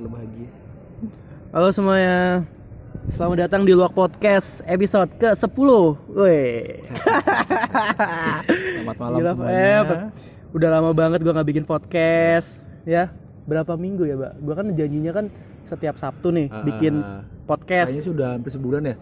selalu 0.00 0.16
bahagia 0.16 0.48
Halo 1.52 1.68
semuanya. 1.76 2.46
Selamat 3.12 3.36
datang 3.44 3.68
di 3.68 3.76
Luak 3.76 3.92
Podcast 3.92 4.64
episode 4.64 5.12
ke-10. 5.20 5.68
Woi. 6.16 6.40
selamat 8.80 8.96
malam 8.96 9.18
Gila, 9.20 9.30
semuanya 9.36 9.60
eh, 9.60 10.00
udah 10.56 10.68
lama 10.72 10.90
banget 10.96 11.20
gua 11.20 11.36
nggak 11.36 11.48
bikin 11.52 11.64
podcast, 11.68 12.64
ya. 12.88 13.12
Berapa 13.44 13.76
minggu 13.76 14.08
ya, 14.08 14.16
Mbak? 14.16 14.32
Gua 14.40 14.54
kan 14.56 14.66
janjinya 14.72 15.12
kan 15.12 15.26
setiap 15.68 16.00
Sabtu 16.00 16.32
nih 16.32 16.48
Ah, 16.48 16.64
bikin 16.64 16.94
podcast 17.44 17.92
kayaknya 17.92 18.04
sudah 18.08 18.28
hampir 18.40 18.52
sebulan 18.56 18.82
ya 18.88 18.96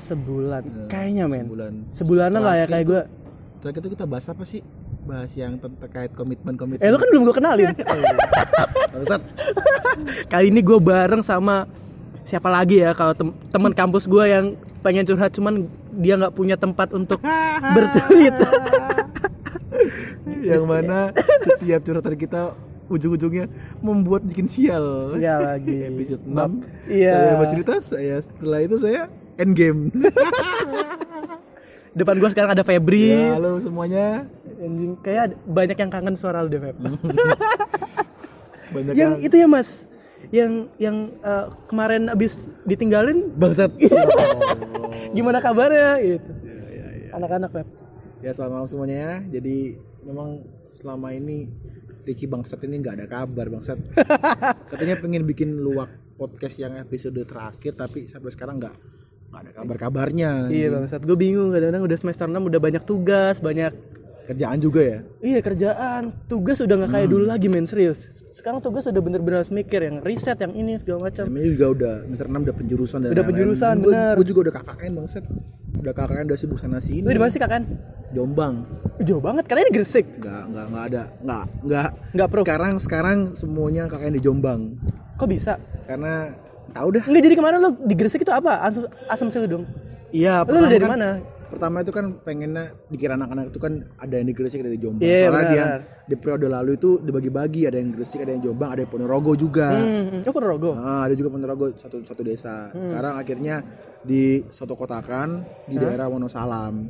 sebulan. 0.00 0.62
Kayaknya, 0.88 1.24
men. 1.28 1.44
sebulan 1.44 1.72
Sebulanan 1.92 2.40
lah 2.40 2.54
ya 2.56 2.66
kayak 2.70 2.86
gua. 2.88 3.02
terakhir 3.60 3.84
itu 3.84 3.90
kita 4.00 4.04
bahas 4.08 4.26
apa 4.32 4.48
sih 4.48 4.64
bahas 5.02 5.32
yang 5.32 5.56
ter- 5.56 5.78
terkait 5.78 6.10
komitmen 6.12 6.54
komitmen 6.54 6.78
Eh, 6.78 6.88
lu 6.88 6.96
kan 6.96 7.08
belum 7.08 7.22
gua 7.24 7.34
kenalin. 7.34 7.74
Bangsat. 8.92 9.20
Kali 10.26 10.46
ini 10.48 10.60
gue 10.60 10.78
bareng 10.78 11.20
sama 11.20 11.66
siapa 12.22 12.48
lagi 12.48 12.78
ya 12.78 12.92
kalau 12.92 13.12
tem- 13.12 13.34
teman 13.48 13.72
kampus 13.72 14.04
gue 14.04 14.24
yang 14.24 14.54
pengen 14.78 15.02
curhat 15.04 15.30
cuman 15.30 15.66
dia 15.92 16.14
nggak 16.14 16.32
punya 16.32 16.54
tempat 16.54 16.90
untuk 16.90 17.18
bercerita. 17.74 18.46
yang 20.40 20.64
mana 20.64 21.10
setiap 21.40 21.82
curhatan 21.82 22.14
kita 22.14 22.40
ujung-ujungnya 22.86 23.46
membuat 23.78 24.22
bikin 24.22 24.46
sial 24.46 25.02
Sial 25.08 25.38
lagi. 25.40 25.86
episode 25.88 26.22
6 26.22 26.62
Iya. 26.88 27.10
saya 27.12 27.34
bercerita 27.36 27.72
saya 27.78 28.16
setelah 28.18 28.58
itu 28.60 28.76
saya 28.76 29.06
end 29.36 29.52
game 29.52 29.80
Depan 31.92 32.16
gue 32.16 32.30
sekarang 32.30 32.50
ada 32.50 32.64
Febri. 32.64 33.12
ya 33.12 33.36
halo 33.36 33.60
semuanya 33.60 34.24
Anjing, 34.62 34.94
kayak 35.02 35.34
banyak 35.42 35.74
yang 35.74 35.90
kangen 35.90 36.14
suara 36.14 36.38
lu 36.46 36.48
deh 36.54 36.62
Feb. 36.62 36.76
banyak 38.74 38.92
yang 38.94 38.96
yang 38.96 39.12
itu 39.18 39.34
ya 39.34 39.48
Mas, 39.50 39.90
yang 40.30 40.70
yang 40.78 41.10
eh, 41.18 41.46
kemarin 41.66 42.06
abis 42.06 42.46
ditinggalin 42.62 43.34
bangsat. 43.34 43.74
Gimana 45.16 45.42
kabarnya? 45.42 45.98
Gitu. 45.98 46.30
Anak-anak 47.12 47.50
Feb. 47.50 47.68
ya 48.22 48.30
selamat 48.30 48.52
malam 48.54 48.68
semuanya 48.70 48.96
ya. 49.02 49.14
Jadi 49.38 49.74
memang 50.06 50.46
selama 50.78 51.10
ini 51.10 51.50
Ricky 52.06 52.30
Bangsat 52.30 52.62
ini 52.66 52.78
nggak 52.78 53.02
ada 53.02 53.06
kabar 53.10 53.50
Bangsat. 53.50 53.82
Katanya 54.70 55.02
pengen 55.02 55.26
bikin 55.26 55.58
luak 55.58 55.90
podcast 56.14 56.54
yang 56.62 56.78
episode 56.78 57.18
terakhir 57.26 57.74
tapi 57.74 58.06
sampai 58.06 58.30
sekarang 58.30 58.62
nggak 58.62 58.74
nggak 59.32 59.40
ada 59.42 59.50
kabar-kabarnya. 59.58 60.30
Iya 60.52 60.70
bang, 60.76 60.84
saat 60.86 61.02
gue 61.02 61.16
bingung. 61.18 61.50
Kadang-kadang 61.50 61.82
udah 61.82 61.98
semester 61.98 62.30
6 62.30 62.36
udah 62.36 62.60
banyak 62.60 62.82
tugas, 62.86 63.42
banyak 63.42 63.72
kerjaan 64.24 64.58
juga 64.58 64.80
ya 64.80 64.98
Iya 65.18 65.38
kerjaan, 65.40 66.02
tugas 66.26 66.58
udah 66.58 66.74
nggak 66.76 66.90
kayak 66.90 67.08
dulu 67.08 67.24
lagi 67.24 67.46
men 67.46 67.64
serius. 67.64 67.98
Sekarang 68.32 68.58
tugas 68.58 68.82
udah 68.84 68.98
bener-bener 68.98 69.38
harus 69.38 69.50
mikir 69.50 69.80
yang 69.80 70.00
riset 70.00 70.34
yang 70.36 70.50
ini 70.52 70.74
segala 70.74 71.06
macam. 71.06 71.26
namanya 71.26 71.46
juga 71.48 71.66
udah 71.68 71.94
semester 72.02 72.26
6 72.26 72.42
udah 72.42 72.56
penjurusan 72.56 72.98
dan 72.98 73.10
Udah 73.10 73.24
penjurusan, 73.24 73.74
bener. 73.78 74.12
gue 74.14 74.26
juga 74.26 74.40
udah 74.40 74.54
KKN 74.56 74.92
Bangsat 74.94 75.24
udah 75.74 75.92
KKN 75.92 76.24
udah 76.24 76.38
sibuk 76.38 76.58
sana 76.58 76.78
sini 76.78 77.00
Lu 77.00 77.10
di 77.10 77.18
mana 77.18 77.30
sih? 77.30 77.40
Jombang 78.10 78.54
Jauh 79.00 79.18
banget, 79.18 79.44
karena 79.44 79.60
ini 79.62 79.72
Gresik. 79.72 80.06
nggak 80.16 80.42
nggak 80.48 80.66
nggak 80.68 80.84
ada 80.86 81.02
nggak 81.18 81.44
nggak 81.62 81.88
Nggak 82.12 82.28
pro. 82.28 82.40
sekarang 82.42 82.72
sekarang 82.78 83.18
semuanya 83.34 83.82
KKN 83.86 84.12
di 84.12 84.22
Jombang 84.22 84.60
Kok 85.14 85.28
bisa? 85.28 85.54
karena 85.84 86.32
tahu 86.70 86.88
dah 86.90 87.04
Enggak 87.04 87.22
jadi 87.22 87.34
ke 87.34 87.42
mana 87.42 87.56
lu 87.58 87.70
di 87.78 87.94
Gresik 87.94 88.22
itu 88.22 88.32
apa? 88.32 88.64
Asum 88.64 88.82
asumsi 89.06 89.36
lu 89.38 89.48
dong. 89.50 89.64
Iya, 90.08 90.40
Lu 90.42 90.56
dari 90.62 90.76
kan- 90.78 90.92
mana? 90.92 91.10
Pertama 91.52 91.84
itu 91.84 91.92
kan 91.92 92.16
pengennya 92.24 92.72
dikira 92.88 93.12
anak-anak 93.12 93.52
itu 93.52 93.60
kan 93.60 93.84
ada 94.00 94.14
yang 94.16 94.24
di 94.24 94.32
Gresik 94.32 94.64
ada 94.64 94.72
di 94.72 94.80
Jombang. 94.80 95.04
Iya, 95.04 95.28
Soalnya 95.28 95.36
benar, 95.36 95.52
dia 95.52 95.64
di 96.08 96.14
periode 96.16 96.46
lalu 96.48 96.70
itu 96.80 96.90
dibagi-bagi 97.04 97.68
ada 97.68 97.76
yang 97.76 97.92
Gresik, 97.92 98.24
ada 98.24 98.32
yang 98.32 98.40
Jombang, 98.40 98.72
ada 98.72 98.80
yang 98.80 98.88
Ponorogo 98.88 99.32
juga. 99.36 99.68
Hmm, 99.76 100.24
oh 100.24 100.32
Ponorogo. 100.32 100.70
Nah, 100.72 101.04
ada 101.04 101.12
juga 101.12 101.28
Ponorogo 101.28 101.66
satu 101.76 102.00
satu 102.00 102.24
desa. 102.24 102.72
Hmm. 102.72 102.88
Sekarang 102.88 103.14
akhirnya 103.20 103.56
di 104.00 104.40
soto 104.48 104.72
kotakan 104.72 105.44
di 105.68 105.76
daerah 105.76 106.08
Wonosalam. 106.08 106.88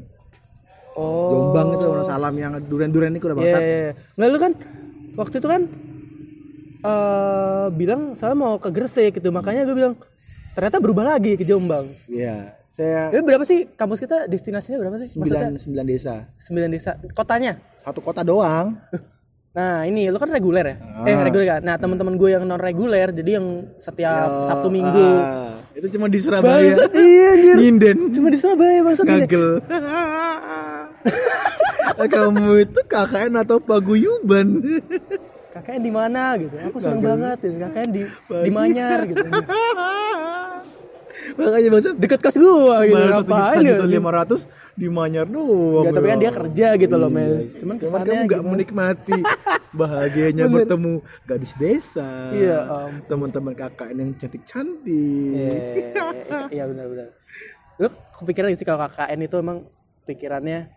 Oh. 0.95 1.31
Jombang 1.35 1.69
itu 1.75 1.85
Wonosalam 1.91 2.35
yang 2.39 2.53
duren-duren 2.63 3.11
itu 3.19 3.27
udah 3.27 3.39
bangsat. 3.43 3.59
iya, 3.59 3.75
iya. 3.91 3.93
Nggak 4.15 4.29
lu 4.31 4.39
kan 4.39 4.53
waktu 5.19 5.35
itu 5.43 5.49
kan 5.51 5.63
eh 6.87 7.67
bilang 7.75 8.15
saya 8.15 8.39
mau 8.39 8.63
ke 8.63 8.71
Gresik 8.71 9.19
gitu, 9.19 9.35
makanya 9.35 9.67
gue 9.67 9.75
bilang 9.75 9.99
ternyata 10.55 10.79
berubah 10.79 11.19
lagi 11.19 11.35
ke 11.35 11.43
Jombang. 11.43 11.91
Iya. 12.07 12.62
Saya 12.73 13.13
Eh 13.13 13.21
berapa 13.21 13.45
sih 13.45 13.69
kampus 13.77 14.01
kita 14.01 14.25
destinasinya 14.33 14.81
berapa 14.81 14.97
sih? 15.05 15.13
Sembilan 15.13 15.61
sembilan 15.61 15.85
desa. 15.85 16.25
sembilan 16.41 16.69
desa. 16.73 16.97
Kotanya? 17.13 17.53
Satu 17.85 18.01
kota 18.01 18.25
doang. 18.25 18.73
Nah 19.53 19.85
ini 19.85 20.09
lu 20.09 20.17
kan 20.17 20.33
reguler 20.33 20.65
ya? 20.65 20.77
Eh 21.05 21.13
reguler 21.13 21.45
kan? 21.45 21.61
Nah 21.61 21.77
teman-teman 21.77 22.17
gue 22.17 22.33
yang 22.33 22.49
non 22.49 22.57
reguler 22.57 23.13
jadi 23.13 23.37
yang 23.37 23.45
setiap 23.85 24.49
Sabtu 24.49 24.73
Minggu. 24.73 25.09
Ah, 25.21 25.53
itu 25.77 25.93
cuma 25.93 26.09
di 26.09 26.25
Surabaya. 26.25 26.73
Bangsat, 26.73 26.93
iya 26.97 27.27
anjir. 27.37 27.55
Nyinden. 27.61 27.97
Cuma 28.17 28.33
di 28.33 28.39
Surabaya 28.41 28.81
maksudnya. 28.81 29.29
Kagel. 29.29 29.61
Kamu 32.17 32.65
itu 32.65 32.81
KKN 32.81 33.45
atau 33.45 33.61
paguyuban? 33.61 34.81
KKN 35.53 35.81
di 35.85 35.93
mana 35.93 36.33
gitu? 36.41 36.57
Aku 36.73 36.81
seneng 36.81 37.05
banget 37.05 37.37
gitu. 37.45 37.57
KKN 37.61 37.89
di 37.93 38.03
di 38.49 38.51
Manyar 38.57 39.05
gitu. 39.05 39.21
Makanya 41.33 41.69
maksud 41.71 41.95
Deket 41.97 42.21
kos 42.21 42.37
gua 42.37 42.83
gitu. 42.83 42.97
Juta, 42.97 43.23
Ngapain 43.23 43.59
satu 43.63 43.85
ya? 43.85 43.91
lima 43.91 44.11
ratus 44.11 44.41
di 44.73 44.87
Manyar 44.87 45.27
doang. 45.27 45.89
Tapi 45.89 46.07
kan 46.07 46.19
dia 46.19 46.31
kerja 46.31 46.69
gitu 46.77 46.95
loh, 46.95 47.09
Mel. 47.09 47.49
Cuman 47.53 47.53
Cuman 47.55 47.77
kesannya 47.79 48.13
kamu 48.13 48.27
nggak 48.27 48.43
menikmati 48.45 49.19
bahagianya 49.81 50.45
bertemu 50.47 50.93
gadis 51.25 51.53
desa. 51.57 52.31
Iya, 52.31 52.59
ampun. 52.65 53.09
Teman-teman 53.09 53.53
KKN 53.55 53.97
yang 53.99 54.11
cantik-cantik. 54.17 55.33
Iya, 55.33 55.59
iya 56.51 56.65
benar-benar. 56.67 57.09
Lu 57.77 57.89
kepikiran 58.15 58.53
sih 58.53 58.65
kalau 58.65 58.85
KKN 58.85 59.21
itu 59.23 59.37
emang 59.37 59.59
pikirannya 60.03 60.69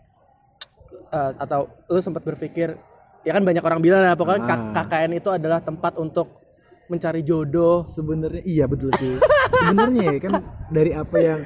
eh, 1.09 1.31
atau 1.35 1.61
lu 1.87 1.99
sempat 1.99 2.22
berpikir 2.22 2.77
ya 3.22 3.33
kan 3.33 3.41
banyak 3.41 3.59
orang 3.59 3.81
bilang 3.81 4.01
ya 4.01 4.13
pokoknya 4.13 4.45
K- 4.45 4.66
KKN 4.72 5.11
itu 5.16 5.29
adalah 5.29 5.57
tempat 5.57 5.97
untuk 5.97 6.44
mencari 6.88 7.22
jodoh. 7.22 7.85
Sebenarnya 7.85 8.44
iya 8.44 8.66
betul 8.66 8.90
sih. 8.96 9.18
Sebenarnya 9.51 10.03
ya 10.16 10.19
kan 10.19 10.34
dari 10.69 10.91
apa 10.91 11.18
yang 11.18 11.40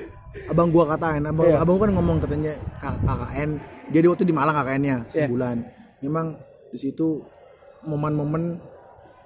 abang 0.47 0.69
gua 0.69 0.85
katain, 0.87 1.25
abang 1.25 1.49
Iya. 1.49 1.57
abang 1.61 1.77
kan 1.77 1.89
ngomong 1.91 2.17
katanya 2.21 2.53
KKN, 2.79 3.49
dia 3.89 3.99
di 3.99 4.07
waktu 4.07 4.23
di 4.23 4.33
Malang 4.35 4.55
KKN-nya 4.55 4.97
Iya. 5.09 5.27
sebulan. 5.27 5.57
Memang 6.05 6.25
di 6.69 6.77
situ 6.77 7.23
momen-momen 7.83 8.61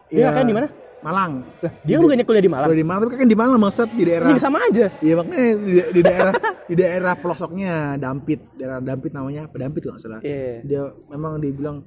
Dia 0.07 0.29
KKN 0.29 0.47
di 0.47 0.55
mana? 0.55 0.67
Malang. 1.03 1.43
Lah, 1.59 1.71
dia 1.83 1.99
bukannya 1.99 2.23
kuliah 2.23 2.39
di 2.39 2.47
Malang. 2.47 2.67
Kalau 2.71 2.79
di 2.79 2.85
Malang 2.87 3.01
tapi 3.03 3.15
kan 3.19 3.27
di 3.27 3.35
Malang 3.35 3.59
maksud 3.59 3.87
di 3.91 4.03
daerah 4.07 4.27
Ini 4.31 4.39
sama 4.39 4.57
aja. 4.63 4.87
Iya 5.03 5.13
makanya 5.19 5.47
di, 5.59 5.73
di 5.91 6.01
daerah 6.01 6.33
di 6.71 6.75
daerah 6.79 7.13
pelosoknya 7.19 7.73
Dampit, 7.99 8.39
daerah 8.55 8.79
Dampit 8.79 9.11
namanya 9.11 9.51
apa 9.51 9.55
Dampit 9.59 9.83
kalau 9.83 9.99
salah. 9.99 10.23
Iya. 10.23 10.63
Dia 10.63 10.81
memang 11.11 11.43
dibilang 11.43 11.83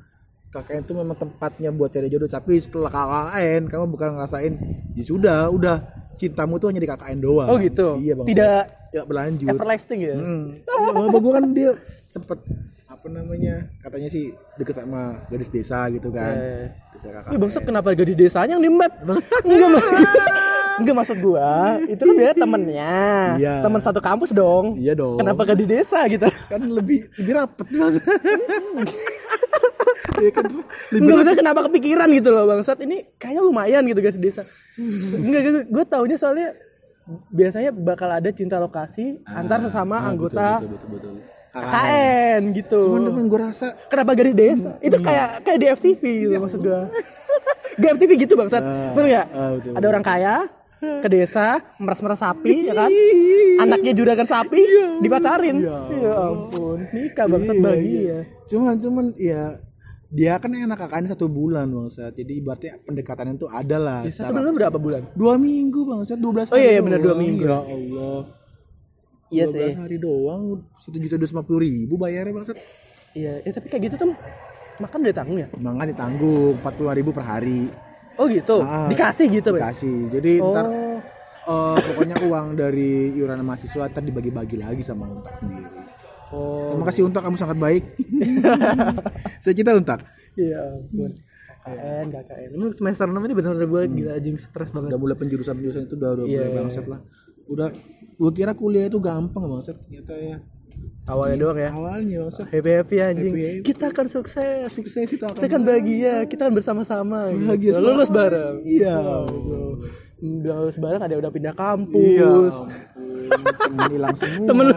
KKN 0.52 0.82
itu 0.86 0.92
memang 0.96 1.16
tempatnya 1.18 1.68
buat 1.74 1.90
cari 1.92 2.08
jodoh 2.08 2.30
tapi 2.30 2.56
setelah 2.56 2.88
KKN 2.88 3.62
kamu 3.68 3.84
bukan 3.92 4.08
ngerasain 4.16 4.52
ya 4.96 5.04
sudah 5.04 5.50
udah 5.52 5.76
cintamu 6.16 6.56
tuh 6.56 6.72
hanya 6.72 6.80
di 6.80 6.88
KKN 6.88 7.18
doang. 7.20 7.48
Oh 7.48 7.56
gitu. 7.60 8.00
Iya 8.00 8.12
bang. 8.16 8.26
Tidak 8.26 8.60
tidak 8.90 9.04
berlanjut. 9.06 9.48
everlasting 9.52 10.00
ya. 10.00 10.16
Hmm. 10.16 10.44
Abang 10.64 11.20
gue 11.20 11.32
kan 11.36 11.44
dia 11.52 11.70
sempet 12.08 12.38
apa 12.88 13.06
namanya 13.12 13.68
katanya 13.84 14.08
sih 14.08 14.32
deket 14.56 14.80
sama 14.80 15.20
gadis 15.28 15.52
desa 15.52 15.86
gitu 15.92 16.08
kan. 16.08 16.34
Eh. 16.34 16.66
Desa 16.96 17.08
KKN. 17.12 17.32
Ih 17.36 17.38
bangsat 17.38 17.62
kenapa 17.68 17.88
gadis 17.92 18.16
desanya 18.16 18.56
yang 18.56 18.64
nimbat? 18.64 18.92
Enggak 19.44 19.68
Mas. 19.70 19.86
Enggak 20.76 20.92
maksud 20.92 21.16
gua, 21.24 21.80
itu 21.88 22.04
kan 22.04 22.14
dia 22.20 22.36
temennya. 22.36 22.96
Iya. 23.40 23.54
Teman 23.64 23.80
satu 23.80 23.96
kampus 23.96 24.36
dong. 24.36 24.76
Iya 24.76 24.92
dong. 24.92 25.16
Kenapa 25.16 25.48
gadis 25.48 25.64
desa 25.64 26.04
gitu? 26.04 26.28
kan 26.28 26.60
lebih 26.60 27.08
lebih 27.16 27.32
rapet 27.32 27.66
mas. 27.72 27.96
Iya 30.16 30.30
kan 30.32 30.48
kenapa 31.34 31.60
kepikiran 31.66 32.08
gitu 32.10 32.28
loh 32.30 32.44
bangsat 32.46 32.78
ini 32.80 33.04
kayaknya 33.16 33.42
lumayan 33.42 33.82
gitu 33.84 34.00
guys 34.00 34.16
desa. 34.16 34.42
Enggak 35.16 35.40
gue, 35.42 35.62
gue 35.66 35.84
taunya 35.84 36.16
soalnya 36.16 36.56
biasanya 37.30 37.70
bakal 37.70 38.10
ada 38.10 38.30
cinta 38.30 38.58
lokasi 38.58 39.22
antar 39.24 39.62
sesama 39.62 40.02
anggota 40.02 40.58
Ah, 40.58 40.60
betul 40.60 40.74
betul 40.74 40.88
betul. 40.90 41.14
KKN 41.56 42.42
gitu. 42.52 42.80
Cuman 42.84 43.02
temen 43.06 43.24
gue 43.26 43.40
rasa 43.40 43.66
Kenapa 43.88 44.12
gadis 44.12 44.34
desa? 44.34 44.70
Itu 44.78 45.00
kayak 45.00 45.40
kayak 45.40 45.58
di 45.58 45.66
FTV 45.70 46.02
gitu 46.26 46.34
maksud 46.36 46.60
gue. 46.60 46.80
Di 47.76 47.86
FTV 47.92 48.10
gitu 48.16 48.34
bangsat. 48.34 48.62
Bener 48.92 49.04
nggak? 49.06 49.26
ah, 49.30 49.50
betul, 49.54 49.72
Ada 49.76 49.86
orang 49.86 50.04
kaya 50.04 50.34
ke 50.76 51.08
desa 51.08 51.64
meres-meres 51.80 52.20
sapi 52.20 52.68
ya 52.68 52.76
kan 52.76 52.92
anaknya 53.58 53.96
juragan 53.96 54.28
sapi 54.28 54.60
dipacarin 55.00 55.64
ya 55.64 56.12
ampun 56.20 56.84
nikah 56.92 57.24
bangsat 57.24 57.56
Iya, 57.56 57.64
bahagia 57.64 57.96
iya. 57.96 58.18
Cuman 58.44 58.76
cuman 58.76 59.06
ya 59.16 59.56
dia 60.16 60.32
kan 60.36 60.48
enak 60.48 60.78
KKN 60.78 61.06
satu 61.08 61.28
bulan 61.28 61.68
bang 61.68 61.88
Sat. 61.88 62.16
Jadi 62.16 62.32
ibaratnya 62.34 62.80
pendekatan 62.80 63.36
itu 63.36 63.44
ada 63.46 63.76
lah. 63.76 64.00
Satu 64.02 64.12
secara- 64.24 64.32
bulan 64.34 64.52
berapa 64.54 64.78
bulan 64.78 65.00
Dua 65.12 65.34
minggu 65.36 65.80
bang 65.84 66.00
Sat, 66.02 66.16
12 66.16 66.48
Oh 66.48 66.56
iya, 66.56 66.70
iya, 66.70 66.80
bener, 66.80 66.98
dua 66.98 67.14
minggu. 67.14 67.44
Ya 67.44 67.60
Allah. 67.60 68.20
Iya 69.26 69.44
12 69.44 69.52
sih. 69.52 69.72
hari 69.74 69.96
doang 69.98 70.42
satu 70.78 70.96
juta 70.96 71.14
dua 71.14 71.42
puluh 71.42 71.60
ribu 71.60 71.94
bayarnya 71.94 72.32
bang 72.32 72.46
Sat. 72.46 72.56
Iya, 73.12 73.40
ya, 73.40 73.50
tapi 73.50 73.66
kayak 73.66 73.82
gitu 73.86 73.96
tuh 73.98 74.08
makan 74.76 74.98
udah 75.02 75.14
tanggung 75.14 75.38
ya. 75.38 75.48
Makan 75.52 75.86
ditanggung 75.86 76.56
empat 76.56 76.72
puluh 76.72 76.92
ribu 76.92 77.10
per 77.10 77.24
hari. 77.24 77.68
Oh 78.16 78.24
gitu. 78.26 78.60
Ah, 78.60 78.88
Dikasih 78.88 79.28
gitu, 79.30 79.52
Bang. 79.52 79.60
Dikasih. 79.60 79.98
Jadi 80.10 80.32
ntar 80.38 80.66
Oh. 80.66 80.98
eh, 81.46 81.78
pokoknya 81.78 82.16
uang 82.22 82.46
dari 82.54 83.12
iuran 83.12 83.40
mahasiswa 83.40 83.86
ntar 83.86 84.00
dibagi-bagi 84.00 84.56
lagi 84.56 84.80
sama 84.80 85.04
Untak 85.06 85.36
sendiri. 85.36 85.68
Oh. 86.34 86.74
Terima 86.74 86.86
kasih 86.90 87.02
Untak, 87.06 87.22
kamu 87.22 87.38
sangat 87.38 87.58
baik. 87.58 87.84
Saya 89.42 89.54
cinta 89.54 89.78
Untak. 89.78 90.02
Iya 90.34 90.58
ampun. 90.74 91.10
KKN, 91.66 92.06
KKN. 92.14 92.48
Ini 92.54 92.66
semester 92.78 93.06
6 93.10 93.18
ini 93.18 93.34
benar-benar 93.34 93.66
gue 93.66 93.82
gila 93.90 94.10
anjing 94.18 94.36
stres 94.38 94.70
banget. 94.70 94.88
Udah 94.94 95.00
mulai 95.02 95.16
penjurusan-penjurusan 95.18 95.82
itu 95.90 95.94
udah 95.98 96.10
udah 96.14 96.24
Iya, 96.26 96.42
mulai 96.46 96.70
iya, 96.70 96.82
lah. 96.86 97.00
Udah 97.46 97.68
gua 98.16 98.30
kira 98.34 98.52
kuliah 98.54 98.86
itu 98.86 98.98
gampang 99.02 99.44
bangsat 99.50 99.76
ternyata 99.82 100.14
ya. 100.14 100.38
Awalnya 101.06 101.36
doang 101.38 101.58
ya. 101.58 101.70
Awalnya 101.74 102.16
bangsat 102.26 102.46
Happy 102.50 102.70
happy 102.70 102.96
anjing. 103.02 103.32
Happy-happy. 103.34 103.62
Kita 103.66 103.84
akan 103.90 104.06
sukses. 104.06 104.66
sukses 104.70 105.06
itu 105.10 105.22
Kita 105.26 105.46
kan 105.46 105.62
bahagia. 105.62 106.26
Kita 106.26 106.50
kan 106.50 106.54
bersama-sama. 106.54 107.30
Bahagia 107.34 107.74
gitu. 107.74 107.82
Lulus 107.82 108.10
bareng. 108.10 108.62
Iya. 108.62 108.96
Udah 110.22 110.54
lulus 110.62 110.78
bareng 110.78 111.02
ada 111.02 111.14
udah 111.18 111.30
pindah 111.34 111.54
Iya. 111.54 111.62
kampus. 111.66 112.54
ampun, 112.62 113.05
Temen 113.30 113.84
hilang 113.92 114.16
semua. 114.16 114.46
Temen 114.48 114.64
lu 114.68 114.74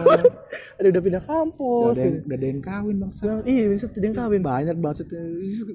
ada 0.80 0.86
udah 0.88 1.02
pindah 1.04 1.22
kampus. 1.24 1.92
Udah 1.92 1.92
ada 1.92 2.02
yang, 2.02 2.16
udah 2.24 2.36
ada 2.36 2.46
yang 2.46 2.60
kawin 2.64 2.96
bangsat. 3.00 3.22
Bilang, 3.22 3.40
Iya, 3.44 3.64
bisa 3.68 3.84
ada 3.86 4.06
yang 4.06 4.16
kawin. 4.16 4.40
Banyak 4.40 4.76
bangsat. 4.80 5.08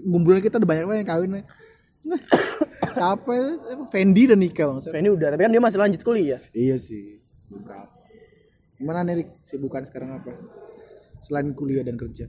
Gumbulan 0.04 0.42
kita 0.42 0.56
udah 0.57 0.69
banyak 0.69 0.83
banget 0.89 1.00
yang 1.06 1.12
kawin. 1.13 1.30
Siapa? 2.95 3.31
ya? 3.39 3.45
Fendi 3.89 4.24
dan 4.30 4.39
Nika 4.42 4.63
bangsat. 4.66 4.92
Nah, 4.92 5.00
ini 5.00 5.10
udah, 5.13 5.27
tapi 5.33 5.42
kan 5.45 5.51
dia 5.54 5.62
masih 5.62 5.80
lanjut 5.80 6.01
kuliah. 6.01 6.42
Iya 6.51 6.75
sih. 6.81 7.22
Beberapa. 7.50 7.95
Gimana 8.75 9.07
nih 9.07 9.24
Rik? 9.24 9.30
Sibukan 9.48 9.83
sekarang 9.88 10.19
apa? 10.19 10.36
Selain 11.24 11.48
kuliah 11.56 11.81
dan 11.86 11.95
kerja. 11.95 12.27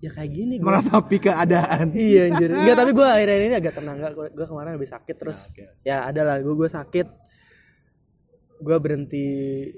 Ya 0.00 0.08
kayak 0.08 0.32
gini 0.32 0.54
gua. 0.56 0.80
Meratapi 0.80 1.16
keadaan. 1.20 1.92
iya 1.92 2.32
anjir. 2.32 2.48
Enggak, 2.48 2.76
tapi 2.80 2.90
gue 2.96 3.04
akhir-akhir 3.04 3.42
ini 3.44 3.56
agak 3.60 3.74
tenang 3.76 3.96
enggak. 4.00 4.12
Gue 4.32 4.46
kemarin 4.48 4.80
habis 4.80 4.90
sakit 4.96 5.16
terus. 5.20 5.38
oke. 5.44 5.64
Ya 5.84 6.08
ada 6.08 6.24
lah, 6.24 6.36
gue 6.40 6.54
gue 6.56 6.68
sakit. 6.72 7.06
Gue 8.60 8.76
berhenti 8.76 9.26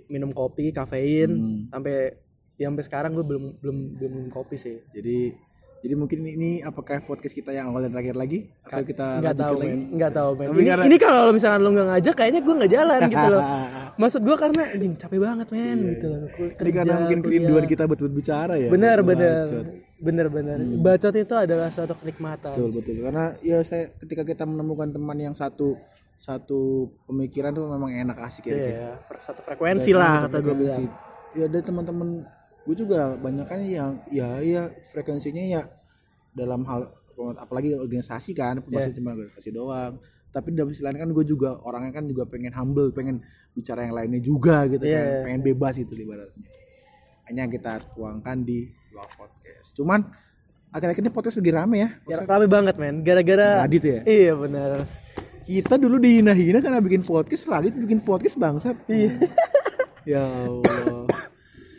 minum 0.07 0.31
kopi, 0.31 0.71
kafein 0.71 1.31
Hmm. 1.31 1.61
sampai 1.69 2.19
ya 2.55 2.67
sampai 2.67 2.83
sekarang 2.83 3.11
gue 3.13 3.23
belum 3.23 3.45
belum 3.57 3.77
belum 3.97 4.11
minum 4.13 4.29
kopi 4.29 4.55
sih. 4.55 4.83
Jadi 4.91 5.33
jadi 5.79 5.95
mungkin 5.95 6.23
ini 6.23 6.51
apakah 6.61 7.03
podcast 7.03 7.31
kita 7.33 7.51
yang 7.51 7.67
awal 7.69 7.83
dan 7.83 7.91
terakhir 7.91 8.15
lagi 8.15 8.47
atau 8.63 8.83
kita 8.83 9.19
Enggak 9.19 9.35
lanjutkan 9.35 9.43
tahu 9.43 9.57
lagi? 9.57 9.67
men, 9.69 9.81
enggak 9.91 10.13
tahu 10.13 10.31
men. 10.33 10.47
Ini, 10.49 10.63
karena- 10.65 10.85
ini 10.85 10.97
kalau 10.97 11.33
misalnya 11.33 11.59
lu 11.59 11.71
nggak 11.73 11.89
ngajak 11.89 12.15
kayaknya 12.15 12.41
gue 12.41 12.55
nggak 12.55 12.73
jalan 12.73 13.01
gitu 13.09 13.27
loh. 13.29 13.43
Maksud 14.01 14.21
gue 14.23 14.37
karena 14.37 14.63
anjing 14.69 14.93
capek 14.97 15.19
banget 15.21 15.49
men 15.49 15.79
gitu 15.89 16.07
loh. 16.07 16.21
Kul- 16.29 16.47
Ini 16.49 16.55
karena 16.55 16.71
kerja, 16.81 16.93
mungkin 16.97 17.19
kerinduan 17.21 17.65
kita 17.67 17.83
buat 17.85 18.01
berbicara 18.01 18.55
ya. 18.57 18.69
Benar 18.69 18.99
benar. 19.03 19.47
Benar 19.99 20.27
benar. 20.29 20.59
Bacot 20.79 21.15
itu 21.17 21.35
adalah 21.37 21.69
suatu 21.69 21.95
kenikmatan. 21.97 22.51
Betul 22.53 22.71
betul. 22.73 22.95
Karena 23.01 23.25
ya 23.41 23.59
saya 23.63 23.91
ketika 23.97 24.23
kita 24.23 24.43
menemukan 24.45 24.87
teman 24.89 25.15
yang 25.17 25.35
satu 25.35 25.75
satu 26.23 26.87
pemikiran 27.05 27.51
tuh 27.51 27.67
memang 27.67 27.91
enak 27.91 28.15
asik 28.23 28.47
ya. 28.47 28.55
Rik, 28.55 28.63
ya. 28.63 28.71
Iya, 28.71 28.91
satu 29.19 29.43
frekuensi 29.43 29.91
lah 29.91 30.31
kata 30.31 30.39
gue 30.39 30.55
bilang. 30.55 30.87
Ya 31.35 31.51
ada 31.51 31.59
teman-teman 31.59 32.23
gue 32.63 32.77
juga 32.79 33.19
banyak 33.19 33.43
kan 33.43 33.59
yang 33.59 33.99
ya 34.07 34.39
ya 34.39 34.71
frekuensinya 34.87 35.43
ya 35.43 35.63
dalam 36.31 36.63
hal 36.63 36.95
apalagi 37.37 37.75
organisasi 37.75 38.33
kan 38.33 38.57
Iya. 38.57 38.63
pembahasan 38.63 38.95
cuma 38.95 39.11
organisasi 39.13 39.51
doang 39.51 39.93
tapi 40.33 40.49
di 40.49 40.63
sisi 40.71 40.81
lain 40.81 40.97
kan 40.97 41.11
gue 41.11 41.25
juga 41.27 41.59
orangnya 41.61 41.93
kan 41.93 42.07
juga 42.07 42.25
pengen 42.25 42.55
humble 42.55 42.89
pengen 42.89 43.21
bicara 43.53 43.85
yang 43.85 43.93
lainnya 43.93 44.23
juga 44.23 44.65
gitu 44.71 44.87
Iya. 44.87 44.97
kan 44.97 45.07
pengen 45.27 45.43
bebas 45.43 45.75
itu 45.77 45.93
ibaratnya 45.93 46.47
hanya 47.27 47.45
kita 47.51 47.83
tuangkan 47.93 48.47
di 48.47 48.71
luar 48.95 49.11
podcast 49.11 49.75
cuman 49.75 50.01
akhir-akhir 50.71 51.03
ini 51.03 51.11
podcast 51.11 51.37
lagi 51.43 51.53
rame 51.53 51.77
ya 51.83 51.89
Ya, 52.09 52.17
rame 52.25 52.47
banget 52.49 52.75
men. 52.79 53.03
Gara-gara 53.03 53.67
Radit 53.67 53.85
ya 53.85 54.01
Iya 54.07 54.33
benar. 54.39 54.87
Kita 55.43 55.75
dulu 55.77 55.99
dihina-hina 55.99 56.63
karena 56.63 56.79
bikin 56.79 57.03
podcast 57.03 57.45
Radit 57.47 57.75
bikin 57.75 57.99
podcast 58.03 58.37
bangsat. 58.39 58.77
Iya. 58.87 59.11
ya 60.17 60.23
Allah. 60.23 61.07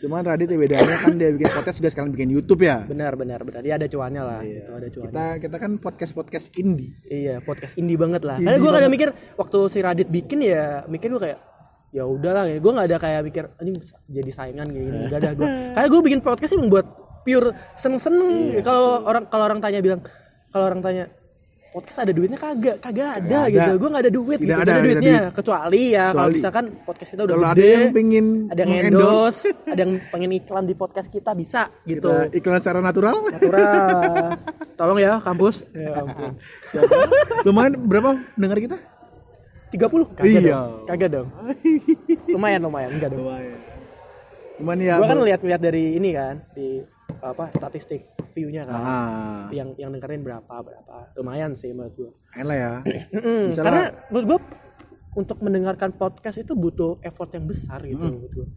Cuman 0.04 0.20
Radit 0.20 0.52
ya 0.52 0.60
bedanya 0.60 0.96
kan 1.00 1.16
dia 1.16 1.32
bikin 1.32 1.48
podcast 1.48 1.80
juga 1.80 1.90
sekarang 1.96 2.12
bikin 2.12 2.30
YouTube 2.36 2.68
ya? 2.68 2.84
Benar 2.84 3.16
benar 3.16 3.40
benar. 3.48 3.64
Ya 3.64 3.80
ada 3.80 3.88
cuannya 3.88 4.22
lah. 4.24 4.42
Gitu, 4.44 4.72
ada 4.72 4.88
cuannya. 4.92 5.08
kita 5.12 5.26
kita 5.48 5.56
kan 5.64 5.72
podcast 5.80 6.12
podcast 6.12 6.46
indie. 6.60 6.92
Iya, 7.08 7.40
podcast 7.40 7.80
indie 7.80 7.96
banget 7.96 8.28
lah. 8.28 8.36
Indie 8.36 8.52
Karena 8.52 8.58
gue 8.60 8.72
kadang 8.76 8.92
mikir 8.92 9.10
waktu 9.40 9.60
si 9.72 9.80
Radit 9.80 10.10
bikin 10.12 10.44
ya, 10.44 10.84
mikir 10.92 11.08
gue 11.08 11.22
kayak 11.24 11.40
ya 11.96 12.04
udahlah 12.04 12.52
ya. 12.52 12.60
Gue 12.60 12.72
nggak 12.76 12.88
ada 12.92 12.98
kayak 13.00 13.22
mikir 13.24 13.44
anjing 13.64 13.80
jadi 14.12 14.32
saingan 14.36 14.68
gini 14.68 14.84
gini. 14.92 14.98
Gak 15.08 15.20
ada 15.24 15.32
gue 15.40 15.48
karena 15.80 15.88
gue 15.88 16.02
bikin 16.04 16.20
podcast 16.20 16.52
ini 16.60 16.68
buat 16.68 16.88
pure 17.24 17.56
seneng 17.80 18.04
seneng 18.04 18.60
Iya. 18.60 18.62
kalau 18.68 19.08
orang 19.08 19.24
kalau 19.32 19.44
orang 19.48 19.64
tanya 19.64 19.80
bilang 19.80 20.04
kalau 20.52 20.68
orang 20.68 20.84
tanya 20.84 21.08
podcast 21.74 22.00
ada 22.00 22.14
duitnya? 22.14 22.38
Kagak 22.38 22.78
kagak 22.78 23.10
ada 23.18 23.38
ada. 23.40 23.50
gitu. 23.50 23.72
Gue 23.76 23.90
nggak 23.90 24.04
ada 24.06 24.14
duit 24.14 24.38
Tidak 24.38 24.46
gitu. 24.46 24.54
ada, 24.54 24.64
Nggak 24.64 24.78
tidak 24.78 24.86
duitnya. 24.96 25.18
duit. 25.20 25.34
kecuali 25.34 25.82
ya 25.90 26.06
kalau 26.08 26.30
misalkan 26.30 26.66
podcast 26.80 27.10
kita 27.10 27.22
udah 27.24 27.34
kalau 27.34 27.48
gede 27.50 27.58
ada 27.60 27.74
yang 27.74 27.88
pengen 27.92 28.26
ada 28.46 28.60
yang 28.62 28.72
endorse 28.86 29.42
ada 29.66 29.82
yang 29.82 29.94
pengen 30.08 30.32
iklan 30.32 30.64
di 30.64 30.76
podcast 30.76 31.10
kita 31.10 31.32
bisa 31.34 31.62
gitu. 31.84 32.08
Kita 32.08 32.32
iklan 32.32 32.60
secara 32.60 32.80
natural. 32.80 33.16
Natural. 33.28 34.30
tolong 34.74 34.98
ya 34.98 35.18
kampus. 35.20 35.56
Ya 35.72 35.92
ampun. 35.96 36.32
Lumayan 37.42 37.74
berapa 37.82 38.10
dengar 38.36 38.58
kita? 38.58 38.78
30 39.70 39.90
kagak 40.14 40.22
Iya. 40.24 40.42
dong. 40.54 40.72
Kagak 40.86 41.10
dong. 41.12 41.28
Lumayan 42.30 42.62
lumayan. 42.62 42.90
Enggak 42.94 43.10
dong. 43.10 43.26
lumayan. 43.26 43.58
Cuman 44.54 44.78
ya 44.78 44.96
Gua 44.96 45.08
kan 45.08 45.18
lihat-lihat 45.20 45.58
dari 45.60 45.98
ini 45.98 46.14
kan 46.14 46.46
di 46.54 46.78
apa 47.20 47.50
statistik 47.50 48.04
view-nya 48.30 48.64
kan. 48.64 48.76
ah 48.76 49.44
Yang 49.50 49.78
yang 49.78 49.92
dengerin 49.92 50.22
berapa 50.22 50.56
berapa. 50.60 51.14
Lumayan 51.16 51.54
sih 51.54 51.72
menurut 51.72 51.94
gua. 51.94 52.12
enak 52.36 52.58
ya. 52.58 52.72
Misalnya- 53.50 53.64
Karena 53.64 53.84
menurut 54.10 54.28
gua 54.28 54.40
untuk 55.14 55.38
mendengarkan 55.40 55.94
podcast 55.94 56.38
itu 56.38 56.52
butuh 56.52 56.98
effort 57.00 57.30
yang 57.32 57.46
besar 57.46 57.80
gitu 57.82 58.02
menurut 58.04 58.34
gua. 58.34 58.48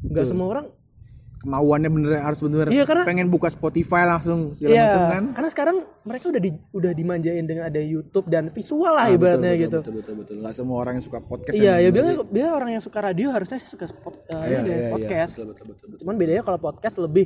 Enggak 0.00 0.24
semua 0.24 0.46
orang 0.48 0.66
kemauannya 1.38 1.86
bener 1.86 2.18
harus 2.18 2.40
bener 2.40 2.66
Iya, 2.66 2.82
karena- 2.82 3.06
pengen 3.06 3.28
buka 3.28 3.46
Spotify 3.46 4.02
langsung 4.02 4.58
segala 4.58 4.74
Iya, 4.74 4.82
macam 4.84 5.02
kan 5.06 5.24
karena 5.32 5.48
sekarang 5.48 5.76
mereka 6.02 6.24
udah 6.28 6.42
di, 6.42 6.50
udah 6.72 6.92
dimanjain 6.92 7.46
dengan 7.46 7.64
ada 7.64 7.78
YouTube 7.78 8.26
dan 8.26 8.50
visual 8.50 8.90
lah 8.90 9.06
Ah, 9.06 9.14
ibaratnya 9.14 9.54
betul, 9.54 9.62
gitu. 9.62 9.78
betul 9.78 9.94
betul 9.94 10.14
betul 10.18 10.34
nggak 10.42 10.50
semua 10.52 10.76
orang 10.80 10.98
yang 10.98 11.06
suka 11.06 11.18
podcast 11.20 11.54
Iya, 11.54 11.78
ya 11.78 11.88
bilang 11.88 12.10
sih. 12.10 12.26
bilang 12.28 12.52
orang 12.52 12.70
yang 12.74 12.82
suka 12.82 12.98
radio 13.00 13.30
harusnya 13.30 13.54
sih 13.54 13.70
suka 13.70 13.86
spot, 13.86 14.14
eh, 14.26 14.34
Iya, 14.34 14.58
iya, 14.58 14.58
iya. 14.66 14.90
podcast. 14.90 15.32
betul 15.32 15.46
betul 15.46 15.64
betul, 15.68 15.86
betul. 15.88 15.98
Cuman 16.02 16.14
bedanya 16.16 16.42
kalau 16.42 16.58
podcast 16.58 16.94
lebih 16.98 17.24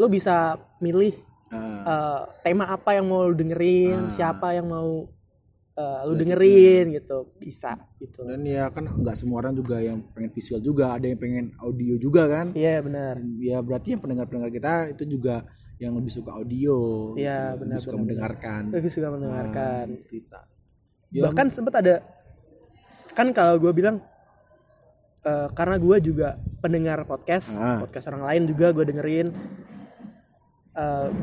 lo 0.00 0.08
bisa 0.08 0.56
milih 0.80 1.12
Ah, 1.50 1.82
eh, 1.82 2.20
tema 2.46 2.62
apa 2.64 2.94
yang 2.94 3.04
mau 3.04 3.26
lu 3.26 3.34
dengerin, 3.34 4.06
Ah. 4.06 4.10
siapa 4.10 4.54
yang 4.54 4.64
mau 4.64 5.10
eh, 5.72 6.00
lu 6.04 6.14
dengerin 6.14 6.92
gitu, 6.92 7.34
bisa 7.36 7.74
gitu. 7.96 8.22
dan 8.22 8.44
ya 8.44 8.68
kan 8.68 8.84
nggak 8.84 9.16
semua 9.16 9.40
orang 9.40 9.54
juga 9.54 9.80
yang 9.80 9.98
pengen 10.10 10.30
visual 10.30 10.60
juga 10.60 10.92
ada 10.92 11.04
yang 11.04 11.16
pengen 11.16 11.50
audio 11.58 11.96
juga 11.96 12.28
kan 12.28 12.52
Iya 12.52 12.78
benar. 12.80 13.18
ya 13.40 13.58
berarti 13.58 13.92
yang 13.92 14.00
pendengar-pendengar 14.00 14.52
kita 14.52 14.74
itu 14.92 15.08
juga 15.08 15.42
yang 15.76 15.96
lebih 15.96 16.12
suka 16.12 16.30
audio 16.32 16.76
Iya, 17.16 17.56
gitu, 17.56 17.60
benar, 17.60 17.72
lebih 17.72 17.80
suka 17.80 17.90
benar, 17.90 18.02
mendengarkan 18.04 18.62
Lebih 18.70 18.90
suka 18.92 19.08
mendengarkan. 19.08 19.84
Ah, 19.88 20.02
cerita 20.04 20.40
ya, 21.10 21.22
Bahkan 21.24 21.46
sempat 21.48 21.74
ada 21.76 21.94
kan 23.10 23.26
kalau 23.32 23.54
gue 23.58 23.72
bilang 23.72 23.96
eh, 25.20 25.48
karena 25.50 25.76
gue 25.76 25.96
juga 26.00 26.28
pendengar 26.60 27.02
podcast, 27.04 27.52
Ah. 27.52 27.80
podcast 27.80 28.06
orang 28.06 28.22
lain 28.24 28.42
juga 28.46 28.70
gue 28.70 28.84
dengerin. 28.84 29.28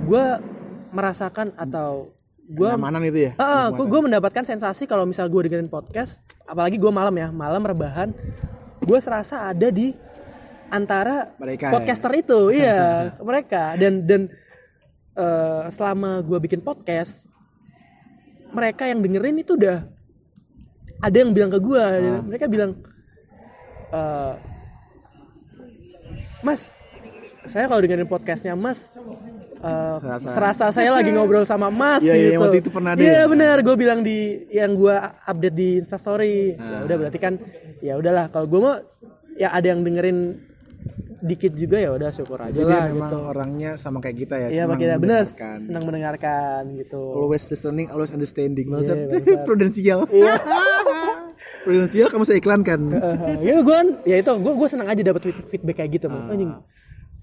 Gue 0.04 0.26
merasakan 0.90 1.54
atau 1.54 2.08
gue 2.44 2.64
kenyamanan 2.66 3.04
itu 3.04 3.20
ya 3.28 3.32
Ah, 3.36 3.68
gue 3.68 3.84
gue 3.84 4.02
mendapatkan 4.02 4.42
sensasi 4.42 4.84
kalau 4.84 5.04
misal 5.04 5.28
gue 5.28 5.42
dengerin 5.44 5.68
podcast, 5.68 6.20
apalagi 6.44 6.76
gue 6.76 6.88
malam 6.90 7.12
ya, 7.14 7.28
malam 7.28 7.60
rebahan, 7.62 8.16
gue 8.80 9.00
serasa 9.00 9.52
ada 9.52 9.68
di 9.68 9.92
antara 10.68 11.32
Mereka 11.36 11.64
ya? 11.68 11.74
podcaster 11.76 12.12
itu, 12.14 12.40
iya 12.60 13.12
mereka 13.20 13.76
dan 13.76 14.00
dan 14.02 14.22
eh, 15.14 15.64
selama 15.70 16.20
gue 16.22 16.40
bikin 16.40 16.60
podcast, 16.60 17.28
mereka 18.50 18.88
yang 18.88 19.00
dengerin 19.00 19.38
itu 19.38 19.56
udah 19.56 19.84
ada 20.98 21.16
yang 21.16 21.30
bilang 21.30 21.52
ke 21.52 21.60
gue, 21.60 21.84
Ah. 21.84 22.24
mereka 22.24 22.46
bilang, 22.48 22.72
eh, 23.92 24.34
Mas, 26.40 26.72
saya 27.44 27.66
kalau 27.66 27.82
dengerin 27.82 28.08
podcastnya 28.08 28.56
Mas. 28.56 28.96
Eh, 29.60 29.96
Serasa- 29.98 30.30
serasa 30.30 30.66
saya 30.72 30.92
lagi 30.92 31.10
ngobrol 31.10 31.44
sama 31.44 31.68
Mas 31.68 32.00
Iya, 32.00 32.10
iya, 32.10 32.18
gitu. 32.20 32.32
yang 32.32 32.42
waktu 32.44 32.60
itu 32.60 32.70
pernah 32.70 32.92
Iya 32.94 33.14
ya? 33.14 33.24
benar, 33.26 33.56
gue 33.60 33.76
bilang 33.76 34.00
di 34.02 34.18
yang 34.50 34.72
gue 34.74 34.96
update 35.24 35.54
di 35.54 35.70
Instastory. 35.78 36.54
Ah. 36.54 36.82
Ya 36.82 36.86
udah 36.86 36.96
berarti 37.00 37.18
kan 37.18 37.34
ya 37.80 37.94
udahlah 37.96 38.26
kalau 38.28 38.46
gue 38.46 38.60
mau 38.60 38.76
ya 39.34 39.50
ada 39.50 39.68
yang 39.68 39.82
dengerin 39.82 40.20
dikit 41.20 41.50
juga 41.52 41.78
ya 41.78 41.90
udah 41.92 42.10
syukur 42.12 42.38
aja 42.40 42.54
jadi 42.54 42.62
lah 42.64 42.84
memang 42.88 43.10
gitu. 43.10 43.18
orangnya 43.24 43.72
sama 43.74 43.98
kayak 43.98 44.18
kita 44.20 44.36
ya 44.38 44.48
Iya 44.48 44.64
senang 44.64 44.78
bener 44.78 44.98
mendengarkan. 45.00 45.58
senang 45.60 45.84
mendengarkan 45.84 46.62
gitu. 46.78 47.02
always 47.12 47.42
listening 47.44 47.90
always 47.90 48.10
understanding 48.12 48.66
maksud 48.68 48.94
Iya, 48.96 49.10
bangsat. 49.12 49.40
prudensial 49.50 50.00
prudensial 51.66 52.08
kamu 52.08 52.24
saya 52.24 52.38
iklankan 52.38 52.80
ya 53.44 53.56
gue 53.60 53.80
ya 54.06 54.16
itu 54.16 54.32
gue 54.32 54.54
gue 54.56 54.68
senang 54.68 54.88
aja 54.88 55.02
dapat 55.04 55.22
feedback 55.48 55.76
kayak 55.76 55.92
gitu. 55.92 56.06
Bang. 56.08 56.30
anjing 56.30 56.52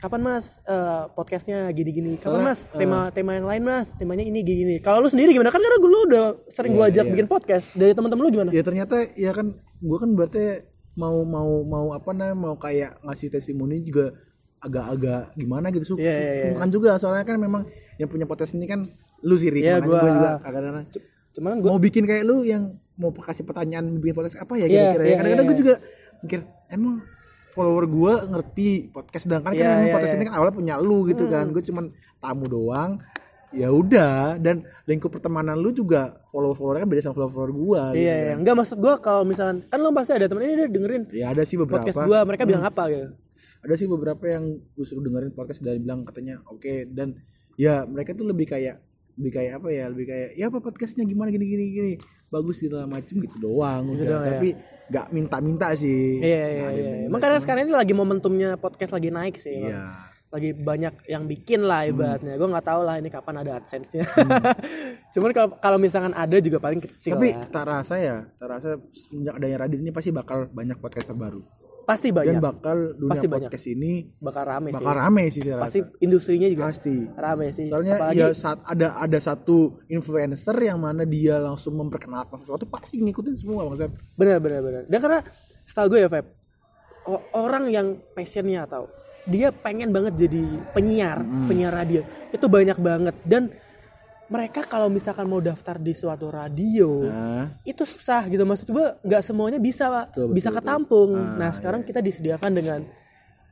kapan 0.04 0.20
mas? 0.20 0.61
Eh, 0.68 1.02
podcastnya 1.16 1.64
gini-gini. 1.73 2.20
Kapan 2.20 2.44
mas? 2.44 2.68
tema 2.68 3.08
tema 3.08 3.32
yang 3.32 3.49
lain 3.49 3.62
mas? 3.64 3.96
Temanya 3.96 4.20
ini 4.20 4.44
gini 4.44 4.76
kalau 4.76 5.00
lu 5.00 5.08
sendiri 5.08 5.32
gimana? 5.32 5.49
Kan 5.49 5.64
karena 5.64 5.80
gue 5.80 5.88
lu 5.88 6.00
udah 6.04 6.25
sering 6.52 6.76
gue 6.76 6.84
ajak 6.84 7.08
bikin 7.08 7.25
podcast. 7.25 7.73
Dari 7.73 7.96
teman-teman 7.96 8.28
lu 8.28 8.30
gimana? 8.30 8.50
Ya 8.52 8.61
ternyata 8.61 9.00
ya 9.16 9.32
kan 9.32 9.49
gue 9.80 9.99
kan 9.99 10.11
berarti 10.12 10.68
mau 10.92 11.25
mau 11.25 11.64
mau 11.64 11.87
apa 11.96 12.12
namanya 12.12 12.37
mau 12.37 12.54
kayak 12.61 13.00
ngasih 13.00 13.32
testimoni 13.32 13.80
juga 13.80 14.12
agak-agak 14.61 15.32
gimana 15.40 15.73
gitu. 15.73 15.84
Su 15.84 15.94
Iya, 15.96 16.12
iya, 16.12 16.32
iya. 16.37 16.44
bukan 16.52 16.68
juga 16.68 17.00
soalnya 17.00 17.25
kan 17.25 17.40
memang 17.40 17.64
yang 17.96 18.08
punya 18.12 18.28
podcast 18.28 18.52
ini 18.52 18.68
kan 18.68 18.84
lu 19.25 19.40
sih 19.40 19.49
Iya, 19.49 19.80
makanya 19.80 19.88
gua- 19.88 20.00
gua 20.00 20.12
juga 20.12 20.30
kadang-kadang 20.44 20.84
cuman 21.34 21.58
gue 21.58 21.66
mau 21.66 21.82
bikin 21.82 22.06
kayak 22.06 22.23
lu 22.23 22.46
yang 22.46 22.78
mau 22.94 23.11
kasih 23.11 23.42
pertanyaan 23.42 23.90
bikin 23.99 24.14
podcast 24.14 24.38
apa 24.38 24.54
ya 24.54 24.68
Iya, 24.70 24.94
kira-kira 24.94 25.02
iya, 25.02 25.11
ya 25.11 25.16
kadang-kadang 25.18 25.44
iya, 25.44 25.50
gue 25.50 25.58
juga 25.58 25.75
mikir 26.23 26.40
emang 26.70 26.94
follower 27.54 27.87
gue 27.87 28.12
ngerti 28.34 28.68
podcast 28.90 29.30
sedangkan 29.30 29.54
kan 29.54 29.62
Iya, 29.62 29.70
memang 29.70 29.87
iya, 29.87 29.94
podcast 29.94 30.11
iya. 30.11 30.18
Hmm. 30.18 30.26
ini 30.26 30.28
kan 30.28 30.34
awalnya 30.37 30.54
punya 30.58 30.75
lu 30.82 30.99
gitu 31.06 31.25
kan. 31.30 31.44
Gue 31.54 31.62
cuman 31.62 31.84
tamu 32.18 32.46
doang. 32.50 32.90
Ya 33.54 33.70
udah 33.70 34.34
dan 34.42 34.66
lingkup 34.90 35.14
pertemanan 35.14 35.54
lu 35.54 35.70
juga 35.70 36.18
follower 36.34 36.58
follower 36.58 36.82
kan 36.82 36.90
beda 36.90 37.06
sama 37.06 37.14
follower 37.14 37.34
follower 37.38 37.52
gue 37.54 38.02
iya. 38.02 38.14
iya 38.18 38.34
enggak 38.34 38.58
maksud 38.58 38.82
gue 38.82 38.94
kalau 38.99 39.23
misalkan 39.23 39.62
kan 39.70 39.78
lu 39.78 39.94
pasti 39.94 40.11
ada 40.11 40.26
temen 40.26 40.42
ini 40.42 40.58
dia 40.58 40.66
dengerin 40.66 41.02
ya 41.14 41.30
ada 41.30 41.46
sih 41.46 41.54
beberapa. 41.54 41.87
podcast 41.87 42.02
gue 42.02 42.18
mereka 42.26 42.42
bilang 42.50 42.66
apa 42.66 42.82
gitu? 42.90 43.14
Ada 43.62 43.75
sih 43.78 43.87
beberapa 43.87 44.25
yang 44.26 44.58
gue 44.58 44.82
suruh 44.82 45.06
dengerin 45.06 45.30
podcast 45.38 45.62
dan 45.62 45.78
bilang 45.78 46.02
katanya 46.02 46.42
oke. 46.50 46.90
Dan 46.90 47.14
ya 47.54 47.87
mereka 47.87 48.11
tuh 48.18 48.26
lebih 48.26 48.50
kayak 48.50 48.82
lebih 49.23 49.32
kayak 49.38 49.52
apa 49.62 49.68
ya? 49.70 49.87
Lebih 49.87 50.06
kayak 50.11 50.28
ya 50.34 50.44
apa 50.50 50.58
podcastnya? 50.58 51.06
Gimana? 51.06 51.30
Gini 51.30 51.46
gini 51.46 51.64
gini 51.70 51.92
bagus 52.35 52.57
gitu 52.59 52.75
lah 52.75 52.91
macem 52.91 53.23
gitu 53.23 53.37
doang 53.38 53.95
udah. 53.95 54.03
doang, 54.03 54.25
ya. 54.26 54.31
tapi 54.35 54.49
nggak 54.85 55.07
minta-minta 55.14 55.73
sih. 55.79 56.21
Iya 56.21 56.45
iya 56.50 56.64
ada 56.69 56.76
iya. 56.76 56.93
emang 57.09 57.21
karena 57.23 57.38
sekarang 57.41 57.62
ini 57.71 57.73
lagi 57.73 57.95
momentumnya 57.95 58.59
podcast 58.59 58.93
lagi 58.93 59.14
naik 59.14 59.38
sih 59.38 59.71
iya. 59.71 60.11
Lagi 60.35 60.50
banyak 60.50 61.07
yang 61.07 61.31
bikin 61.31 61.62
lah 61.62 61.87
ibaratnya. 61.87 62.35
Gue 62.35 62.50
nggak 62.50 62.67
tahu 62.67 62.81
lah 62.83 62.99
ini 62.99 63.07
kapan 63.07 63.47
ada 63.47 63.62
adsense 63.62 63.95
nya 63.95 64.05
cuman 65.14 65.31
kalau 65.31 65.49
kalau 65.62 65.79
misalkan 65.79 66.11
ada 66.11 66.37
juga 66.43 66.59
paling 66.59 66.83
kecil 66.83 67.14
tapi 67.14 67.31
lah. 67.31 67.47
tak 67.47 67.64
rasa 67.71 67.95
ya 68.03 68.17
tak 68.35 68.50
rasa 68.50 68.83
semenjak 68.91 69.38
adanya 69.38 69.57
Radit 69.62 69.79
ini 69.79 69.95
pasti 69.95 70.11
bakal 70.11 70.50
banyak 70.50 70.75
podcaster 70.83 71.14
baru 71.14 71.47
pasti 71.85 72.09
dan 72.11 72.17
banyak 72.17 72.41
bakal 72.41 72.76
dunia 72.97 73.12
Pasti 73.12 73.26
banyak. 73.29 73.50
podcast 73.53 73.67
ini 73.69 73.93
bakal 74.19 74.43
rame 74.49 74.69
sih. 74.73 74.76
bakal 74.81 74.95
rame 74.97 75.23
sih 75.29 75.41
saya 75.45 75.57
pasti 75.61 75.79
rasa. 75.85 76.03
industrinya 76.03 76.49
juga 76.49 76.64
pasti. 76.73 76.97
rame 77.14 77.47
sih. 77.53 77.67
Soalnya 77.69 77.93
apalagi 78.00 78.19
ya 78.19 78.29
saat 78.33 78.59
ada 78.64 78.87
ada 78.97 79.19
satu 79.21 79.57
influencer 79.87 80.57
yang 80.59 80.81
mana 80.81 81.05
dia 81.05 81.37
langsung 81.38 81.76
memperkenalkan 81.76 82.41
sesuatu 82.41 82.64
pasti 82.67 82.99
ngikutin 83.05 83.35
semua 83.37 83.69
bang 83.69 83.87
Seth. 83.87 83.95
benar 84.17 84.41
benar 84.41 84.61
benar. 84.64 84.83
Dan 84.88 84.99
karena 84.99 85.21
setahu 85.64 85.87
gue 85.97 86.00
ya 86.05 86.09
Feb 86.09 86.26
orang 87.37 87.64
yang 87.69 87.87
passionnya 88.17 88.64
atau 88.64 88.88
dia 89.25 89.49
pengen 89.53 89.88
banget 89.93 90.29
jadi 90.29 90.45
penyiar 90.76 91.21
penyiar 91.49 91.73
radio. 91.73 92.00
Itu 92.33 92.49
banyak 92.49 92.76
banget. 92.81 93.17
Dan 93.25 93.53
mereka 94.35 94.61
kalau 94.64 94.88
misalkan 94.88 95.25
mau 95.25 95.38
daftar 95.38 95.79
di 95.79 95.95
suatu 95.95 96.26
radio 96.26 97.07
nah 97.07 97.47
itu 97.62 97.83
susah 97.85 98.26
gitu. 98.26 98.43
Maksud 98.43 98.67
gue 98.69 98.87
nggak 99.00 99.23
semuanya 99.23 99.59
bisa 99.59 99.87
Pak. 99.87 100.05
Betul, 100.11 100.25
betul, 100.25 100.35
bisa 100.35 100.49
betul. 100.49 100.59
ketampung. 100.59 101.11
Ah, 101.14 101.38
nah 101.38 101.50
sekarang 101.50 101.81
kita 101.81 102.00
disediakan 102.00 102.50
dengan 102.50 102.81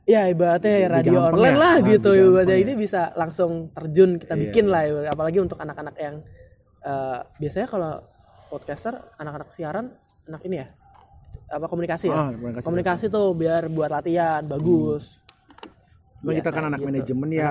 ya 0.03 0.27
ibaratnya 0.27 0.75
Lebih 0.75 0.91
radio 0.91 1.11
gampang 1.15 1.31
online 1.31 1.55
ya. 1.55 1.63
lah 1.63 1.73
Ah, 1.73 1.85
gitu. 1.87 2.09
lebih 2.11 2.27
ibaratnya 2.27 2.43
gampang 2.51 2.65
ini 2.67 2.73
bisa 2.75 3.01
langsung 3.15 3.51
terjun 3.71 4.11
kita 4.17 4.33
Iya, 4.33 4.41
bikin 4.43 4.65
lah. 4.67 4.81
Ibarat- 4.83 5.09
apalagi 5.09 5.39
untuk 5.39 5.55
anak-anak 5.57 5.95
yang 5.97 6.15
eh, 6.83 7.19
biasanya 7.39 7.67
kalau 7.69 7.93
podcaster 8.49 8.93
anak-anak 9.15 9.49
siaran 9.51 9.87
anak 10.25 10.43
ini 10.43 10.59
ya? 10.59 10.67
Apa 11.47 11.65
komunikasi 11.65 12.11
ya? 12.11 12.15
Ah, 12.17 12.29
komunikasi. 12.29 12.63
komunikasi 12.63 13.05
tuh 13.07 13.31
biar 13.31 13.65
buat 13.67 13.87
latihan 13.89 14.43
bagus 14.43 15.22
Cuma 16.23 16.31
kita 16.33 16.49
kan 16.49 16.63
anak 16.65 16.79
gitu. 16.79 16.87
manajemen 16.87 17.27
ya. 17.29 17.47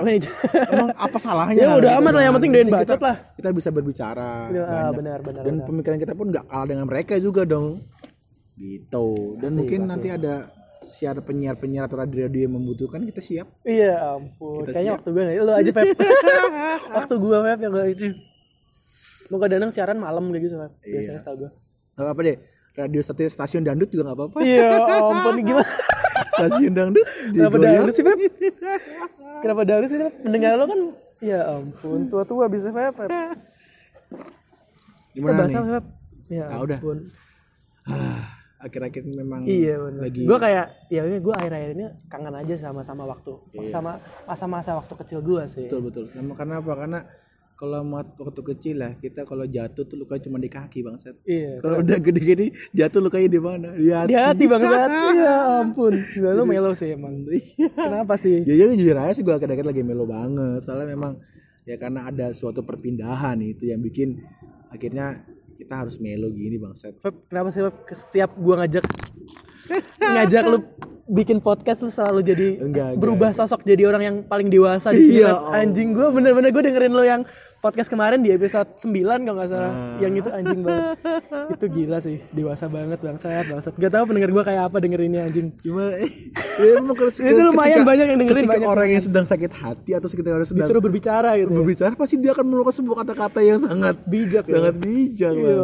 Emang 0.66 0.88
apa 0.90 1.16
salahnya? 1.18 1.60
Ya 1.62 1.76
udah 1.76 1.90
amat 1.94 2.08
lah, 2.10 2.22
yang 2.22 2.32
kan? 2.32 2.36
penting 2.40 2.50
doain 2.50 2.70
bacot 2.72 3.00
lah. 3.00 3.16
Kita 3.36 3.48
bisa 3.52 3.68
berbicara. 3.68 4.30
Ya, 4.48 4.64
banyak. 4.64 4.92
benar, 4.96 5.18
benar, 5.20 5.42
Dan 5.42 5.54
benar. 5.54 5.66
pemikiran 5.68 5.98
kita 6.00 6.12
pun 6.12 6.26
nggak 6.28 6.44
kalah 6.46 6.66
dengan 6.66 6.86
mereka 6.86 7.14
juga 7.18 7.44
dong. 7.44 7.84
Gitu. 8.54 9.06
Dan 9.38 9.50
mungkin 9.54 9.78
pasti. 9.82 9.90
nanti 9.90 10.08
ada 10.10 10.34
siar 10.88 11.16
penyiar-penyiar 11.18 11.84
atau 11.84 11.96
radio-radio 11.98 12.40
yang 12.42 12.54
membutuhkan 12.54 13.00
kita 13.02 13.20
siap. 13.20 13.48
iya 13.62 13.96
ampun 14.12 14.60
Kita 14.62 14.72
kayaknya 14.72 14.84
siap. 14.86 14.96
waktu 14.98 15.08
gue 15.10 15.22
nggak 15.22 15.36
lu 15.38 15.52
aja 15.54 15.70
Pep 15.70 15.84
waktu 16.96 17.14
gue 17.16 17.36
Pep 17.42 17.58
yang 17.58 17.72
gak 17.72 17.88
itu 17.90 18.04
Moga 19.28 19.46
Danang 19.48 19.70
siaran 19.70 19.96
malam 19.96 20.28
kayak 20.28 20.42
gitu 20.44 20.56
Pep 20.58 20.72
biasanya 20.82 21.00
Iya. 21.10 21.20
setahu 21.22 21.36
gue 21.38 21.50
Gak 21.92 22.02
apa-apa 22.02 22.20
deh. 22.22 22.36
Radio 22.72 23.00
stasiun, 23.00 23.28
stasiun 23.30 23.62
dangdut 23.62 23.88
juga 23.88 24.02
nggak 24.06 24.16
apa-apa. 24.18 24.38
iya 24.42 24.68
ampun 24.80 25.34
gimana 25.38 25.64
stasiun 26.32 26.72
dangdut. 26.72 27.06
Kenapa 27.30 27.56
dangdut 27.56 27.92
sih 27.92 28.02
Pep 28.02 28.18
kenapa 29.38 29.60
dangdut 29.62 29.88
sih 29.88 29.98
Pep 29.98 30.12
mendengar 30.20 30.56
lo 30.56 30.64
kan 30.64 30.80
ya 31.20 31.38
ampun 31.52 32.08
tua-tua 32.08 32.46
bisa 32.46 32.68
Pep 32.68 32.96
kita 32.96 33.20
Gimana 35.12 35.38
bahas 35.38 35.52
nih? 35.52 35.62
Pep 35.70 35.84
ya 36.28 36.44
Ah, 36.46 36.58
udah. 36.58 36.78
ampun. 36.78 36.98
Akhir-akhir 38.58 39.02
memang 39.04 39.42
Iya 39.42 39.74
benar. 39.76 40.00
lagi 40.00 40.22
Gue 40.22 40.38
kayak 40.38 40.66
ya 40.86 41.02
ini 41.02 41.18
gue 41.18 41.34
akhir-akhir 41.34 41.70
ini 41.74 41.86
kangen 42.06 42.30
aja 42.32 42.54
sama 42.56 42.80
sama 42.80 43.02
waktu 43.04 43.34
Iya. 43.52 43.68
sama 43.68 43.98
masa-masa 44.22 44.78
waktu 44.78 44.94
kecil 44.96 45.18
gue 45.20 45.42
sih. 45.46 45.66
betul 45.66 45.82
betul. 45.84 46.04
Karena 46.32 46.62
apa? 46.62 46.72
Karena 46.72 46.98
kalau 47.62 47.78
waktu 47.94 48.42
kecil 48.42 48.82
lah 48.82 48.98
kita 48.98 49.22
kalau 49.22 49.46
jatuh 49.46 49.86
tuh 49.86 49.94
luka 49.94 50.18
cuma 50.18 50.42
di 50.42 50.50
kaki 50.50 50.82
bangsat. 50.82 51.14
Iya. 51.22 51.62
Kalau 51.62 51.78
udah 51.78 51.94
gede-gede 52.02 52.50
jatuh 52.74 52.98
lukanya 52.98 53.30
di 53.30 53.38
mana? 53.38 53.70
Di 53.78 53.86
hati. 53.94 54.10
Di 54.10 54.16
hati 54.18 54.44
banget. 54.50 54.90
ya 55.22 55.62
ampun. 55.62 55.94
Gila 55.94 56.34
lu 56.34 56.42
melo 56.42 56.74
sih 56.74 56.90
emang. 56.90 57.22
Kenapa 57.78 58.18
sih? 58.18 58.42
ya 58.42 58.58
ya 58.58 58.66
jujur 58.74 58.98
aja 58.98 59.14
sih 59.14 59.22
gue 59.22 59.30
kadang-kadang 59.38 59.70
lagi 59.70 59.86
melo 59.86 60.10
banget. 60.10 60.58
Soalnya 60.66 60.90
memang 60.90 61.22
ya 61.62 61.78
karena 61.78 62.10
ada 62.10 62.34
suatu 62.34 62.66
perpindahan 62.66 63.38
itu 63.38 63.70
yang 63.70 63.78
bikin 63.78 64.18
akhirnya 64.66 65.22
kita 65.54 65.86
harus 65.86 66.02
melo 66.02 66.34
gini 66.34 66.58
bangsat. 66.58 66.98
Pep, 66.98 67.30
kenapa 67.30 67.54
sih? 67.54 67.62
Setiap 67.94 68.34
gue 68.42 68.54
ngajak 68.58 68.84
ngajak 70.18 70.42
lu 70.50 70.58
bikin 71.04 71.38
podcast 71.38 71.80
lu 71.80 71.88
selalu 71.88 72.20
jadi 72.22 72.46
Enggak, 72.56 72.66
enggak. 72.88 72.90
berubah 72.96 73.30
sosok 73.32 73.62
jadi 73.62 73.82
orang 73.84 74.02
yang 74.02 74.16
paling 74.22 74.46
dewasa 74.46 74.90
di 74.90 75.02
sini. 75.02 75.18
Iya. 75.20 75.34
Anjing 75.52 75.92
gue 75.92 76.08
bener-bener 76.08 76.48
gue 76.48 76.62
dengerin 76.62 76.90
lo 76.90 77.02
yang 77.02 77.22
podcast 77.58 77.86
kemarin 77.86 78.18
di 78.18 78.30
episode 78.30 78.74
9 78.76 78.90
kalau 79.22 79.36
nggak 79.36 79.48
salah. 79.48 79.70
Ah. 79.70 79.98
Yang 79.98 80.12
itu 80.16 80.28
anjing 80.30 80.60
banget. 80.60 80.96
itu 81.54 81.64
gila 81.68 81.98
sih, 81.98 82.16
dewasa 82.28 82.66
banget 82.66 82.98
bangsat, 82.98 83.44
bangsat. 83.46 83.72
Gak 83.74 83.92
tahu 83.92 84.04
pendengar 84.04 84.30
gue 84.30 84.42
kayak 84.44 84.62
apa 84.64 84.76
dengerinnya 84.78 85.20
anjing. 85.24 85.46
Cuma 85.56 85.90
ya, 85.94 86.06
Itu 87.30 87.40
lumayan 87.44 87.82
banyak 87.82 88.06
yang 88.08 88.18
dengerin, 88.18 88.42
ketika 88.42 88.54
banyak 88.56 88.68
orang 88.68 88.88
yang 88.90 89.02
sedang 89.02 89.24
sakit 89.24 89.52
hati 89.52 89.90
atau 89.92 90.06
ketika 90.06 90.32
orang 90.32 90.44
sedang 90.44 90.64
Disuruh 90.64 90.82
berbicara 90.82 91.34
gitu. 91.34 91.48
ya. 91.48 91.56
berbicara 91.56 91.92
pasti 91.94 92.14
dia 92.16 92.30
akan 92.30 92.44
mengeluarkan 92.44 92.74
sebuah 92.78 92.96
kata-kata 93.02 93.38
yang 93.40 93.58
sangat 93.58 93.94
Bijak 94.04 94.44
ya. 94.44 94.54
sangat 94.54 94.74
bijak 94.78 95.32
Iya. 95.32 95.54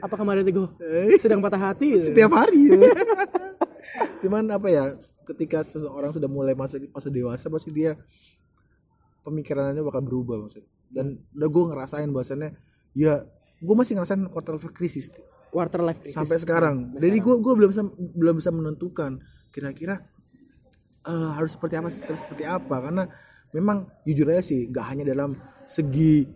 Apa 0.00 0.14
kemarin 0.14 0.40
itu 0.42 0.52
gue 0.54 0.68
Eh. 0.82 1.16
sedang 1.16 1.40
patah 1.40 1.60
hati? 1.62 1.96
gitu. 1.96 2.10
setiap 2.10 2.32
hari 2.32 2.60
ya. 2.68 2.76
Cuman 4.22 4.50
apa 4.50 4.68
ya 4.70 4.84
ketika 5.24 5.64
seseorang 5.64 6.12
sudah 6.12 6.28
mulai 6.28 6.52
masuk 6.52 6.90
fase 6.92 7.08
dewasa 7.08 7.48
pasti 7.48 7.70
dia 7.72 7.96
pemikirannya 9.24 9.80
bakal 9.80 10.04
berubah 10.04 10.44
maksud 10.44 10.64
dan 10.92 11.18
udah 11.32 11.48
gue 11.48 11.64
ngerasain 11.72 12.08
bahwasannya 12.12 12.50
ya 12.94 13.24
gue 13.64 13.74
masih 13.74 13.96
ngerasain 13.96 14.20
quarter 14.28 14.54
life 14.54 14.70
crisis. 14.76 15.10
Quarter 15.48 15.80
life 15.80 16.00
crisis. 16.02 16.18
sampai 16.18 16.38
sekarang. 16.38 16.76
Jadi 17.00 17.16
gue 17.18 17.34
gue 17.40 17.54
belum 17.56 17.70
bisa 17.70 17.82
belum 17.96 18.34
bisa 18.38 18.50
menentukan 18.52 19.22
kira-kira 19.54 20.02
eh, 21.06 21.30
harus 21.34 21.56
seperti 21.56 21.80
apa 21.80 21.88
harus 21.88 22.22
seperti 22.22 22.44
apa. 22.44 22.76
Karena 22.84 23.04
memang 23.54 23.88
jujur 24.04 24.28
aja 24.30 24.42
sih 24.42 24.68
nggak 24.68 24.86
hanya 24.86 25.04
dalam 25.06 25.38
segi 25.64 26.26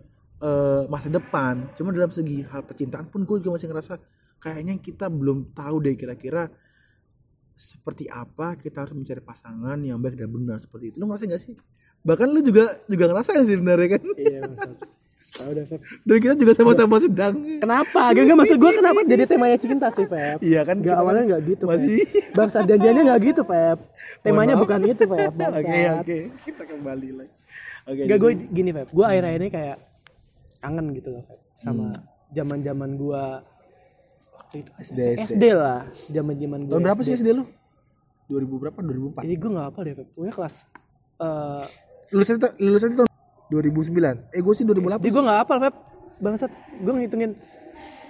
eh, 0.41 0.83
masa 0.87 1.11
depan 1.11 1.75
cuma 1.75 1.91
dalam 1.91 2.09
segi 2.09 2.41
hal 2.47 2.63
percintaan 2.63 3.11
pun 3.11 3.27
gue 3.27 3.43
juga 3.43 3.59
masih 3.59 3.67
ngerasa 3.69 3.93
kayaknya 4.39 4.79
kita 4.79 5.11
belum 5.11 5.51
tahu 5.51 5.83
deh 5.83 5.99
kira-kira 5.99 6.47
seperti 7.59 8.07
apa 8.07 8.55
kita 8.55 8.81
harus 8.81 8.95
mencari 8.95 9.19
pasangan 9.19 9.75
yang 9.77 9.99
baik 9.99 10.15
dan 10.15 10.31
benar 10.31 10.55
seperti 10.57 10.89
itu 10.89 10.97
lu 10.97 11.05
ngerasa 11.05 11.27
gak 11.27 11.41
sih 11.41 11.55
bahkan 11.99 12.27
lu 12.27 12.39
juga 12.39 12.71
juga 12.85 13.03
ngerasain 13.05 13.43
sih 13.43 13.53
sebenarnya 13.53 13.87
kan 13.91 14.03
Iya. 14.15 14.41
Tahu 15.29 15.51
Pep. 15.61 15.79
dan 16.07 16.17
kita 16.17 16.33
juga 16.35 16.51
sama-sama 16.53 16.95
sedang 16.97 17.35
Kenapa? 17.59 18.01
Gak, 18.09 18.23
gak 18.23 18.37
maksud 18.37 18.57
gue 18.57 18.71
kenapa 18.73 18.99
jadi 19.03 19.23
temanya 19.25 19.57
cinta 19.57 19.87
sih, 19.89 20.03
Feb? 20.03 20.39
Iya 20.41 20.63
kan, 20.63 20.79
Gak 20.79 20.95
awalnya 20.95 21.23
gak 21.29 21.41
gitu, 21.45 21.63
masih- 21.65 22.01
Feb. 22.01 22.33
Bangsa 22.33 22.57
janjiannya 22.61 23.03
gak 23.05 23.19
gitu, 23.25 23.41
Feb. 23.43 23.77
Temanya 24.19 24.55
maaf. 24.55 24.63
bukan 24.63 24.79
itu, 24.85 25.03
Feb. 25.05 25.33
Oke 25.59 25.79
oke 25.93 26.17
kita 26.41 26.63
kembali 26.65 27.09
lagi 27.13 27.33
oke 27.85 28.01
Gak 28.05 28.17
gue 28.17 28.31
gini, 28.49 28.69
Feb. 28.73 28.87
Gue 28.89 29.05
akhir-akhir 29.05 29.39
ini 29.39 29.49
kayak 29.49 29.77
kangen 30.57 30.85
gitu 30.93 31.09
loh, 31.11 31.23
Feb. 31.23 31.39
Sama 31.57 31.83
Hmm. 31.85 31.99
zaman-zaman 32.31 32.89
gue 32.95 33.23
waktu 34.39 34.55
itu 34.59 34.71
SD, 34.79 34.99
SD 35.27 35.43
lah. 35.51 35.85
Zaman-zaman 36.07 36.59
gue. 36.63 36.71
Tahun 36.71 36.83
berapa 36.83 37.01
sih 37.01 37.13
SD 37.13 37.29
lu? 37.31 37.43
2000 38.27 38.61
berapa? 38.61 38.77
2004. 38.79 39.25
Jadi 39.25 39.35
gue 39.35 39.49
gak 39.51 39.67
apa 39.67 39.79
deh, 39.81 39.93
Feb. 39.95 40.07
Pokoknya 40.13 40.33
kelas 40.33 40.55
eh 41.19 41.65
Lulusnya 42.09 42.35
ta- 42.39 42.55
lulusnya 42.57 42.89
tahun 42.95 43.09
2009. 43.49 44.17
Eh 44.31 44.41
gue 44.41 44.53
sih 44.53 44.63
2008. 44.63 44.97
jadi 44.99 45.11
gue 45.11 45.23
gak 45.23 45.39
hafal, 45.39 45.57
Feb. 45.59 45.75
Bangsat, 46.19 46.51
gue 46.77 46.93
ngitungin 46.95 47.31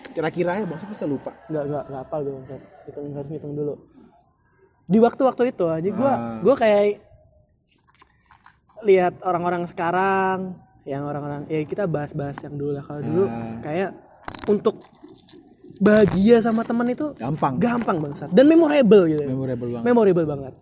Kira-kira 0.09 0.55
ya 0.55 0.65
bang, 0.65 0.79
saya 0.89 1.05
lupa. 1.05 1.29
nggak 1.45 1.63
nggak 1.65 1.83
nggak 1.85 2.01
hafal 2.01 2.19
gue 2.21 2.33
Feb. 2.45 2.61
Hitung 2.85 3.05
harus 3.13 3.29
ngitung 3.29 3.53
dulu. 3.53 3.73
Di 4.85 4.97
waktu-waktu 4.97 5.43
itu 5.49 5.65
aja 5.65 5.85
gue 5.85 6.11
Ah. 6.11 6.39
gue 6.39 6.55
kayak 6.55 6.83
lihat 8.81 9.19
orang-orang 9.21 9.67
sekarang 9.67 10.55
yang 10.83 11.03
orang-orang 11.03 11.43
ya 11.45 11.59
kita 11.61 11.83
bahas-bahas 11.85 12.39
yang 12.39 12.55
dulu 12.55 12.71
lah 12.73 12.83
kalau 12.83 13.01
dulu 13.03 13.23
Ah. 13.27 13.59
kayak 13.61 13.89
untuk 14.47 14.79
bahagia 15.79 16.37
sama 16.39 16.61
teman 16.61 16.85
itu 16.85 17.15
gampang 17.15 17.55
gampang 17.55 17.97
banget 17.97 18.27
dan 18.29 18.45
memorable 18.45 19.03
gitu 19.07 19.23
memorable 19.25 19.69
banget 19.71 19.85
memorable 19.85 20.27
banget 20.27 20.53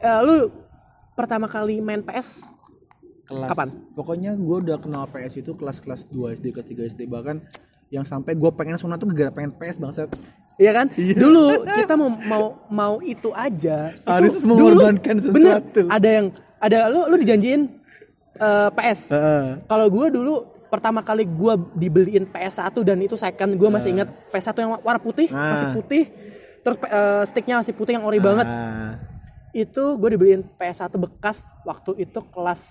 Eh, 0.00 0.20
lu 0.24 0.48
pertama 1.12 1.44
kali 1.44 1.76
main 1.78 2.00
PS 2.00 2.40
kelas 3.22 3.52
Kapan? 3.52 3.68
pokoknya 3.92 4.32
gue 4.32 4.56
udah 4.58 4.80
kenal 4.80 5.04
PS 5.04 5.38
itu 5.38 5.52
kelas 5.52 5.76
kelas 5.78 6.08
2 6.08 6.40
SD 6.40 6.46
kelas 6.50 6.66
3 6.66 6.90
SD 6.90 7.00
bahkan 7.04 7.44
yang 7.88 8.02
sampai 8.02 8.32
gue 8.32 8.50
pengen 8.50 8.74
sunat 8.74 8.96
tuh 8.96 9.06
gara 9.06 9.28
pengen 9.28 9.52
PS 9.52 9.76
bangsat 9.76 10.08
Iya 10.56 10.72
kan? 10.74 10.86
Dulu 10.92 11.64
kita 11.64 11.96
mau 11.96 12.12
mau 12.20 12.44
mau 12.68 12.94
itu 13.00 13.32
aja. 13.32 13.92
itu 13.92 14.04
Harus 14.04 14.34
dulu 14.38 14.76
mengorbankan 14.76 15.16
Bener, 15.26 15.56
sesuatu. 15.64 15.88
ada 15.88 16.08
yang 16.10 16.26
ada 16.58 16.78
lu 16.86 17.00
lu 17.06 17.16
dijanjiin 17.16 17.80
eh, 18.36 18.68
PS. 18.70 19.08
Heeh. 19.08 19.44
Kalau 19.64 19.86
gua 19.88 20.06
dulu 20.08 20.44
pertama 20.70 21.02
kali 21.02 21.26
gua 21.26 21.58
dibeliin 21.74 22.24
PS1 22.24 22.72
dan 22.80 22.98
itu 22.98 23.14
second 23.14 23.50
gua 23.54 23.68
masih 23.68 23.90
ingat 23.92 24.08
PS1 24.30 24.54
yang 24.56 24.70
warna 24.78 24.98
putih, 24.98 25.26
Ah. 25.28 25.52
masih 25.52 25.68
putih. 25.74 26.04
Terus 26.60 26.76
eh, 26.82 27.22
sticknya 27.26 27.58
masih 27.58 27.72
putih 27.72 27.92
yang 27.92 28.04
ori 28.04 28.16
banget. 28.18 28.46
Ah. 28.46 28.96
Itu 29.50 29.98
gue 29.98 30.14
dibeliin 30.14 30.46
PS1 30.54 30.94
bekas 30.94 31.42
waktu 31.64 31.98
itu 31.98 32.22
kelas 32.24 32.62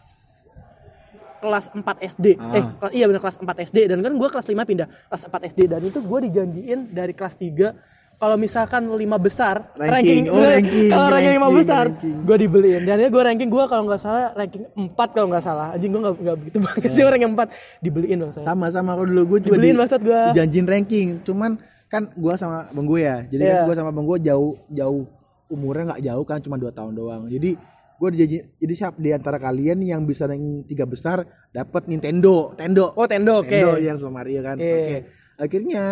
kelas 1.39 1.65
4 1.69 1.83
SD. 2.01 2.25
Ah. 2.35 2.51
Eh, 2.53 2.63
kelas- 2.77 2.93
iya 2.93 3.05
benar 3.05 3.19
kelas 3.19 3.37
4 3.37 3.57
SD 3.61 3.77
dan 3.85 3.99
kan 3.99 4.11
gua 4.13 4.27
kelas 4.27 4.45
5 4.45 4.63
pindah 4.63 4.87
kelas 5.07 5.23
4 5.25 5.41
SD 5.45 5.59
dan 5.67 5.81
itu 5.81 5.99
gua 5.99 6.19
dijanjiin 6.19 6.87
dari 6.89 7.11
kelas 7.11 7.35
3 7.35 7.75
kalau 8.19 8.35
misalkan 8.35 8.83
lima 8.91 9.15
besar 9.15 9.71
Ranking. 9.73 10.27
Oh, 10.27 10.35
gue- 10.35 10.51
ranking, 10.51 10.89
kalau 10.89 11.07
ranking 11.07 11.33
lima 11.33 11.39
ranking, 11.41 11.55
besar 11.57 11.85
ranking. 11.87 12.15
gue 12.19 12.37
dibeliin. 12.37 12.81
Dan 12.83 12.97
gue 13.01 13.23
ranking 13.23 13.47
gue 13.47 13.63
kalau 13.65 13.83
nggak 13.85 13.97
salah 13.97 14.35
ranking 14.35 14.63
4 14.67 14.91
kalau 15.09 15.27
nggak 15.27 15.39
salah. 15.41 15.67
Anjing 15.71 15.89
gue 15.89 16.01
nggak 16.03 16.37
begitu 16.37 16.57
banget 16.59 16.91
sih 16.91 17.01
ranking 17.01 17.31
4 17.31 17.47
dibeliin 17.79 18.17
bang 18.19 18.31
saya 18.31 18.43
sama 18.45 18.67
sama. 18.69 18.91
Kalau 18.93 19.07
dulu 19.07 19.23
gue 19.25 19.39
juga 19.41 19.55
Dibeliin 19.55 19.75
maksud 19.77 19.99
gua. 20.01 20.21
dijanjin 20.29 20.65
ranking. 20.65 21.07
Cuman 21.23 21.55
kan 21.87 22.11
gue 22.11 22.33
sama 22.35 22.67
bang 22.69 22.85
gue 22.85 22.99
ya. 22.99 23.17
Jadi 23.23 23.39
Iya. 23.41 23.55
kan 23.55 23.61
gue 23.65 23.75
sama 23.79 23.89
bang 23.89 24.05
gue 24.05 24.17
jauh 24.21 24.51
jauh 24.67 25.01
umurnya 25.47 25.83
nggak 25.89 26.03
jauh 26.03 26.23
kan 26.23 26.37
cuma 26.39 26.55
dua 26.55 26.69
tahun 26.69 26.93
doang. 26.93 27.23
Jadi 27.25 27.55
gue 27.95 28.09
dijanji 28.11 28.37
jadi 28.57 28.73
siap 28.75 28.93
di 28.95 29.09
antara 29.09 29.35
kalian 29.35 29.79
yang 29.79 30.03
bisa 30.03 30.23
ranking 30.23 30.63
tiga 30.63 30.83
besar 30.83 31.23
dapat 31.49 31.87
Nintendo. 31.87 32.51
Tendo. 32.53 32.91
Oh 32.93 33.07
tendo 33.07 33.39
oke. 33.39 33.47
Nintendo 33.47 33.79
yang 33.79 33.95
sama 33.95 34.19
Mario 34.19 34.43
kan. 34.43 34.55
Iya. 34.55 34.75
oke. 34.75 34.97
Akhirnya 35.39 35.83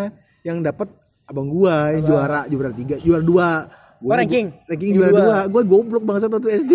yang 0.44 0.60
dapat 0.60 0.92
abang 1.28 1.46
gua 1.46 1.92
yang 1.92 2.04
juara 2.04 2.40
juara 2.46 2.72
tiga 2.72 2.96
juara 2.98 3.22
dua 3.22 3.50
Oh, 3.98 4.08
Gua- 4.08 4.16
ranking? 4.16 4.54
ranking 4.64 4.94
Juara 4.94 5.10
dua. 5.10 5.20
dua 5.20 5.38
gue 5.50 5.62
goblok 5.66 6.04
banget 6.04 6.22
satu 6.24 6.46
SD 6.46 6.70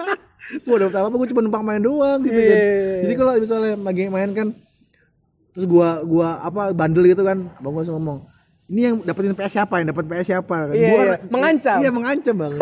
gue 0.64 0.74
udah 0.74 0.88
apa 0.88 1.12
gue 1.12 1.28
cuma 1.28 1.40
numpang 1.40 1.60
main 1.62 1.76
doang 1.78 2.20
gitu 2.20 2.32
kan 2.32 2.56
Iya. 2.56 3.00
jadi 3.02 3.14
kalau 3.14 3.32
misalnya 3.36 3.72
lagi 3.78 4.02
main 4.08 4.30
kan 4.30 4.48
terus 5.50 5.66
gua 5.66 6.00
gua 6.02 6.40
apa 6.40 6.72
bandel 6.72 7.04
gitu 7.04 7.20
kan 7.20 7.52
abang 7.54 7.70
gua 7.70 7.80
langsung 7.80 7.96
ngomong 7.96 8.18
ini 8.66 8.80
yang 8.82 8.96
dapetin 8.98 9.32
PS 9.32 9.52
siapa 9.54 9.74
yang 9.76 9.88
dapet 9.88 10.04
PS 10.04 10.26
siapa 10.26 10.56
kan 10.64 10.74
Iya, 10.74 10.88
Gua 10.88 11.02
iya. 11.02 11.16
Mengancam. 11.28 11.76
iya 11.78 11.90
mengancam 11.90 12.34
bang 12.34 12.52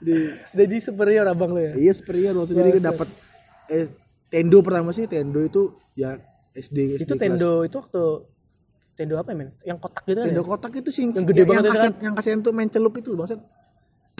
di 0.00 0.14
jadi 0.52 0.76
superior 0.80 1.26
abang 1.26 1.50
lu 1.50 1.60
ya 1.60 1.72
iya 1.74 1.90
superior 1.90 2.32
waktu 2.32 2.54
jadi 2.54 2.68
gue 2.72 2.84
dapet 2.84 3.08
eh, 3.66 3.86
tendo 4.28 4.58
pertama 4.60 4.90
sih 4.90 5.04
tendo 5.04 5.42
itu 5.42 5.62
ya 5.92 6.14
SD 6.52 6.94
SD 6.96 7.02
itu 7.02 7.10
kelas- 7.10 7.20
tendo 7.20 7.52
itu 7.62 7.76
waktu 7.76 8.04
tendo 9.00 9.16
apa 9.16 9.32
ya 9.32 9.36
men? 9.38 9.48
Yang 9.64 9.78
kotak 9.80 10.02
gitu 10.04 10.18
kan 10.18 10.26
tendo 10.28 10.42
ya? 10.42 10.46
kotak 10.46 10.72
itu 10.76 10.90
sih 10.92 11.02
Yang 11.08 11.24
gede 11.26 11.42
banget 11.42 11.62
yang 11.62 11.64
itu 11.64 11.72
kaset 11.74 11.94
yang 11.98 12.14
kaset 12.14 12.32
itu 12.36 12.50
main 12.52 12.68
celup 12.68 12.92
itu 12.94 13.10
bangsat 13.14 13.40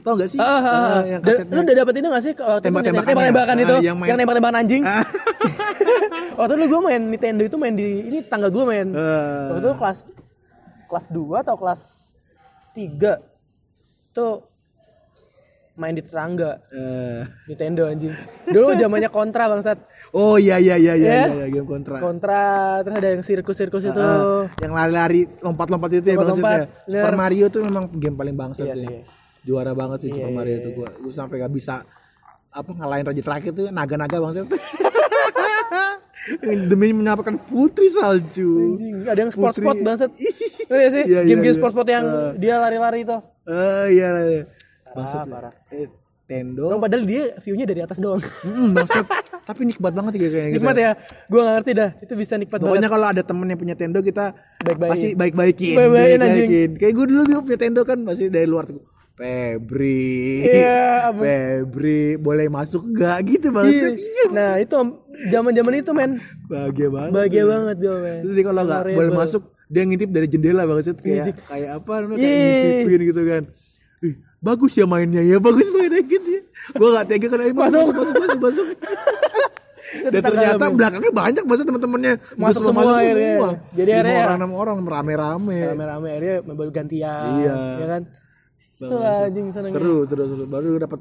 tau 0.01 0.17
gak 0.17 0.33
sih? 0.33 0.41
Ah, 0.41 0.49
ah, 0.49 0.57
ah. 0.57 1.01
Eh, 1.05 1.05
yang 1.11 1.21
kasetnya. 1.21 1.53
lu 1.53 1.61
udah 1.61 1.77
dapet 1.77 1.95
itu 1.95 2.09
gak 2.09 2.25
sih? 2.25 2.33
Tembak-tembakan 2.33 3.13
ya? 3.13 3.61
itu 3.61 3.69
Ah, 3.71 3.77
yang, 3.77 3.85
yang 3.85 3.97
main- 4.01 4.17
tembak-tembakan 4.17 4.57
anjing. 4.57 4.83
Waktu 6.39 6.53
dulu 6.57 6.67
gue 6.67 6.81
main 6.83 7.03
Nintendo 7.05 7.43
itu 7.45 7.57
main 7.57 7.75
di 7.75 7.89
ini 8.03 8.19
tangga 8.25 8.49
gue 8.49 8.65
main 8.65 8.89
Eh. 8.89 9.45
waktu 9.47 9.61
itu 9.61 9.71
kelas 9.77 9.99
kelas 10.89 11.07
2 11.07 11.45
atau 11.45 11.55
kelas 11.55 11.81
3 12.73 13.21
tuh 14.11 14.41
main 15.81 15.91
di 15.91 16.05
tetangga. 16.05 16.61
Eh, 16.69 17.25
Nintendo 17.47 17.89
anjing. 17.89 18.13
Dulu 18.45 18.77
zamannya 18.77 19.09
kontra 19.09 19.49
bangsat. 19.49 19.81
Oh 20.13 20.37
iya 20.37 20.57
iya 20.57 20.77
iya 20.77 20.93
iya 20.93 21.09
Ya? 21.09 21.25
iya, 21.33 21.47
game 21.49 21.65
kontra. 21.65 21.97
Kontra 21.97 22.45
terus 22.81 22.95
ada 22.95 23.09
yang 23.11 23.23
sirkus-sirkus 23.23 23.85
itu. 23.87 23.97
Ah, 23.97 24.45
yang 24.61 24.71
lari-lari 24.71 25.25
lompat-lompat 25.39 25.89
itu 25.95 26.05
ya 26.05 26.15
Lompat-lompat, 26.15 26.45
maksudnya. 26.61 26.85
bener. 26.85 27.01
Super 27.01 27.15
Mario 27.17 27.47
tuh 27.49 27.61
memang 27.65 27.85
game 27.95 28.15
paling 28.15 28.37
bangsat 28.37 28.67
Iya 28.67 28.75
ya. 28.75 28.83
sih. 28.85 28.89
juara 29.41 29.73
banget 29.73 29.99
sih 29.99 30.09
Iya, 30.09 30.17
Super 30.19 30.29
iya, 30.29 30.37
Mario 30.37 30.55
itu 30.55 30.69
gua 30.71 30.89
gua 30.95 31.13
sampai 31.15 31.37
gak 31.39 31.49
bisa 31.51 31.81
apa 32.51 32.71
ngalahin 32.71 33.07
raja 33.07 33.23
terakhir 33.23 33.51
tuh 33.51 33.67
naga-naga 33.71 34.17
bangsat. 34.19 34.47
Demi 36.69 36.93
menyelamatkan 36.93 37.41
putri 37.41 37.89
salju. 37.89 38.77
Anjing, 38.77 39.09
ada 39.09 39.19
yang 39.19 39.33
sport-sport 39.33 39.77
bangsat. 39.81 40.11
Gak 40.69 40.91
sih 40.95 41.03
Iya, 41.03 41.19
iya, 41.19 41.21
game-game 41.25 41.49
iya. 41.49 41.57
sport-sport 41.57 41.89
yang 41.89 42.05
dia 42.37 42.61
lari-lari 42.61 43.03
itu. 43.03 43.17
Eh 43.43 43.87
iya 43.97 44.09
iya 44.21 44.43
bangsat 44.93 45.21
ya. 45.21 45.31
parah. 45.31 45.53
eh, 45.71 45.89
Tendo 46.23 46.63
Bang, 46.69 46.79
padahal 46.81 47.03
dia 47.03 47.35
view-nya 47.37 47.65
dari 47.65 47.81
atas 47.81 47.99
doang 47.99 48.23
Mm, 48.41 48.71
bangsat 48.73 49.03
tapi 49.43 49.67
nikmat 49.67 49.91
banget 49.91 50.11
sih 50.15 50.21
kayaknya 50.21 50.43
gitu 50.47 50.57
nikmat 50.57 50.77
ya 50.77 50.91
gue 51.27 51.41
gak 51.41 51.55
ngerti 51.57 51.73
dah 51.75 51.91
itu 51.97 52.13
bisa 52.15 52.35
nikmat 52.37 52.55
Pokoknya 52.57 52.71
banget 52.81 52.93
kalau 52.93 53.07
ada 53.09 53.23
temen 53.25 53.47
yang 53.47 53.59
punya 53.59 53.75
tendo 53.75 53.99
kita 53.99 54.25
Baik-baikin. 54.61 54.93
pasti 54.93 55.09
baik-baikin. 55.13 55.75
Baik-baikin, 55.75 56.19
anjing. 56.21 56.49
Kayak 56.77 56.93
gue 56.93 57.07
dulu 57.09 57.21
gue 57.25 57.43
punya 57.45 57.59
tendo 57.59 57.83
kan 57.83 57.99
pasti 58.05 58.25
dari 58.29 58.47
luar 58.47 58.65
tuh. 58.65 58.79
Febri. 59.17 60.47
Iya. 60.47 61.11
Febri, 61.13 62.15
boleh 62.17 62.47
masuk 62.47 62.87
gak 62.91 63.19
gitu 63.27 63.51
banget. 63.51 63.95
Iya. 63.95 64.25
nah 64.31 64.51
itu 64.57 64.75
zaman-zaman 65.29 65.73
itu 65.77 65.91
men 65.91 66.13
Bahagia 66.47 66.89
banget. 66.89 67.11
bahagia 67.11 67.45
banget 67.45 67.77
gue 67.77 67.97
men 67.97 68.19
Terus 68.23 68.35
dia 68.35 68.45
kalau 68.45 68.63
nggak 68.63 68.83
boleh 68.91 69.13
masuk, 69.13 69.43
dia 69.67 69.83
ngintip 69.83 70.09
dari 70.09 70.27
jendela 70.27 70.63
banget 70.63 70.95
kayak 70.97 71.37
kayak 71.43 71.71
apa 71.75 71.93
namanya 71.99 72.19
kayak 72.19 72.33
Iya. 72.33 72.61
ngintipin 72.79 73.03
gitu 73.05 73.23
kan. 73.25 73.43
Bagus 74.41 74.73
ya 74.73 74.89
mainnya 74.89 75.21
ya, 75.21 75.37
bagus 75.37 75.69
mainnya 75.71 76.01
gitu 76.01 76.29
ya. 76.31 76.43
Gue 76.73 76.89
gak 76.91 77.07
tega 77.07 77.27
kan, 77.29 77.39
ayo 77.41 77.53
masuk, 77.53 77.81
masuk, 77.83 77.95
masuk, 77.95 78.17
masuk, 78.17 78.39
masuk. 78.41 78.67
Dan 79.91 80.23
ternyata 80.23 80.65
belakangnya 80.71 81.11
banyak 81.11 81.45
banget 81.45 81.67
temen-temennya 81.67 82.13
Udah 82.15 82.39
Masuk 82.39 82.63
semua 82.63 82.95
akhirnya. 82.95 83.35
semua. 83.37 83.53
Jadi 83.75 83.91
akhirnya- 83.91 84.23
orang 84.23 84.37
enam 84.39 84.51
orang 84.55 84.77
rame-rame. 84.81 85.59
Rame-rame 85.67 86.09
akhirnya 86.09 86.37
baru 86.47 86.71
gantian 86.71 87.31
Iya. 87.37 87.55
ya 87.75 87.87
kan? 87.89 88.03
Itu 88.79 88.97
anjing 88.97 89.47
senengnya. 89.51 89.75
Seru 89.75 89.97
seru 90.07 90.25
seru. 90.31 90.45
Baru 90.47 90.71
dapat 90.79 91.01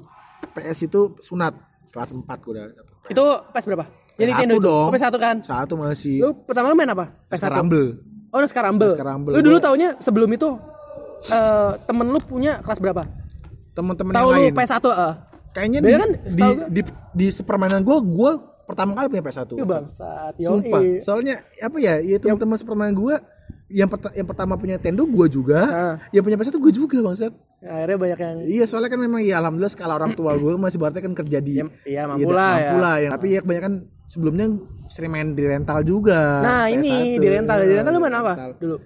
PS 0.51 0.79
itu 0.83 1.01
sunat. 1.19 1.53
Kelas 1.89 2.09
4 2.11 2.25
gue 2.39 2.51
udah 2.51 2.65
dapet. 2.67 2.93
itu 3.07 3.23
PS 3.49 3.65
berapa? 3.65 3.85
Jadi 4.13 4.31
Satu 4.31 4.43
itu 4.43 4.57
dong. 4.59 4.85
Oh, 4.85 4.91
PS1 4.91 5.15
kan? 5.15 5.35
Satu 5.41 5.73
masih. 5.75 6.15
Lu 6.19 6.29
pertama 6.43 6.65
lu 6.67 6.75
main 6.75 6.89
apa? 6.89 7.05
PS1 7.29 7.45
Scramble 7.45 7.87
oh 8.29 8.45
sekarang 8.45 8.71
Rumble 8.73 8.93
Sekarang 8.93 9.13
Rumble. 9.17 9.33
lu 9.33 9.41
dulu 9.41 9.57
taunya 9.57 9.89
sebelum 9.97 10.29
itu 10.29 10.49
eh 11.25 11.71
temen 11.83 12.05
lu 12.07 12.19
punya 12.21 12.61
kelas 12.61 12.77
berapa 12.77 13.01
teman-teman 13.79 14.11
tahu 14.11 14.27
yang 14.27 14.35
lu 14.35 14.43
lain 14.43 14.53
PS1 14.53 14.75
eh 14.83 15.13
kayaknya 15.49 15.79
Beda 15.79 15.87
di, 15.87 15.95
kan? 15.95 16.09
di, 16.11 16.19
Setahu 16.29 16.53
di, 16.69 16.81
di 17.15 17.27
sepermainan 17.31 17.81
gue 17.81 17.97
gue 18.05 18.31
pertama 18.65 18.91
kali 18.93 19.07
punya 19.07 19.23
PS1 19.23 19.49
Iya 19.51 19.65
bangsat, 19.65 20.33
Sumpah. 20.37 20.79
yoi. 20.79 20.99
Soalnya 20.99 21.35
apa 21.57 21.77
ya? 21.79 21.97
Ya 21.97 22.17
teman-teman 22.17 22.53
sepermainan 22.53 22.93
gue 22.93 23.15
yang 23.67 23.85
perta- 23.85 24.11
yang 24.11 24.25
pertama 24.25 24.53
punya 24.55 24.75
Nintendo 24.75 25.01
gue 25.03 25.25
juga, 25.27 25.59
Ah. 25.63 25.95
yang 26.09 26.21
punya 26.21 26.35
PS1 26.35 26.53
gue 26.55 26.73
juga 26.75 27.01
bangsat. 27.01 27.33
Akhirnya 27.59 27.97
banyak 27.97 28.19
yang 28.19 28.35
Iya 28.45 28.63
soalnya 28.65 28.87
kan 28.87 28.99
memang 28.99 29.19
ya 29.19 29.35
alhamdulillah 29.37 29.69
skala 29.69 29.93
orang 29.93 30.13
tua 30.13 30.31
gue 30.33 30.53
masih 30.55 30.77
berarti 30.77 30.99
kan 30.99 31.11
kerja 31.11 31.37
di 31.39 31.53
Ya, 31.55 31.65
iya, 31.83 32.01
mampu 32.05 32.23
iya, 32.23 32.31
lah 32.31 32.51
mampu 32.51 32.69
ya. 32.69 32.79
lah 32.79 32.95
ya. 32.99 33.09
Tapi 33.09 33.25
ya 33.27 33.39
kebanyakan 33.41 33.73
sebelumnya 34.05 34.45
sering 34.87 35.11
main 35.11 35.27
di 35.31 35.43
rental 35.43 35.79
juga. 35.81 36.19
Nah 36.39 36.63
ini 36.67 36.93
PS1. 37.17 37.19
di 37.19 37.27
rental, 37.27 37.57
di 37.59 37.73
rental 37.75 37.91
lu 37.91 37.99
main 37.99 38.15
apa 38.15 38.33
Rental. 38.33 38.51
dulu? 38.55 38.77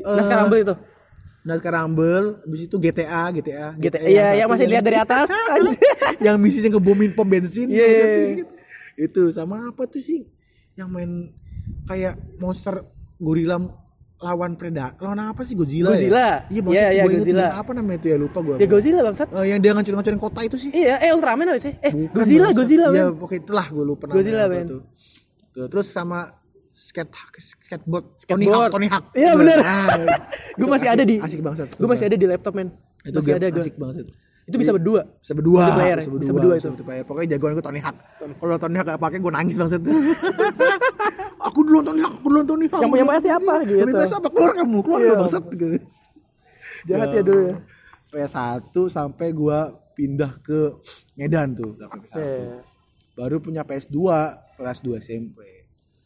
Nah 0.00 0.22
sekarang 0.22 0.44
Rumble 0.44 0.60
itu 0.60 0.74
Nah 1.40 1.56
sekarang 1.56 1.96
Rumble, 1.96 2.44
habis 2.44 2.68
itu 2.68 2.76
GTA, 2.76 3.32
GTA, 3.32 3.72
GTA, 3.80 4.04
iya 4.04 4.26
yang 4.44 4.48
masih 4.52 4.68
lihat 4.68 4.84
dari 4.84 5.00
atas 5.00 5.32
yang 6.24 6.36
misinya 6.36 6.76
ngebomin 6.76 7.16
pom 7.16 7.24
bensin. 7.24 7.64
Iya, 7.72 7.86
iya, 7.86 8.04
iya. 8.04 8.28
gitu. 8.44 8.52
Itu 9.00 9.22
sama 9.32 9.72
apa 9.72 9.88
tuh 9.88 10.04
sih? 10.04 10.28
Yang 10.76 10.88
main 10.92 11.10
kayak 11.88 12.20
monster 12.36 12.84
gorila 13.16 13.56
lawan 14.20 14.52
predator. 14.60 15.00
Lawan 15.00 15.32
apa 15.32 15.40
sih 15.48 15.56
Godzilla? 15.56 15.96
Godzilla. 15.96 16.44
Ya? 16.52 16.60
Iya, 16.60 16.60
Iya, 16.60 16.86
iya, 16.92 17.02
gua 17.08 17.10
inget 17.16 17.20
Godzilla. 17.24 17.46
film 17.48 17.60
Apa 17.64 17.70
namanya 17.72 17.96
itu 17.96 18.06
ya 18.12 18.16
lupa 18.20 18.38
gue. 18.44 18.56
Ya 18.60 18.66
Godzilla 18.68 19.00
bangsat 19.00 19.28
yang 19.48 19.60
dia 19.64 19.72
ngancur-ngancurin 19.72 20.20
kota 20.20 20.40
itu 20.44 20.56
sih. 20.60 20.70
Iya, 20.76 20.94
eh 21.00 21.10
Ultraman 21.16 21.56
apa 21.56 21.60
sih? 21.60 21.72
Eh 21.80 21.92
Bukan, 21.96 22.12
Godzilla, 22.20 22.46
bangsat. 22.52 22.60
Godzilla 22.60 22.86
Iya, 22.92 23.04
men 23.08 23.24
oke 23.24 23.36
itulah 23.40 23.66
gue 23.72 23.84
lupa 23.84 24.04
Godzilla, 24.12 24.44
apa. 24.44 24.60
Tuh, 24.68 25.66
terus 25.72 25.88
sama 25.88 26.36
skate 26.80 27.12
skateboard, 27.36 28.04
Tony 28.18 28.48
Skateboard. 28.48 28.56
Hawk, 28.56 28.72
Tony 28.72 28.88
Hawk. 28.88 29.04
Iya, 29.12 29.32
bener. 29.36 29.58
Ah, 29.60 29.86
Gue 30.58 30.66
masih 30.66 30.88
asik- 30.88 30.96
ada 30.96 31.04
di 31.04 31.16
asik 31.20 31.40
banget. 31.40 31.68
Gue 31.76 31.84
masih 31.86 32.04
ada 32.08 32.16
di 32.16 32.26
laptop 32.26 32.54
men 32.56 32.68
Itu 33.00 33.20
Masih 33.20 33.28
game 33.28 33.38
ada 33.38 33.48
gue 33.48 33.62
asik 33.62 33.76
banget. 33.76 34.06
Itu 34.40 34.56
bisa 34.56 34.72
berdua 34.72 35.00
Bisa 35.20 35.32
berdua, 35.36 35.60
bisa 35.62 35.76
bisa 36.00 36.10
berdua, 36.10 36.32
berdua 36.32 36.54
bisa 36.54 36.60
itu. 36.60 36.72
multiplayer. 36.72 37.04
Pokoknya 37.04 37.28
jagoan 37.30 37.52
gue 37.52 37.62
Tony 37.62 37.80
Hawk. 37.80 37.96
Kalau 38.18 38.56
Tony 38.56 38.76
Hawk 38.76 38.86
gak 38.88 39.00
pakai 39.00 39.18
gue 39.20 39.30
nangis 39.30 39.56
banget. 39.56 39.80
aku 41.46 41.58
dulu 41.62 41.78
Tony 41.80 42.00
Hawk, 42.00 42.14
aku 42.16 42.28
dulu 42.28 42.42
Tony 42.42 42.66
Hawk. 42.66 42.80
Yang 42.80 42.90
punya 42.90 43.04
PS 43.06 43.22
siapa 43.22 43.52
gitu 43.62 43.76
Yang 43.76 43.86
punya 43.86 44.00
PS 44.00 44.12
apa? 44.16 44.28
Keluar 44.28 44.52
kamu, 44.56 44.78
keluar 44.80 44.98
lu 44.98 45.14
bangsat 45.16 45.44
gitu. 45.52 45.66
Jahat 46.80 47.08
ya 47.12 47.22
dulu 47.22 47.42
ya 47.44 47.56
PS1 48.10 48.74
sampai 48.90 49.30
gua 49.30 49.58
pindah 49.94 50.32
ke 50.40 50.74
Medan 51.14 51.54
tuh. 51.54 51.76
dapet 51.76 52.08
PS1. 52.08 52.18
Iya. 52.18 52.58
baru 53.12 53.36
punya 53.36 53.62
PS2 53.62 54.00
kelas 54.56 54.78
2 54.80 54.96
SMP 54.98 55.59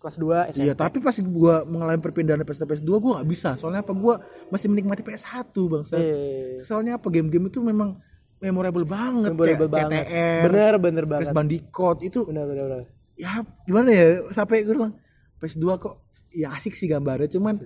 kelas 0.05 0.21
2 0.21 0.53
SMP. 0.53 0.63
Iya, 0.63 0.75
tapi 0.77 1.01
pas 1.01 1.17
gua 1.17 1.65
mengalami 1.65 1.97
perpindahan 1.97 2.37
dari 2.37 2.47
PS1 2.47 2.69
PS2 2.69 2.91
gua 2.95 3.13
nggak 3.17 3.29
bisa. 3.31 3.51
Soalnya 3.57 3.81
apa? 3.81 3.91
Gua 3.91 4.21
masih 4.47 4.69
menikmati 4.69 5.01
PS1, 5.01 5.49
Bangsa. 5.65 5.97
Iya. 5.97 6.61
Soalnya 6.61 7.01
apa? 7.01 7.09
Game-game 7.09 7.49
itu 7.49 7.59
memang 7.59 7.97
memorable 8.37 8.85
banget 8.85 9.33
Memorable 9.33 9.65
kayak 9.67 9.89
banget. 9.89 10.05
CTR, 10.05 10.43
Bener 10.45 10.73
bener 10.77 11.05
banget. 11.07 11.23
Crash 11.25 11.33
Bandicoot 11.33 11.99
itu 12.03 12.21
Bener 12.23 12.45
bener 12.45 12.65
bener. 12.67 12.85
ya 13.17 13.31
gimana 13.65 13.89
ya? 13.89 14.07
Sampai 14.31 14.61
gue 14.61 14.75
bilang 14.75 14.93
PS2 15.41 15.65
kok 15.79 15.95
ya 16.29 16.53
asik 16.53 16.77
sih 16.77 16.85
gambarnya, 16.85 17.31
cuman 17.31 17.57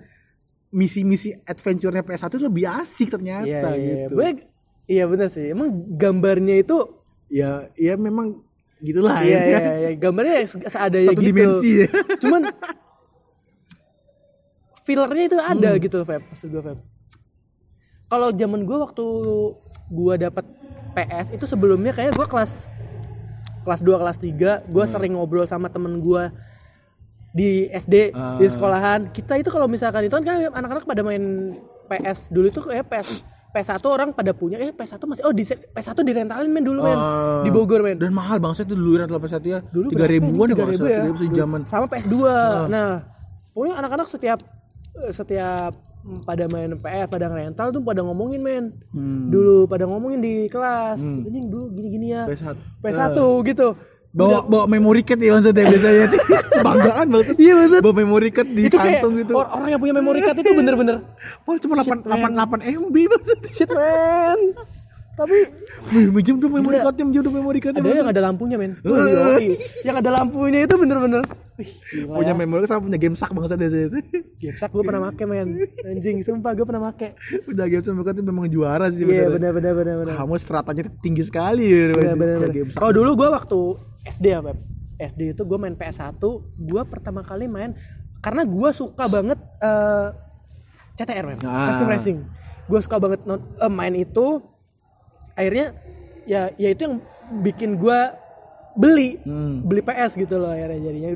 misi-misi 0.69 1.33
adventure-nya 1.43 2.01
PS1 2.01 2.29
itu 2.31 2.45
lebih 2.45 2.65
asik 2.69 3.09
ternyata 3.09 3.43
Iya 3.43 3.75
iya. 3.75 3.93
gitu. 4.05 4.13
Gue- 4.15 4.47
Iya 4.85 5.05
bener 5.05 5.27
sih. 5.27 5.45
Emang 5.47 5.69
gambarnya 5.91 6.57
itu 6.57 6.97
Ya, 7.29 7.69
ya 7.77 7.93
memang 7.93 8.41
gitulah 8.79 9.19
iya 9.19 9.37
ya. 9.37 9.43
iya, 9.45 9.59
iya. 9.77 9.89
gambarnya 9.93 10.35
se- 10.41 10.63
seadanya 10.65 11.09
Satu 11.09 11.19
gitu. 11.19 11.29
dimensi 11.29 11.71
ya. 11.77 11.87
Cuman 12.17 12.41
fillernya 14.81 15.23
itu 15.25 15.37
ada 15.37 15.69
Hmm. 15.69 15.79
gitu, 15.79 15.97
Feb. 16.01 16.21
Maksud 16.25 16.47
gue, 16.49 16.61
Feb. 16.61 16.79
Kalau 18.07 18.27
zaman 18.31 18.61
gue 18.63 18.77
waktu 18.79 19.05
gue 19.87 20.13
dapat 20.17 20.45
PS 20.91 21.27
itu 21.31 21.45
sebelumnya 21.45 21.91
kayak 21.91 22.11
gue 22.11 22.25
kelas 22.25 22.73
kelas 23.61 23.81
2 23.81 24.01
kelas 24.01 24.17
3 24.17 24.33
gue 24.65 24.83
Hmm. 24.83 24.89
sering 24.89 25.13
ngobrol 25.13 25.45
sama 25.45 25.67
temen 25.67 25.99
gue 25.99 26.23
di 27.29 27.69
SD 27.69 28.09
di 28.09 28.17
Ah. 28.41 28.41
sekolahan 28.41 29.05
kita 29.07 29.37
itu 29.37 29.47
kalau 29.47 29.67
misalkan 29.67 30.01
itu 30.01 30.15
kan 30.15 30.25
kan 30.25 30.49
anak-anak 30.51 30.83
pada 30.83 31.03
main 31.03 31.53
PS 31.85 32.29
dulu 32.29 32.49
itu 32.49 32.57
kayak 32.59 32.87
PS 32.87 33.21
PS1 33.49 33.81
orang 33.89 34.09
pada 34.13 34.29
punya 34.29 34.61
eh 34.61 34.69
PS1 34.69 35.01
masih 35.09 35.23
oh 35.25 35.33
di 35.33 35.41
PS1 35.45 35.97
direntalin 36.05 36.51
men 36.53 36.61
dulu 36.61 36.85
men. 36.85 36.93
Ah. 36.93 37.41
di 37.41 37.49
Bogor 37.49 37.81
men. 37.81 37.97
Dan 37.97 38.13
mahal 38.13 38.37
bangsa 38.37 38.61
itu 38.61 38.77
dulu 38.77 39.01
rental 39.01 39.17
PS1 39.17 39.45
ya. 39.49 39.59
dulu 39.73 39.89
tiga 39.89 40.05
ribuan 40.05 40.47
ya 40.49 40.55
tiga 40.55 40.65
ribu 40.69 40.85
ya 40.85 40.97
tiga 41.01 41.07
ribu. 41.09 41.19
Sejaman. 41.25 41.61
sama 41.65 41.85
PS2 41.89 42.15
nah 42.69 42.91
pokoknya 43.57 43.75
anak-anak 43.81 44.07
setiap 44.07 44.39
eh, 45.01 45.13
setiap 45.13 45.73
mm, 46.05 46.29
pada 46.29 46.45
main 46.53 46.69
PS 46.77 47.07
pada 47.09 47.25
rental 47.25 47.67
tuh 47.73 47.81
pada 47.81 48.01
ngomongin 48.05 48.41
men. 48.45 48.65
Hmm. 48.93 49.33
dulu 49.33 49.65
pada 49.65 49.89
ngomongin 49.89 50.21
di 50.21 50.33
kelas. 50.45 51.01
Anjing 51.01 51.49
dulu 51.49 51.73
gini-gini 51.73 52.13
ya. 52.13 52.29
PS1. 52.29 52.55
PS1 52.85 53.17
gitu 53.49 53.67
bawa 54.09 54.41
bawa 54.49 54.65
memory 54.65 55.05
card 55.05 55.21
ya 55.21 55.37
maksudnya 55.37 55.63
biasanya. 55.69 56.07
Kebanggaan 56.59 57.07
maksud. 57.13 57.35
Iya 57.37 57.53
maksud. 57.61 57.81
Bawa 57.85 57.95
memory 58.01 58.29
card 58.33 58.49
di 58.49 58.61
itu 58.65 58.77
kantong 58.77 59.13
gitu 59.21 59.33
or- 59.37 59.51
orang 59.53 59.69
yang 59.69 59.81
punya 59.81 59.93
memory 59.93 60.19
card 60.25 60.37
itu 60.41 60.51
bener-bener. 60.57 60.97
Wah 61.45 61.55
cuma 61.61 61.73
Shit, 61.85 62.01
8 62.03 62.09
8 62.09 62.65
8 62.65 62.77
MB 62.89 62.95
maksud 63.05 63.37
shit 63.53 63.69
man. 63.69 64.39
Tapi 65.19 65.35
Wih, 65.91 66.07
minjem 66.15 66.39
dong 66.39 66.55
memory 66.55 66.79
card 66.79 66.95
minjem 67.03 67.21
dong 67.27 67.35
memory 67.35 67.59
card 67.59 67.75
ada 67.75 67.91
yang 67.91 68.07
ada 68.07 68.21
lampunya 68.23 68.55
men. 68.55 68.79
Yoi. 68.87 69.51
yang 69.83 69.99
ada 69.99 70.09
lampunya 70.15 70.63
itu 70.63 70.75
bener-bener. 70.79 71.21
Punya 72.07 72.31
ya. 72.31 72.35
memory 72.39 72.63
card 72.63 72.71
sama 72.71 72.81
punya 72.87 72.97
game 72.97 73.15
sak 73.19 73.35
bangsa 73.35 73.59
itu 73.59 73.99
Gamsak 74.39 74.69
gue 74.71 74.83
pernah 74.87 75.01
make 75.11 75.23
men. 75.27 75.59
Anjing 75.83 76.23
sumpah 76.23 76.55
gue 76.55 76.63
pernah 76.63 76.87
make. 76.87 77.19
Udah 77.51 77.65
game 77.67 77.83
sak 77.83 77.93
itu 77.93 78.23
memang 78.23 78.47
juara 78.47 78.87
sih 78.89 79.03
iya 79.03 79.27
bener. 79.27 79.51
bener-bener 79.53 79.73
bener-bener 79.75 80.15
kamu 80.15 80.33
stratanya 80.39 80.83
tinggi 81.03 81.23
sekali 81.27 81.67
ya 81.67 81.91
punya 81.91 82.15
bener. 82.15 82.49
game 82.49 82.69
sak. 82.71 82.79
Kalau 82.79 82.93
dulu 82.95 83.11
gue 83.19 83.27
waktu 83.27 83.59
SD 84.09 84.25
ya, 84.27 84.41
Beb. 84.41 84.57
SD 84.97 85.31
itu 85.31 85.41
gue 85.41 85.55
main 85.55 85.73
PS1, 85.73 86.19
gue 86.57 86.81
pertama 86.83 87.21
kali 87.21 87.47
main 87.47 87.71
karena 88.19 88.43
gue 88.43 88.69
suka 88.71 89.07
banget 89.07 89.39
eh, 89.59 90.09
CTR, 90.95 91.23
men. 91.25 91.39
Ah. 91.41 91.71
Custom 91.71 91.87
Racing. 91.87 92.19
Gue 92.65 92.79
suka 92.79 92.97
banget 92.97 93.23
non- 93.23 93.47
eh, 93.55 93.71
main 93.71 93.95
itu. 93.95 94.43
Akhirnya 95.31 95.71
ya 96.27 96.51
ya 96.53 96.69
itu 96.69 96.83
yang 96.83 96.95
bikin 97.39 97.75
gue 97.75 97.99
beli 98.75 99.17
Hmm. 99.23 99.63
beli 99.63 99.81
PS 99.81 100.13
gitu 100.15 100.35
loh 100.35 100.51
akhirnya 100.51 100.79
jadinya 100.83 101.11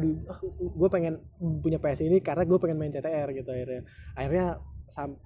gue 0.50 0.90
pengen 0.90 1.22
punya 1.62 1.78
PS 1.78 2.02
ini 2.02 2.18
karena 2.18 2.44
gue 2.44 2.58
pengen 2.58 2.76
main 2.76 2.90
CTR 2.90 3.30
gitu 3.32 3.46
akhirnya 3.48 3.82
akhirnya 4.12 4.48
sam- 4.88 5.20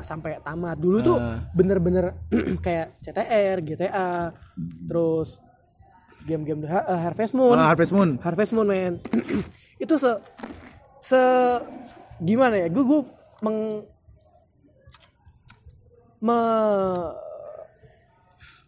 sampai 0.00 0.40
tamat 0.40 0.78
dulu 0.78 0.98
tuh 1.02 1.18
Ah. 1.18 1.44
bener-bener 1.52 2.16
kayak 2.64 2.98
CTR 2.98 3.58
GTA 3.60 4.32
terus 4.86 5.43
game-game 6.24 6.64
eh, 6.64 7.00
Harvest 7.04 7.36
Moon. 7.36 7.56
Ah, 7.56 7.72
Harvest 7.72 7.92
Moon. 7.92 8.10
Harvest 8.20 8.52
Moon 8.56 8.66
men. 8.68 8.94
Itu 9.84 10.00
se 10.00 10.16
se 11.04 11.20
gimana 12.24 12.64
ya? 12.64 12.66
Gue 12.72 12.84
gue 12.84 13.00
meng 13.44 13.84
me, 16.24 16.38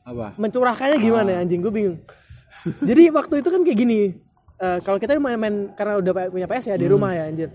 apa? 0.04 0.36
mencurahkannya 0.36 0.98
gimana 1.00 1.28
ya 1.32 1.38
anjing? 1.40 1.64
Gue 1.64 1.72
bingung. 1.72 1.98
Jadi 2.84 3.08
waktu 3.14 3.40
itu 3.40 3.48
kan 3.48 3.62
kayak 3.62 3.78
gini 3.78 3.98
eh, 4.60 4.78
kalau 4.84 5.00
kita 5.00 5.16
main-main 5.16 5.72
karena 5.72 6.02
udah 6.02 6.12
punya 6.28 6.44
PS 6.50 6.74
ya 6.74 6.76
di 6.76 6.84
rumah 6.84 7.16
ya 7.16 7.24
anjir. 7.32 7.48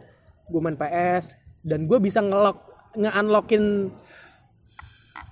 Gue 0.49 0.61
main 0.63 0.73
PS 0.73 1.37
dan 1.61 1.85
gue 1.85 2.01
bisa 2.01 2.25
ngelock 2.25 2.57
nge-unlockin 2.97 3.93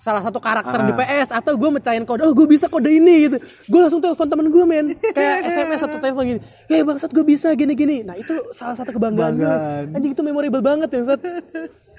salah 0.10 0.26
satu 0.26 0.41
karakter 0.41 0.80
di 0.82 0.93
Ah. 0.93 0.98
PS 0.98 1.30
atau 1.30 1.54
gue 1.54 1.69
mecahin 1.69 2.02
kode 2.02 2.26
oh 2.26 2.34
gue 2.34 2.48
bisa 2.50 2.65
kode 2.65 2.89
ini 2.89 3.30
gitu. 3.30 3.38
Gue 3.69 3.80
langsung 3.86 4.02
telepon 4.02 4.26
temen 4.26 4.50
gue 4.50 4.63
men. 4.65 4.86
Kayak 5.17 5.38
SMS 5.45 5.82
atau 5.86 6.02
telepon 6.02 6.24
gini 6.26 6.39
hei 6.65 6.82
bangsat 6.82 7.13
gue 7.13 7.22
bisa 7.22 7.54
gini 7.54 7.78
gini 7.78 8.02
nah 8.02 8.17
itu 8.17 8.34
salah 8.50 8.74
satu 8.74 8.89
kebanggaan 8.89 9.38
gue 9.38 9.54
anjing 9.93 10.12
itu 10.12 10.24
memorable 10.26 10.65
banget 10.65 10.89
ya 10.89 11.00
Ustaz. 11.06 11.22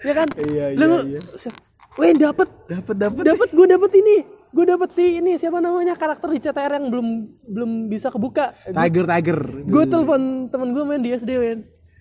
Ya 0.00 0.16
kan? 0.16 0.32
Iya, 0.32 0.72
iya, 0.72 0.78
Lalu, 0.80 0.96
iya. 1.12 1.52
Weh 2.00 2.16
dapet. 2.16 2.48
Dapat 2.72 2.96
dapat 2.96 3.20
dapat 3.20 3.48
gue 3.52 3.66
dapet 3.68 3.90
ini. 4.00 4.16
Gue 4.48 4.64
dapet 4.64 4.88
si 4.90 5.20
ini 5.20 5.36
siapa 5.36 5.60
namanya 5.60 5.92
karakter 5.92 6.32
di 6.32 6.40
CTR 6.40 6.80
yang 6.80 6.88
belum 6.88 7.06
belum 7.44 7.70
bisa 7.86 8.08
kebuka. 8.08 8.48
Tiger 8.64 9.04
Tiger. 9.04 9.38
Gue 9.68 9.84
telepon 9.84 10.48
temen 10.48 10.72
gue 10.72 10.84
main 10.88 11.04
di 11.04 11.12
SD 11.12 11.36
men 11.36 11.60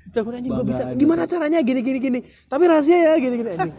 coba 0.09 0.29
anjing 0.35 0.51
gue 0.51 0.65
bisa. 0.65 0.83
gimana 0.93 1.23
caranya? 1.23 1.59
Gini 1.59 1.79
gini 1.79 1.99
gini. 1.99 2.19
Tapi 2.45 2.63
rahasia 2.65 2.97
ya 2.97 3.13
gini 3.15 3.35
gini. 3.37 3.49
Anjing. 3.53 3.73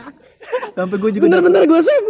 Sampai 0.76 0.96
gue 0.96 1.10
juga 1.12 1.24
bener 1.26 1.40
bener 1.40 1.62
gue 1.64 1.80
save 1.80 2.08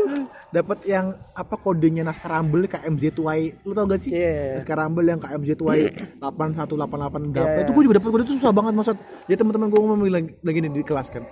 dapat 0.51 0.79
yang 0.83 1.15
apa 1.33 1.55
kodenya 1.55 2.03
naskah 2.03 2.27
Rumble 2.29 2.67
KMZY 2.67 3.63
lu 3.63 3.73
tau 3.73 3.87
gak 3.87 4.01
sih? 4.03 4.11
Iya. 4.11 4.59
naskah 4.59 4.77
Rumble 4.77 5.07
yang 5.07 5.21
KMZY 5.23 5.79
8188 6.19 7.31
berapa 7.31 7.51
Iya. 7.55 7.63
itu 7.63 7.71
gue 7.71 7.83
juga 7.87 7.97
dapat 7.99 8.09
kode 8.11 8.25
itu 8.27 8.35
susah 8.37 8.51
banget 8.51 8.73
maksud. 8.75 8.97
Ya 9.27 9.37
teman-teman 9.39 9.67
gue 9.71 9.79
ngomong 9.79 9.99
lagi, 10.07 10.31
lagi 10.43 10.59
nih 10.59 10.71
di 10.71 10.83
kelas 10.83 11.09
kan. 11.09 11.23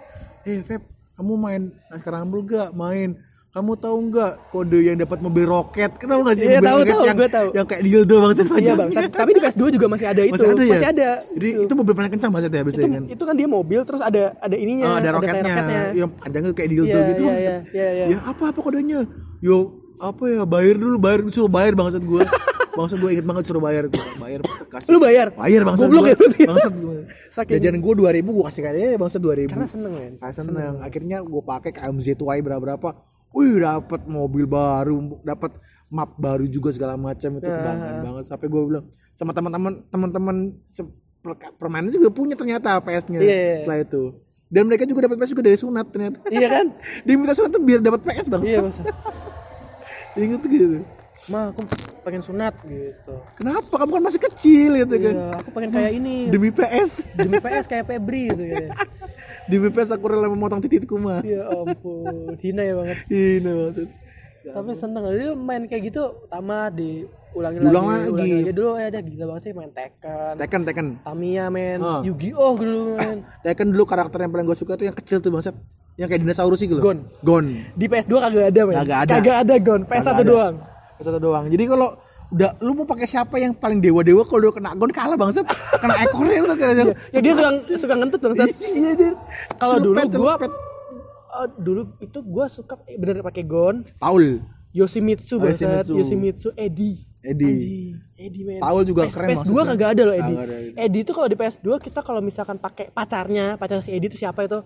Eh 0.47 0.63
Feb 0.63 0.83
kamu 1.19 1.33
main 1.35 1.63
naskah 1.91 2.13
Rumble 2.15 2.43
gak? 2.47 2.71
Main 2.73 3.19
kamu 3.59 3.73
tahu 3.75 3.97
nggak 4.15 4.33
kode 4.55 4.79
yang 4.79 4.97
dapat 5.03 5.19
mobil 5.19 5.45
roket? 5.51 5.91
Kenapa 5.99 6.31
nggak 6.31 6.37
sih 6.39 6.47
Iya, 6.47 6.61
tahu, 6.63 6.79
tahu, 6.87 7.03
yang 7.03 7.17
gue 7.19 7.29
tahu. 7.29 7.49
yang 7.59 7.67
kayak 7.67 7.83
dildo 7.83 8.17
banget 8.23 8.37
iya 8.63 8.73
bang. 8.79 8.89
Tapi 9.11 9.31
di 9.35 9.41
PS2 9.43 9.63
juga 9.75 9.87
masih 9.91 10.07
ada 10.07 10.23
itu. 10.23 10.35
Masih 10.39 10.49
ada 10.55 10.63
ya? 10.63 10.71
Masih 10.71 10.89
ada. 10.95 11.09
Jadi 11.35 11.49
itu. 11.67 11.73
mobil 11.75 11.95
paling 11.99 12.13
kencang 12.15 12.31
banget 12.31 12.51
ya 12.55 12.61
itu, 12.63 12.67
biasanya 12.71 12.89
kan? 12.95 13.05
itu 13.11 13.23
kan 13.27 13.35
dia 13.35 13.49
mobil 13.51 13.81
terus 13.83 14.03
ada 14.03 14.23
ada 14.39 14.57
ininya 14.57 14.85
Oh, 14.87 14.95
ada 14.95 15.11
kayak 15.11 15.15
roketnya, 15.19 15.55
yang 15.91 16.09
panjangnya 16.15 16.51
kayak 16.55 16.71
dildo 16.71 16.87
Iya, 16.87 17.09
gitu 17.11 17.23
iya, 17.27 17.35
iya, 17.35 17.57
iya, 17.75 17.89
iya. 17.91 18.05
ya 18.15 18.19
apa 18.23 18.43
apa 18.55 18.59
kodenya? 18.63 18.99
Yo 19.43 19.59
apa 19.99 20.23
ya 20.31 20.43
bayar 20.47 20.79
dulu 20.79 20.97
bayar 21.03 21.19
suruh 21.35 21.51
bayar 21.51 21.75
bangsat 21.75 22.03
gue 22.07 22.23
bangsat 22.79 22.99
gue 23.03 23.11
inget 23.11 23.27
banget 23.27 23.45
suruh 23.51 23.63
bayar. 23.63 23.91
Bayar 24.23 24.41
kasih. 24.47 24.89
Lu 24.95 24.99
bayar? 25.03 25.27
Bayar 25.35 25.63
bangsat 25.67 25.89
gue 25.91 26.11
ya 26.15 26.47
bangsat 26.47 26.75
gue 26.79 26.99
jajan 27.59 27.77
gue 27.83 27.95
dua 27.99 28.11
ribu 28.15 28.39
gue 28.39 28.45
kasih 28.47 28.63
kayaknya 28.63 28.99
bangsat 29.03 29.19
dua 29.19 29.35
ribu. 29.35 29.51
Karena 29.51 29.67
seneng 29.67 29.93
men. 29.99 30.15
Saya 30.23 30.33
seneng. 30.39 30.79
Akhirnya 30.79 31.19
gue 31.27 31.43
pakai 31.43 31.71
KMZY 31.75 32.15
berapa 32.47 32.63
berapa. 32.63 33.18
Wih 33.31 33.61
dapat 33.61 34.03
mobil 34.05 34.45
baru, 34.45 34.97
dapat 35.21 35.53
map 35.89 36.17
baru 36.17 36.45
juga 36.45 36.69
segala 36.71 36.97
macam 36.97 37.31
itu 37.35 37.45
kebanggaan 37.45 37.97
banget. 38.03 38.25
Sampai 38.27 38.47
gue 38.47 38.63
bilang 38.63 38.85
sama 39.13 39.33
teman-teman 39.33 39.73
teman-teman 39.89 40.37
permainan 41.57 41.91
juga 41.91 42.09
punya 42.09 42.35
ternyata 42.35 42.79
PS-nya 42.81 43.19
Iya, 43.19 43.29
iya. 43.29 43.57
setelah 43.61 43.79
itu. 43.83 44.03
Dan 44.49 44.65
mereka 44.65 44.89
juga 44.89 45.05
dapat 45.05 45.21
PS 45.21 45.31
juga 45.31 45.45
dari 45.45 45.59
sunat 45.59 45.87
ternyata. 45.89 46.19
iya 46.29 46.49
kan 46.49 46.67
Dia 47.05 47.15
minta 47.15 47.37
sunat 47.37 47.53
tuh 47.53 47.61
biar 47.61 47.81
dapat 47.81 48.01
PS 48.01 48.27
bang. 48.27 48.43
iya 48.43 48.59
Ingat 50.19 50.41
tuh 50.41 50.51
gitu. 50.51 50.67
mah 51.29 51.53
aku 51.53 51.61
pengen 52.01 52.25
sunat 52.25 52.57
gitu 52.65 53.13
Kenapa 53.37 53.75
kamu 53.77 54.01
kan 54.01 54.03
masih 54.03 54.21
kecil 54.25 54.71
gitu 54.79 54.95
kan? 54.97 55.15
Iya, 55.15 55.29
aku 55.37 55.49
pengen 55.53 55.71
kayak 55.71 55.93
ini 55.93 56.17
Demi 56.33 56.49
PS, 56.49 57.05
demi 57.13 57.37
PS 57.37 57.69
kayak 57.69 57.85
Febri 57.85 58.33
gitu 58.33 58.45
ya. 58.49 58.73
demi 59.49 59.69
PS 59.69 59.91
aku 59.91 60.05
rela 60.07 60.27
memotong 60.27 60.61
titikku 60.61 60.95
mah. 60.95 61.21
Ya 61.23 61.45
ampun, 61.47 62.37
hina 62.39 62.63
ya 62.63 62.75
banget. 62.75 62.99
Ini 63.09 63.51
maksud. 63.51 63.89
Tapi 64.45 64.71
seneng 64.73 65.05
dia 65.11 65.33
main 65.35 65.65
kayak 65.65 65.83
gitu 65.87 66.03
tamat 66.27 66.73
diulangi 66.73 67.59
Diulang 67.59 67.85
lagi, 67.85 67.99
lagi. 67.99 68.09
ulangi 68.09 68.33
lagi. 68.39 68.53
Dulu 68.55 68.69
ya 68.73 68.87
ada 68.87 69.01
gila 69.03 69.25
banget 69.27 69.43
sih 69.43 69.53
main 69.53 69.71
Tekken, 69.71 70.33
Tekken 70.37 70.61
Tekken. 70.63 70.87
Tamiya 71.03 71.45
men, 71.49 71.79
Ah. 71.79 72.01
Yu-Gi-Oh 72.01 72.53
dulu 72.55 72.81
men. 72.95 73.17
Tekken 73.45 73.69
dulu 73.69 73.85
karakter 73.85 74.19
yang 74.19 74.31
paling 74.31 74.47
gue 74.47 74.57
suka 74.57 74.73
tuh 74.75 74.85
yang 74.85 74.95
kecil 74.95 75.19
tuh 75.19 75.29
bangsat. 75.29 75.53
Yang 75.95 76.09
kayak 76.09 76.21
dinosaurus 76.23 76.61
gitu 76.61 76.77
loh. 76.77 76.85
Gon. 76.85 76.99
Gon. 77.21 77.47
Di 77.75 77.87
PS2 77.87 78.15
kagak 78.15 78.47
ada 78.49 78.61
men. 78.63 78.77
Kagak 78.79 78.99
ada. 79.03 79.13
Kagak 79.15 79.37
ada 79.43 79.55
Gon, 79.59 79.81
PS1 79.83 79.99
Kagak 79.99 80.15
ada. 80.15 80.25
doang. 80.25 80.55
Satu 80.99 81.19
doang. 81.21 81.45
Jadi 81.47 81.65
kalau 81.65 81.89
udah 82.29 82.51
lu 82.61 82.77
mau 82.77 82.85
pakai 82.85 83.09
siapa 83.09 83.41
yang 83.41 83.57
paling 83.57 83.81
dewa-dewa 83.81 84.21
kalau 84.29 84.49
udah 84.49 84.55
kena 84.55 84.71
gon 84.77 84.93
kalah 84.93 85.17
bangsat. 85.17 85.49
Kena 85.81 85.95
ekornya 86.05 86.45
lu 86.45 86.55
kena. 86.55 86.93
Ya 87.13 87.21
dia 87.25 87.33
suka 87.33 87.51
suka 87.81 87.95
ngentut 87.97 88.21
dong. 88.21 88.35
Sat. 88.37 88.53
Iya 88.61 88.91
dia. 88.93 89.13
Kalau 89.57 89.77
dulu 89.81 89.97
gua 89.97 90.35
eh, 90.37 91.49
dulu 91.57 91.81
itu 92.05 92.19
gua 92.25 92.45
suka 92.49 92.77
eh, 92.85 93.01
bener 93.01 93.25
pakai 93.25 93.45
Gon, 93.49 93.85
Paul. 93.97 94.45
Yoshimitsu 94.77 95.41
Oh, 95.41 95.49
banget, 95.49 95.89
Yoshimitsu. 95.89 96.53
Edi 96.55 97.09
Anjing, 97.29 97.99
Edi 98.15 98.41
men. 98.47 98.61
Paul 98.63 98.87
juga 98.87 99.05
PS, 99.05 99.15
keren 99.19 99.29
PS2 99.35 99.51
maksudnya. 99.51 99.65
kagak 99.75 99.89
ada 99.91 100.03
loh 100.07 100.15
Edi. 100.15 100.35
Ada 100.39 100.55
Edi. 100.55 100.73
Edi 100.79 100.99
itu 101.03 101.13
kalau 101.13 101.29
di 101.29 101.37
PS2 101.37 101.69
kita 101.83 102.01
kalau 102.07 102.21
misalkan 102.23 102.57
pakai 102.63 102.95
pacarnya, 102.95 103.59
pacar 103.59 103.83
si 103.83 103.91
Edi 103.91 104.07
itu 104.07 104.17
siapa 104.17 104.47
itu? 104.47 104.63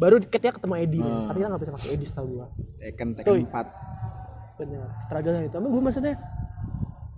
Baru 0.00 0.16
ketika 0.18 0.56
ketemu 0.56 0.74
Edi. 0.80 1.00
Hmm. 1.04 1.28
Tapi 1.28 1.36
kita 1.38 1.48
nggak 1.52 1.62
bisa 1.62 1.72
pakai 1.76 1.88
Edi 1.92 2.06
setahu 2.08 2.26
gua. 2.32 2.46
Tekken. 2.80 3.08
Tekken 3.12 3.44
4 3.44 4.56
Bener. 4.56 4.88
Struggle 5.04 5.36
itu. 5.44 5.52
Tapi 5.52 5.66
gue 5.68 5.82
maksudnya 5.84 6.14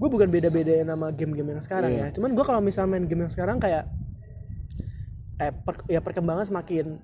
gue 0.04 0.10
bukan 0.10 0.28
beda-bedain 0.28 0.84
sama 0.84 1.08
game-game 1.10 1.48
yang 1.50 1.62
sekarang 1.62 1.90
Iya. 1.90 2.04
ya. 2.04 2.08
Cuman 2.12 2.30
gue 2.30 2.44
kalau 2.44 2.60
misalnya 2.60 2.90
main 2.92 3.04
game 3.04 3.24
yang 3.24 3.32
sekarang 3.32 3.56
kayak 3.56 3.88
eh 5.36 5.50
per- 5.50 5.88
ya 5.88 5.98
perkembangan 5.98 6.44
semakin 6.44 7.00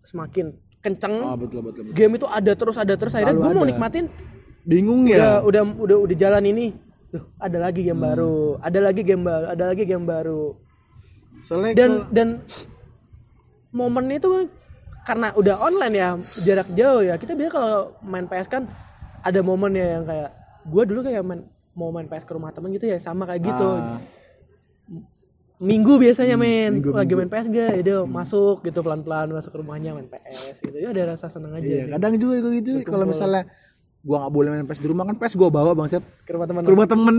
semakin 0.00 0.46
kenceng. 0.78 1.18
oh 1.18 1.34
betul 1.34 1.60
betul, 1.60 1.82
betul. 1.82 1.92
Game 1.92 2.14
itu 2.14 2.26
ada 2.26 2.52
terus 2.54 2.76
ada 2.76 2.94
terus 2.94 3.12
akhirnya 3.12 3.34
gue 3.34 3.52
mau 3.52 3.66
nikmatin 3.66 4.06
bingung 4.62 5.02
udah 5.02 5.12
ya 5.12 5.30
udah 5.42 5.62
udah 5.74 5.96
udah 5.98 6.16
jalan 6.16 6.44
ini 6.46 6.66
Duh, 7.10 7.26
ada 7.36 7.58
lagi 7.60 7.82
game 7.82 7.98
Hmm. 7.98 8.06
baru 8.06 8.34
ada 8.58 8.78
lagi 8.80 9.02
game 9.02 9.22
baru 9.22 9.44
ada 9.46 9.64
lagi 9.66 9.82
game 9.82 10.02
baru 10.02 10.42
soalnya 11.42 11.72
dan 11.74 11.90
kalau- 11.90 12.08
dan 12.10 12.28
momen 13.70 14.04
itu 14.08 14.48
karena 15.04 15.28
udah 15.34 15.56
online 15.60 15.94
ya 15.94 16.08
jarak 16.40 16.68
jauh 16.70 17.02
ya 17.02 17.14
kita 17.14 17.34
biasa 17.34 17.52
kalau 17.52 17.74
main 18.00 18.24
PS 18.24 18.48
kan 18.48 18.64
ada 19.20 19.40
momen 19.40 19.72
ya 19.72 20.00
yang 20.00 20.04
kayak 20.04 20.30
gue 20.64 20.82
dulu 20.86 21.00
kayak 21.02 21.20
main 21.20 21.44
mau 21.74 21.90
main 21.90 22.06
PS 22.06 22.22
ke 22.22 22.32
rumah 22.32 22.50
temen 22.50 22.70
gitu 22.70 22.86
ya 22.86 22.96
sama 22.96 23.26
kayak 23.26 23.42
gitu. 23.44 23.68
Ah, 23.68 23.98
minggu 25.56 25.96
biasanya 25.96 26.34
main 26.34 26.76
minggu, 26.76 26.90
lagi 26.90 27.14
main 27.14 27.26
PS 27.26 27.46
gak 27.46 27.72
itu 27.78 27.96
masuk 28.04 28.62
gitu 28.62 28.78
pelan 28.80 29.00
pelan 29.00 29.30
masuk 29.30 29.50
ke 29.50 29.58
rumahnya 29.58 29.90
main 29.92 30.06
PS 30.06 30.60
gitu. 30.60 30.76
Ya 30.76 30.90
ada 30.90 31.14
rasa 31.14 31.26
seneng 31.26 31.52
aja 31.52 31.62
iya 31.62 31.82
gitu. 31.82 31.92
kadang 31.92 32.12
juga 32.16 32.34
gue 32.40 32.52
gitu. 32.58 32.70
Kalau 32.82 33.06
misalnya 33.06 33.46
gua 34.04 34.20
nggak 34.20 34.32
boleh 34.32 34.48
main 34.50 34.66
PS 34.66 34.80
di 34.80 34.88
rumah 34.88 35.04
kan 35.04 35.16
PS 35.16 35.34
gua 35.34 35.48
bawa 35.48 35.72
bangset 35.72 36.02
ke 36.22 36.30
rumah 36.30 36.46
teman 36.46 36.62
ke 36.62 36.70
rumah 36.70 36.86
temen. 36.86 37.14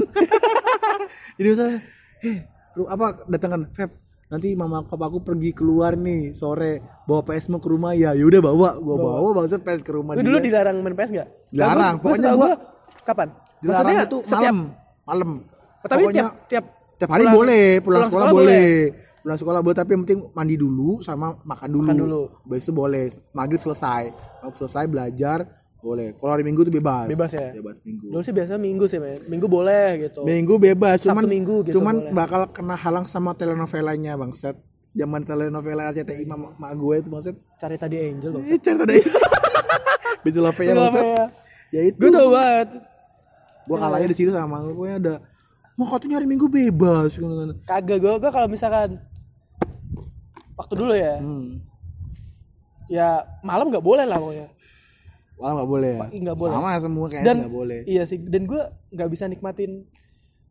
Jadi 1.38 1.50
eh 2.24 2.38
ru- 2.74 2.88
apa 2.88 3.26
datangan 3.26 3.68
Feb 3.72 3.92
nanti 4.26 4.52
mama 4.54 4.82
papaku 4.82 5.22
pergi 5.22 5.52
keluar 5.52 5.96
nih 5.96 6.32
sore. 6.32 6.80
Bawa 7.04 7.22
PS 7.24 7.50
mau 7.50 7.60
ke 7.60 7.68
rumah. 7.68 7.92
Ya 7.92 8.12
yaudah 8.14 8.42
bawa. 8.42 8.70
Gua 8.78 8.96
bawa, 8.96 9.30
bangset 9.34 9.62
PS 9.62 9.82
ke 9.82 9.92
rumah 9.92 10.16
Lu 10.16 10.24
dulu 10.24 10.38
dilarang 10.40 10.80
main 10.80 10.94
PS 10.94 11.12
gak? 11.12 11.28
Dilarang, 11.50 12.00
pokoknya 12.00 12.32
gua- 12.34 12.56
gua- 12.56 12.62
kapan? 13.02 13.30
Dilarang 13.66 13.98
itu 14.04 14.18
setiap- 14.22 14.42
malam 14.46 14.58
malam 15.04 15.30
Oh, 15.76 15.88
tapi 15.88 16.02
Pokoknya 16.04 16.24
tiap 16.24 16.34
tiap 16.48 16.66
tiap 16.96 17.10
hari 17.12 17.24
pulang- 17.24 17.36
boleh 17.36 17.66
pulang, 17.76 17.86
pulang 17.86 18.06
sekolah, 18.08 18.26
sekolah 18.26 18.42
boleh. 18.42 18.70
pulang 19.20 19.38
sekolah 19.38 19.60
boleh 19.62 19.76
tapi 19.76 19.90
yang 19.92 20.02
penting 20.04 20.20
mandi 20.32 20.56
dulu 20.56 20.92
sama 21.00 21.28
makan 21.40 21.70
dulu 21.72 21.84
Makan 21.84 21.98
dulu. 22.00 22.22
Habis 22.42 22.62
itu 22.64 22.74
boleh 22.74 23.04
maghrib 23.32 23.60
selesai 23.60 24.04
Maghrib 24.40 24.58
selesai 24.58 24.84
belajar 24.86 25.40
boleh 25.78 26.08
kalau 26.16 26.32
hari 26.32 26.42
minggu 26.42 26.62
tuh 26.62 26.74
bebas 26.74 27.06
Bebas 27.06 27.30
ya? 27.32 27.54
bebas 27.54 27.78
minggu 27.80 28.06
Dulu 28.08 28.18
sih 28.20 28.34
biasa 28.34 28.58
minggu 28.58 28.86
sih, 28.86 28.98
men. 28.98 29.22
Minggu 29.24 29.46
boleh 29.46 29.88
gitu. 30.04 30.26
minggu 30.26 30.58
bebas 30.58 30.98
cuman 31.00 31.22
Sabtu 31.22 31.30
Minggu 31.32 31.56
gitu 31.64 31.76
cuman 31.78 31.96
boleh. 32.00 32.14
bakal 32.16 32.42
kena 32.50 32.74
halang 32.76 33.06
sama 33.06 33.34
telenovelanya 33.34 34.14
bangsat 34.16 34.58
zaman 34.90 35.22
telenovela 35.22 35.92
RCTI 35.92 36.26
mak, 36.26 36.58
mak 36.58 36.72
gue 36.74 36.96
itu 36.98 37.10
maksud 37.12 37.36
Cari 37.56 37.78
tadi 37.78 37.96
Angel 38.00 38.32
dong. 38.32 38.42
eh 38.42 38.58
cerita 38.58 38.82
deh 38.84 39.06
Betul 40.24 40.42
ya 40.42 40.74
maksud 40.74 41.06
ya 41.70 41.82
itu 41.84 41.98
Gue 42.00 42.10
tau 42.10 42.30
banget. 42.32 42.70
Gua 43.66 43.78
kalahnya 43.82 44.08
di 44.14 44.18
situ 44.18 44.32
sama 44.32 44.62
gue 44.62 44.74
pokoknya 44.74 44.98
ada 45.02 45.16
mau 45.76 45.92
katanya 45.92 46.24
hari 46.24 46.28
minggu 46.28 46.48
bebas 46.48 47.20
gitu 47.20 47.28
kan 47.28 47.52
Kagak 47.68 48.00
gue, 48.00 48.14
gue 48.16 48.32
kalau 48.32 48.48
misalkan 48.48 48.96
waktu 50.56 50.74
dulu 50.80 50.94
ya, 50.96 51.20
hmm. 51.20 51.60
ya 52.88 53.28
malam 53.44 53.68
nggak 53.68 53.84
boleh 53.84 54.08
lah 54.08 54.16
pokoknya. 54.16 54.48
Malah 55.36 55.54
nggak 55.60 55.70
boleh 55.70 55.92
ya? 55.92 56.06
Nggak 56.16 56.38
boleh. 56.40 56.56
Sama 56.56 56.72
semua 56.80 57.06
kayaknya 57.12 57.34
nggak 57.44 57.56
boleh. 57.60 57.80
iya 57.84 58.04
sih, 58.08 58.18
dan 58.24 58.48
gue 58.48 58.62
nggak 58.96 59.10
bisa 59.12 59.28
nikmatin 59.28 59.84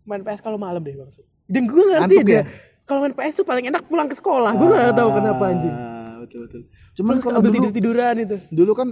main 0.05 0.21
PS 0.21 0.45
kalau 0.45 0.61
malam 0.61 0.85
deh 0.85 0.93
maksud. 0.93 1.25
Dan 1.49 1.65
gue 1.65 1.83
ngerti 1.89 2.17
deh. 2.21 2.35
ya? 2.37 2.45
Kalau 2.85 3.01
main 3.01 3.17
PS 3.17 3.41
tuh 3.41 3.47
paling 3.49 3.65
enak 3.73 3.89
pulang 3.89 4.13
ke 4.13 4.17
sekolah. 4.21 4.53
Gue 4.61 4.69
nggak 4.69 4.93
tahu 4.93 5.09
kenapa 5.17 5.43
anjing. 5.49 5.73
Ah, 5.73 6.21
betul 6.21 6.39
betul. 6.45 6.61
Cuman 7.01 7.17
kalau 7.25 7.41
dulu 7.41 7.73
tidur 7.73 7.73
tiduran 7.73 8.15
itu. 8.21 8.37
dulu 8.53 8.73
kan 8.77 8.89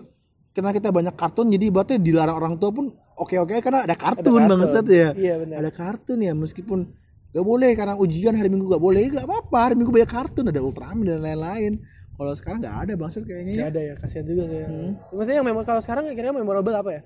karena 0.56 0.70
kita 0.72 0.88
banyak 0.88 1.12
kartun 1.12 1.52
jadi 1.52 1.68
berarti 1.68 2.00
dilarang 2.00 2.37
orang 2.40 2.54
tua 2.56 2.72
pun 2.72 2.88
oke 3.16 3.35
oke 3.38 3.55
karena 3.61 3.85
ada 3.85 3.96
kartun, 3.96 4.42
kartun. 4.42 4.48
bangsat 4.48 4.87
ya. 4.88 5.09
Iya, 5.12 5.35
benar. 5.42 5.57
Ada 5.64 5.70
kartun 5.70 6.18
ya 6.22 6.33
meskipun 6.33 6.88
gak 7.33 7.44
boleh 7.44 7.72
karena 7.72 7.96
ujian 7.96 8.37
hari 8.37 8.53
minggu 8.53 8.68
gak 8.68 8.83
boleh 8.83 9.09
gak 9.09 9.25
apa-apa 9.25 9.59
hari 9.70 9.75
minggu 9.81 9.92
banyak 9.92 10.11
kartun 10.11 10.46
ada 10.53 10.61
Ultraman 10.61 11.05
dan 11.05 11.20
lain-lain. 11.25 11.81
Kalau 12.12 12.33
sekarang 12.37 12.61
nggak 12.62 12.79
ada 12.87 12.92
bangsat 12.94 13.25
kayaknya 13.25 13.53
ya. 13.53 13.61
Gak 13.64 13.70
ada 13.72 13.81
ya, 13.81 13.94
kasihan 13.98 14.25
juga 14.29 14.42
sih. 14.46 14.61
Hmm. 14.62 14.90
Maksudnya 15.11 15.38
yang 15.42 15.48
memang 15.48 15.64
kalau 15.64 15.81
sekarang 15.81 16.03
kira-kira 16.07 16.31
memorable 16.37 16.77
apa 16.77 16.90
ya? 16.92 17.03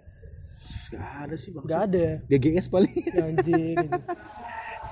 Gak 0.92 1.11
ada 1.25 1.35
sih 1.38 1.51
bangsat. 1.55 1.71
Gak 1.71 1.83
ada 1.88 1.99
ya. 1.99 2.14
GGS 2.27 2.66
paling. 2.69 2.92
Ya, 2.92 3.23
anjing. 3.31 3.77
anjing. 3.81 4.03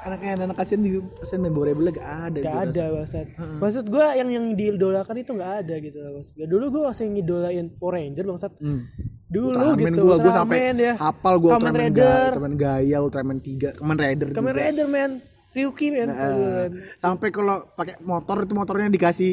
anak 0.04 0.20
anak 0.20 0.56
kasihan 0.60 0.84
juga 0.84 1.00
pesan 1.24 1.40
memorable 1.40 1.88
gak 1.90 2.10
ada. 2.30 2.40
Gak 2.40 2.52
gua 2.52 2.64
ada 2.68 2.84
maksud. 3.00 3.26
Maksud 3.58 3.84
gue 3.88 4.06
yang 4.20 4.28
yang 4.30 4.46
diidolakan 4.52 5.16
itu 5.16 5.32
gak 5.32 5.52
ada 5.64 5.74
gitu 5.80 5.98
loh 5.98 6.12
maksud 6.20 6.32
gua. 6.36 6.46
Dulu 6.46 6.64
gue 6.70 6.82
masih 6.92 7.04
ngidolain 7.10 7.66
Power 7.76 7.92
Ranger 7.96 8.24
bangsat. 8.28 8.52
Hmm. 8.60 8.84
Dulu 9.34 9.50
Ultraman 9.50 9.90
gitu. 9.90 10.00
gua, 10.00 10.16
gua 10.16 10.32
sampai 10.32 10.58
ya. 10.72 10.92
hafal 10.94 11.34
gua 11.36 11.50
Kamen 11.52 11.62
Ultraman 11.66 11.82
Rider. 11.82 11.98
Gaya, 11.98 12.22
Ultraman 12.30 12.54
Gaya, 12.54 12.96
Ultraman 13.00 13.38
3, 13.40 13.74
Kamen 13.74 13.96
Rider 13.98 14.26
Kamen 14.30 14.46
juga. 14.48 14.60
Rider 14.62 14.86
man. 14.86 15.10
Ryuki 15.50 15.86
man. 15.88 16.06
Nah, 16.08 16.66
sampai 16.96 17.28
kalau 17.28 17.56
pakai 17.70 17.94
motor 18.00 18.36
itu 18.40 18.52
motornya 18.52 18.86
dikasih 18.88 19.32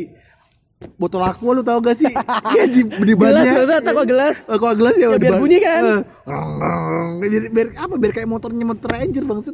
botol 0.95 1.21
aqua 1.21 1.53
lu 1.53 1.61
tau 1.61 1.77
gak 1.77 1.93
sih? 1.93 2.09
Iya 2.51 2.65
di, 2.65 2.81
di 2.81 3.13
Gelas 3.13 3.37
bannya. 3.37 3.53
maksud 3.55 3.85
aqua 3.85 4.03
gelas. 4.03 4.37
Aqua 4.47 4.71
gelas 4.73 4.95
ya, 4.95 5.07
Ya, 5.07 5.17
biar 5.17 5.37
bunyi 5.37 5.57
kan? 5.57 5.81
Eh, 5.83 5.99
rong. 6.25 7.21
biar, 7.21 7.43
biar 7.49 7.67
apa? 7.77 7.93
Biar 7.95 8.11
kayak 8.11 8.25
motornya 8.27 8.65
motor 8.65 8.89
Ranger 8.89 9.23
bangset. 9.23 9.53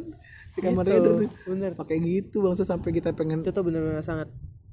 Di 0.50 0.60
Kamen 0.60 0.80
Gitu, 0.80 0.90
Rider 0.90 1.12
tuh. 1.14 1.28
bener. 1.46 1.70
Pakai 1.72 1.96
gitu 2.00 2.40
bangset 2.40 2.64
sampai 2.64 2.90
kita 2.90 3.12
pengen 3.12 3.40
Itu 3.40 3.50
tuh 3.50 3.60
bener-bener 3.62 4.00
sangat 4.00 4.28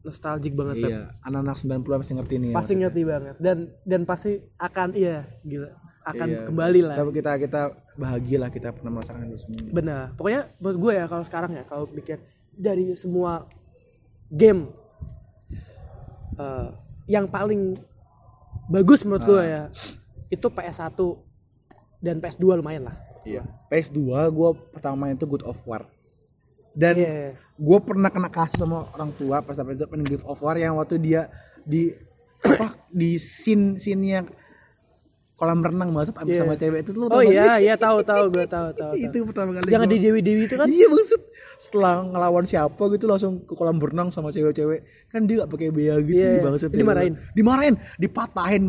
nostalgic 0.05 0.53
banget. 0.53 0.75
Iya, 0.79 1.01
anak-anak 1.19 1.57
90 1.57 1.97
pasti 1.97 2.13
ngerti 2.13 2.35
nih. 2.37 2.49
ya, 2.49 2.55
Pasti 2.55 2.73
ngerti 2.77 3.01
banget 3.03 3.35
dan 3.41 3.57
dan 3.81 4.01
pasti 4.05 4.31
akan 4.55 4.93
iya 4.93 5.25
gila 5.41 5.73
akan 6.05 6.27
Iya. 6.29 6.41
kembali 6.45 6.79
lah. 6.85 6.95
Tapi 6.95 7.11
kita 7.11 7.31
kita 7.35 7.61
bahagia 7.97 8.37
lah 8.37 8.49
kita 8.53 8.69
pernah 8.69 8.91
merasakan 8.93 9.25
itu 9.25 9.41
semua. 9.41 9.57
Benar. 9.73 10.03
Pokoknya 10.13 10.41
buat 10.61 10.77
gue 10.77 10.91
ya 10.93 11.05
kalau 11.09 11.23
sekarang 11.25 11.51
ya 11.51 11.63
kalau 11.65 11.89
pikir 11.89 12.21
dari 12.53 12.93
semua 12.93 13.49
game 14.29 14.69
eh, 16.37 16.67
yang 17.07 17.25
paling 17.25 17.73
bagus 18.65 19.01
menurut 19.01 19.25
gue 19.25 19.41
ya 19.43 19.63
itu 20.27 20.45
PS1 20.45 20.93
dan 21.97 22.21
PS2 22.21 22.61
lumayan 22.61 22.85
lah. 22.85 22.97
Iya. 23.25 23.41
PS2 23.69 23.97
gue 24.29 24.49
pertama 24.69 24.95
main 24.99 25.17
itu 25.17 25.25
God 25.25 25.41
of 25.41 25.57
War. 25.65 25.89
Dan 26.75 26.93
Iya. 26.93 27.31
gue 27.55 27.79
pernah 27.79 28.09
kena 28.09 28.27
kasus 28.27 28.59
sama 28.59 28.83
orang 28.89 29.15
tua 29.15 29.39
pas 29.39 29.55
dapat 29.55 29.79
itu 29.79 29.87
God 29.87 30.27
of 30.27 30.39
War 30.39 30.55
yang 30.55 30.75
waktu 30.75 30.99
dia 30.99 31.31
di 31.63 31.95
apa 32.37 32.75
di 32.91 33.15
scene 33.15 33.75
scene 33.75 34.27
kolam 35.35 35.59
renang 35.59 35.89
maksud 35.89 36.15
Iya. 36.21 36.43
sama 36.43 36.53
cewek 36.53 36.83
itu 36.83 36.91
lu 36.93 37.07
Oh 37.07 37.19
iya, 37.19 37.55
iya 37.57 37.75
tahu 37.75 37.99
tahu 38.01 38.27
gue 38.29 38.43
tahu 38.45 38.71
tahu. 38.71 38.91
itu 39.05 39.17
pertama 39.23 39.51
kali 39.53 39.67
Yang 39.67 39.81
gua- 39.81 39.91
di 39.91 39.97
Dewi 39.99 40.19
Dewi 40.19 40.43
itu 40.45 40.55
kan? 40.55 40.67
iya 40.67 40.87
maksud 40.87 41.21
setelah 41.55 42.03
ngelawan 42.03 42.43
siapa 42.43 42.83
gitu 42.89 43.03
langsung 43.05 43.39
ke 43.41 43.51
kolam 43.51 43.75
berenang 43.75 44.11
sama 44.11 44.31
cewek-cewek 44.31 44.83
kan 45.09 45.23
dia 45.23 45.43
gak 45.43 45.51
pakai 45.51 45.71
bea 45.71 45.95
gitu 45.99 46.11
sih 46.13 46.27
iya. 46.29 46.39
bangsat 46.39 46.71
Dimarahin? 46.71 47.13
dimarahin 47.31 47.75
dipatahin 47.97 48.63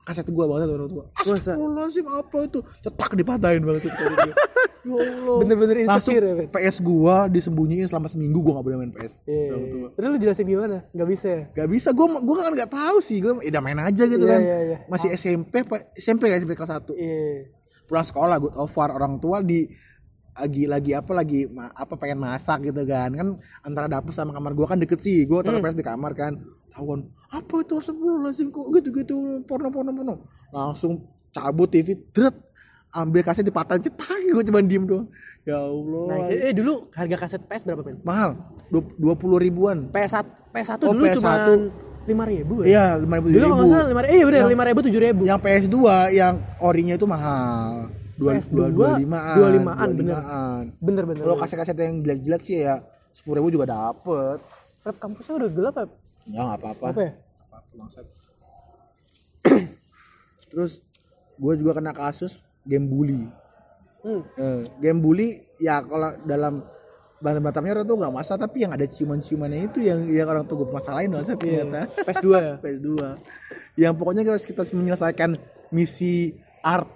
kaset 0.00 0.26
gua 0.28 0.48
banget 0.48 0.68
orang 0.70 0.88
tua? 0.88 1.04
Astagfirullahaladzim 1.14 2.06
apa 2.06 2.36
itu 2.42 2.58
cetak 2.80 3.10
dipatahin 3.14 3.62
banget 3.62 3.88
dia. 3.88 3.94
ya 4.80 4.96
Allah 4.96 5.36
Bener-bener 5.44 5.76
langsung 5.84 6.16
insecure 6.16 6.26
ya? 6.40 6.48
PS 6.48 6.76
gua 6.80 7.28
disembunyiin 7.28 7.84
selama 7.84 8.08
seminggu 8.08 8.40
gua 8.40 8.58
gak 8.58 8.66
boleh 8.66 8.78
main 8.80 8.92
PS 8.92 9.20
Iya. 9.28 9.52
orang 9.52 9.68
tua. 9.68 9.88
Terus 9.92 10.08
lu 10.08 10.18
jelasin 10.18 10.46
gimana? 10.48 10.76
Gak 10.90 11.08
bisa 11.08 11.26
ya? 11.28 11.42
Gak 11.52 11.68
bisa, 11.68 11.88
gue 11.92 12.06
gua 12.16 12.36
kan 12.40 12.52
gak 12.56 12.72
tahu 12.72 12.98
sih, 12.98 13.20
gue 13.20 13.32
udah 13.38 13.60
main 13.60 13.76
aja 13.76 14.04
gitu 14.04 14.24
Iya, 14.24 14.32
kan. 14.32 14.40
iya, 14.40 14.58
iya. 14.64 14.76
Masih 14.88 15.08
SMP, 15.12 15.54
SMP 15.94 16.22
kan 16.26 16.38
SMP 16.38 16.52
kelas 16.56 16.72
1 16.80 16.96
Iya. 16.96 17.52
pulang 17.84 18.06
sekolah 18.06 18.36
of 18.56 18.72
war 18.72 18.90
orang 18.90 19.18
tua 19.18 19.42
di 19.42 19.68
lagi 20.40 20.64
lagi 20.64 20.90
apa 20.92 21.12
lagi 21.12 21.40
ma- 21.46 21.70
apa 21.70 21.94
pengen 21.94 22.18
masak 22.18 22.64
gitu 22.64 22.82
kan. 22.82 23.10
Kan 23.10 23.28
antara 23.60 23.86
dapur 23.86 24.10
sama 24.10 24.32
kamar 24.32 24.52
gua 24.52 24.66
kan 24.66 24.78
deket 24.78 24.98
sih. 24.98 25.22
Gua 25.22 25.40
taruh 25.40 25.60
PS 25.60 25.76
di 25.76 25.84
kamar 25.84 26.12
kan. 26.12 26.40
Tahun 26.70 26.98
apa 27.28 27.54
itu 27.60 27.74
astagfirullahaladzim 27.76 28.48
kok 28.48 28.66
gitu 28.72 28.88
gitu 28.94 29.14
porno 29.44 29.68
porno 29.68 29.90
porno. 29.90 30.14
Langsung 30.48 31.02
cabut 31.28 31.68
TV 31.68 31.94
dret 32.10 32.34
ambil 32.90 33.20
kaset 33.20 33.42
dipatahin 33.42 33.82
cetak. 33.82 34.18
Gue 34.30 34.42
cuma 34.42 34.62
diem 34.62 34.86
doang. 34.86 35.10
Ya 35.42 35.58
Allah. 35.58 36.04
Nah, 36.06 36.16
eh 36.30 36.52
dulu 36.52 36.86
harga 36.90 37.16
kaset 37.18 37.42
PS 37.42 37.62
berapa 37.64 37.82
men? 37.82 37.98
mahal. 38.00 38.38
Dua 38.70 39.14
puluh 39.14 39.36
ribuan. 39.36 39.90
PS1 39.90 40.22
PS1 40.48 40.78
Oh, 40.80 40.94
dulu 40.94 41.04
PS1. 41.04 41.16
cuma 41.18 41.34
lima 42.00 42.24
ribu 42.24 42.54
ya? 42.62 42.66
iya 42.66 42.84
lima 42.96 43.20
ribu 43.20 43.28
Dulu 43.28 43.44
kalau 43.44 43.56
nggak 43.56 43.70
salah 43.70 43.86
lima 43.86 44.00
ribu, 44.00 44.10
eh 44.10 44.22
bener 44.24 44.40
lima 44.48 44.64
ribu 44.64 44.78
tujuh 44.80 45.00
ribu. 45.00 45.22
yang 45.22 45.38
PS2 45.38 45.76
yang 46.10 46.34
orinya 46.58 46.94
itu 46.96 47.04
mahal 47.04 47.92
dua 48.20 48.36
PS2 48.36 48.52
dua 48.52 48.68
dua 48.68 48.88
limaan 49.00 49.36
dua 49.40 49.48
limaan, 49.48 49.88
bener. 49.96 50.20
limaan. 50.20 50.64
Bener 50.76 51.04
bener. 51.08 51.24
Kalau 51.24 51.36
kaset-kaset 51.40 51.76
yang 51.80 52.04
jelek-jelek 52.04 52.42
sih 52.44 52.56
ya 52.68 52.84
sepuluh 53.16 53.40
ribu 53.40 53.56
juga 53.56 53.72
dapet. 53.72 54.38
Rap 54.84 54.96
kampusnya 55.00 55.34
udah 55.40 55.50
gelap 55.50 55.74
ya? 55.76 55.86
Ya 56.28 56.40
nggak 56.44 56.58
apa-apa. 56.60 56.86
Apa 56.92 57.00
ya? 57.00 57.12
Terus 60.52 60.72
gue 61.40 61.52
juga 61.56 61.72
kena 61.80 61.96
kasus 61.96 62.36
game 62.68 62.84
bully. 62.84 63.24
Hmm. 64.04 64.22
Eh, 64.36 64.60
game 64.80 65.00
bully 65.00 65.40
ya 65.56 65.80
kalau 65.80 66.12
dalam 66.28 66.64
batam-batamnya 67.20 67.72
orang 67.76 67.86
tuh 67.88 67.96
nggak 68.00 68.14
masalah 68.16 68.40
tapi 68.48 68.64
yang 68.64 68.72
ada 68.72 68.88
ciuman-ciumannya 68.88 69.68
itu 69.68 69.84
yang 69.84 70.08
yang 70.08 70.24
orang 70.24 70.48
tuh 70.48 70.64
gue 70.64 70.68
masalahin 70.72 71.12
maksudnya 71.12 71.36
ternyata 71.36 71.80
PS2 72.08 72.28
ya. 72.32 72.54
PS2 72.64 72.88
yang 73.76 73.92
pokoknya 73.92 74.24
harus 74.24 74.48
kita 74.48 74.64
menyelesaikan 74.72 75.36
misi 75.68 76.32
art 76.64 76.88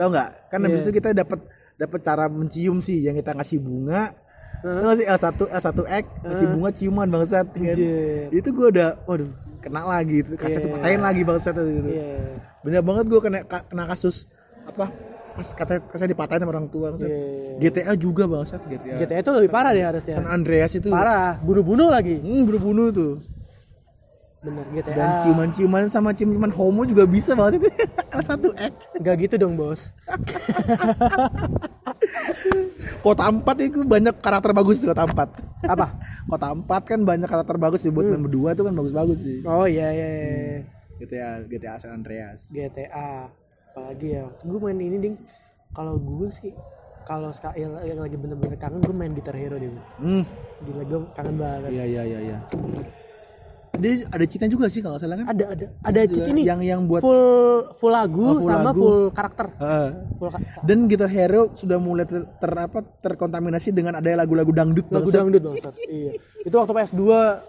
tau 0.00 0.08
nggak 0.08 0.28
kan 0.48 0.58
habis 0.58 0.80
Iya. 0.80 0.82
itu 0.82 0.92
kita 0.94 1.08
dapat 1.12 1.40
dapat 1.76 2.00
cara 2.00 2.24
mencium 2.26 2.80
sih 2.80 3.00
yang 3.00 3.12
kita 3.12 3.32
ngasih 3.32 3.58
bunga 3.58 4.16
nggak 4.62 4.96
sih 4.96 5.06
L1 5.06 5.28
L1 5.46 5.68
X 5.78 6.04
ngasih 6.22 6.46
bunga 6.50 6.70
ciuman 6.70 7.08
bangsat 7.10 7.46
kan. 7.50 7.60
Anjir. 7.62 8.28
itu 8.30 8.48
gue 8.50 8.66
udah 8.70 8.88
waduh 9.04 9.28
kena 9.58 9.84
lagi 9.84 10.16
itu 10.18 10.32
kaset 10.34 10.60
Iya. 10.62 10.72
patahin 10.74 11.00
lagi 11.00 11.20
bangsat 11.22 11.54
gitu. 11.54 11.84
Iya. 11.86 12.40
banyak 12.60 12.82
banget 12.82 13.04
gue 13.06 13.20
kena 13.20 13.38
kena 13.44 13.84
kasus 13.86 14.24
apa 14.62 14.88
pas 15.30 15.46
kata 15.48 15.80
saya 15.90 16.08
dipatahin 16.08 16.40
sama 16.40 16.52
orang 16.52 16.68
tua 16.68 16.90
bangsat. 16.90 17.08
Iya. 17.08 17.56
GTA 17.62 17.92
juga 17.94 18.24
bangsat 18.24 18.60
GTA. 18.62 18.96
GTA 18.98 19.18
itu 19.18 19.30
lebih 19.30 19.48
parah 19.48 19.70
deh 19.70 19.80
harusnya. 19.82 20.14
San 20.14 20.26
Andreas 20.26 20.72
itu 20.74 20.88
Parah, 20.88 21.36
bunuh-bunuh 21.38 21.88
lagi. 21.88 22.16
hmm, 22.18 22.42
bunuh-bunuh 22.42 22.88
tuh 22.90 23.12
Bener 24.40 24.64
GTA. 24.70 24.96
dan 24.96 25.08
ciuman-ciuman 25.20 25.84
sama 25.86 26.10
ciuman 26.10 26.48
homo 26.48 26.82
juga 26.82 27.04
bisa 27.04 27.36
banget 27.36 27.60
itu 27.60 27.68
satu 28.24 28.48
X 28.54 28.72
Gak 28.96 29.16
gitu 29.20 29.34
dong, 29.36 29.52
Bos. 29.54 29.84
kota 33.00 33.24
empat 33.26 33.56
itu 33.62 33.80
banyak 33.82 34.16
karakter 34.18 34.52
bagus 34.52 34.80
di 34.80 34.86
kota 34.86 35.04
empat 35.04 35.28
Apa? 35.62 35.86
kota 36.30 36.46
empat 36.50 36.82
kan 36.86 37.00
banyak 37.02 37.24
karakter 37.26 37.56
bagus 37.56 37.80
sih 37.80 37.88
buat 37.88 38.02
Hmm. 38.02 38.16
main 38.16 38.24
berdua 38.24 38.50
tuh 38.52 38.64
kan 38.64 38.74
bagus-bagus 38.74 39.18
sih 39.18 39.40
Oh 39.42 39.64
iya 39.64 39.88
iya. 39.88 40.08
iya. 40.08 40.58
GTA 40.98 41.28
GTA 41.44 41.74
San 41.76 41.96
Andreas 41.96 42.44
GTA. 42.48 43.28
Apalagi 43.70 44.08
ya. 44.14 44.28
Gue 44.40 44.58
main 44.58 44.76
ini 44.76 44.96
ding. 44.98 45.14
Kalau 45.70 45.96
gue 45.96 46.28
sih 46.30 46.52
kalau 47.02 47.28
yang, 47.54 47.72
yang 47.82 47.98
lagi 47.98 48.16
bener-bener 48.16 48.56
kangen 48.56 48.80
gue 48.80 48.92
main 48.92 49.12
Guitar 49.12 49.32
Hero 49.32 49.56
deh. 49.56 49.72
hmm 49.98 50.24
Gila 50.62 50.82
gue 50.82 51.00
kangen 51.10 51.36
banget. 51.36 51.70
iya 51.70 51.84
iya 51.86 52.02
iya 52.06 52.18
iya 52.26 52.38
dia 53.72 54.02
ada 54.04 54.24
cheatnya 54.24 54.48
juga 54.48 54.66
sih 54.66 54.78
kalau 54.78 54.96
salah 54.96 55.14
kan 55.14 55.26
Ada 55.28 55.44
ada 55.48 55.66
ada 55.80 56.00
cheat 56.04 56.26
ini 56.26 56.42
yang 56.42 56.58
yang 56.58 56.80
buat 56.84 56.98
full 56.98 57.22
full 57.72 57.88
lagu 57.90 58.18
Oh, 58.20 58.36
full 58.36 58.50
sama 58.50 58.66
lagu. 58.66 58.80
full 58.80 59.00
karakter. 59.10 59.46
Heeh. 59.54 59.88
Full 60.16 60.28
ka- 60.28 60.42
dan 60.60 60.78
Guitar 60.84 61.08
Hero 61.08 61.42
sudah 61.54 61.78
mulai 61.78 62.02
ter, 62.02 62.26
ter- 62.34 62.60
apa 62.60 62.78
terkontaminasi 62.98 63.70
dengan 63.70 63.94
ada 63.94 64.10
lagu-lagu 64.12 64.50
dangdut 64.50 64.86
lagu 64.88 65.08
dangdut 65.08 65.40
bangsat. 65.40 65.74
iya. 65.88 66.12
Itu 66.40 66.54
waktu 66.54 66.72
PS2 66.72 67.02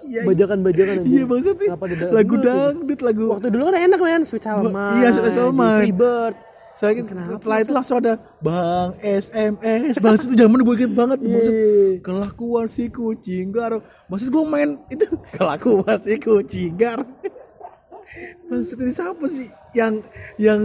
Iya, 0.03 0.21
bajakan-bajakan 0.23 0.93
anjing. 0.99 1.10
iya 1.10 1.23
bangsat 1.25 1.55
sih 1.55 1.67
Kenapa 1.67 1.86
ada 1.86 1.95
lagu 2.12 2.36
dangdut? 2.38 2.99
lagu 3.01 3.23
Waktu 3.31 3.47
dulu 3.49 3.63
kan 3.65 3.75
enak 3.81 3.99
men, 3.99 4.21
Sweet 4.21 4.43
Salma. 4.43 4.86
iya, 4.95 5.07
Sweet 5.10 5.34
Salma. 5.34 5.69
Freebird. 5.79 6.36
Saya 6.79 6.97
setelah 6.97 7.57
itu 7.62 7.71
langsung 7.71 7.97
ada 8.01 8.17
Bang 8.41 8.97
SMS 9.03 9.95
Bang 10.01 10.17
itu 10.19 10.34
zaman 10.34 10.60
gue 10.65 10.75
inget 10.81 10.93
banget 10.97 11.19
maksud 11.21 11.53
Iya. 11.53 12.01
kelakuan 12.01 12.65
si 12.71 12.89
kucing 12.89 13.53
gar 13.53 13.77
maksud 14.10 14.34
gue 14.34 14.43
main 14.47 14.81
itu 14.89 15.05
kelakuan 15.38 15.97
si 16.01 16.17
kucing 16.17 16.73
gar 16.79 17.05
maksud 18.49 18.77
ini 18.81 18.91
siapa 18.93 19.25
sih? 19.31 19.47
Yang 19.71 19.93
yang 20.36 20.62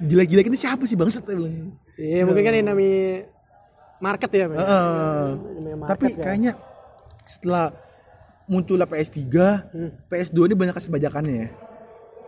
gila-gila 0.00 0.42
ini 0.46 0.58
siapa 0.58 0.86
sih 0.86 0.96
saya 0.96 1.36
bilang. 1.36 1.74
Iya, 2.00 2.24
mungkin 2.24 2.42
kan 2.46 2.54
ini 2.56 2.64
namanya 2.64 3.04
market 4.00 4.30
ya. 4.32 4.46
Heeh. 4.48 5.26
Namanya 5.58 5.76
market 5.76 5.90
tapi 5.92 6.06
ya. 6.14 6.22
kayaknya 6.24 6.52
setelah 7.26 7.74
munculnya 8.50 8.86
PS3 8.88 9.18
PS2 10.10 10.38
ini 10.50 10.54
banyak 10.58 10.74
kasih 10.74 10.90
bajakannya 10.90 11.34
ya 11.46 11.48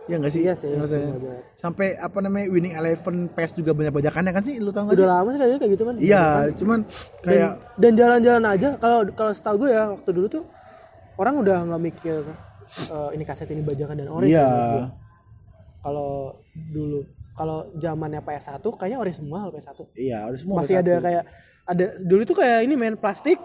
ya 0.03 0.15
nggak 0.17 0.31
sih. 0.31 0.41
Iya 0.41 0.53
sih, 0.53 0.67
banyak. 0.69 1.55
sampai 1.55 1.95
apa 1.95 2.17
namanya 2.19 2.45
winning 2.47 2.73
eleven 2.73 3.27
PS 3.29 3.51
juga 3.53 3.71
banyak 3.71 3.93
bajakannya 3.93 4.31
kan 4.31 4.43
sih 4.43 4.57
lu 4.57 4.69
tau 4.69 4.83
nggak 4.83 4.93
Udah 4.93 5.01
sih 5.01 5.13
lama 5.13 5.27
sih 5.27 5.39
kayaknya 5.39 5.57
kayak 5.57 5.71
gitu 5.71 5.83
kan. 5.83 5.95
iya 5.97 6.23
cuman 6.53 6.79
Dan, 6.83 7.23
kayak 7.23 7.51
dan 7.77 7.91
jalan-jalan 7.93 8.43
aja 8.45 8.69
kalau 8.75 8.97
kalau 9.11 9.31
setahu 9.31 9.55
gue 9.57 9.69
ya 9.71 9.83
waktu 9.89 10.09
dulu 10.09 10.27
tuh 10.29 10.43
orang 11.15 11.35
udah 11.37 11.57
nggak 11.63 11.81
mikir 11.83 12.19
eh, 12.85 13.09
ini 13.11 13.23
kaset 13.23 13.47
ini 13.47 13.61
bajakan 13.61 13.95
dan 13.95 14.09
ori. 14.09 14.27
Iya. 14.29 14.47
Kalau 15.79 16.39
dulu 16.53 16.99
kalau 17.33 17.57
zamannya 17.75 18.21
PS1 18.21 18.61
kayaknya 18.73 18.97
ori 18.99 19.11
semua 19.11 19.37
kalau 19.41 19.53
PS1. 19.53 19.79
iya 19.95 20.17
harus 20.23 20.41
semua 20.41 20.61
Masih 20.61 20.77
ada 20.77 20.93
kayak 20.99 21.23
ada 21.63 21.85
dulu 21.97 22.21
tuh 22.23 22.35
kayak 22.35 22.59
ini 22.61 22.75
men 22.75 22.93
plastik 22.93 23.39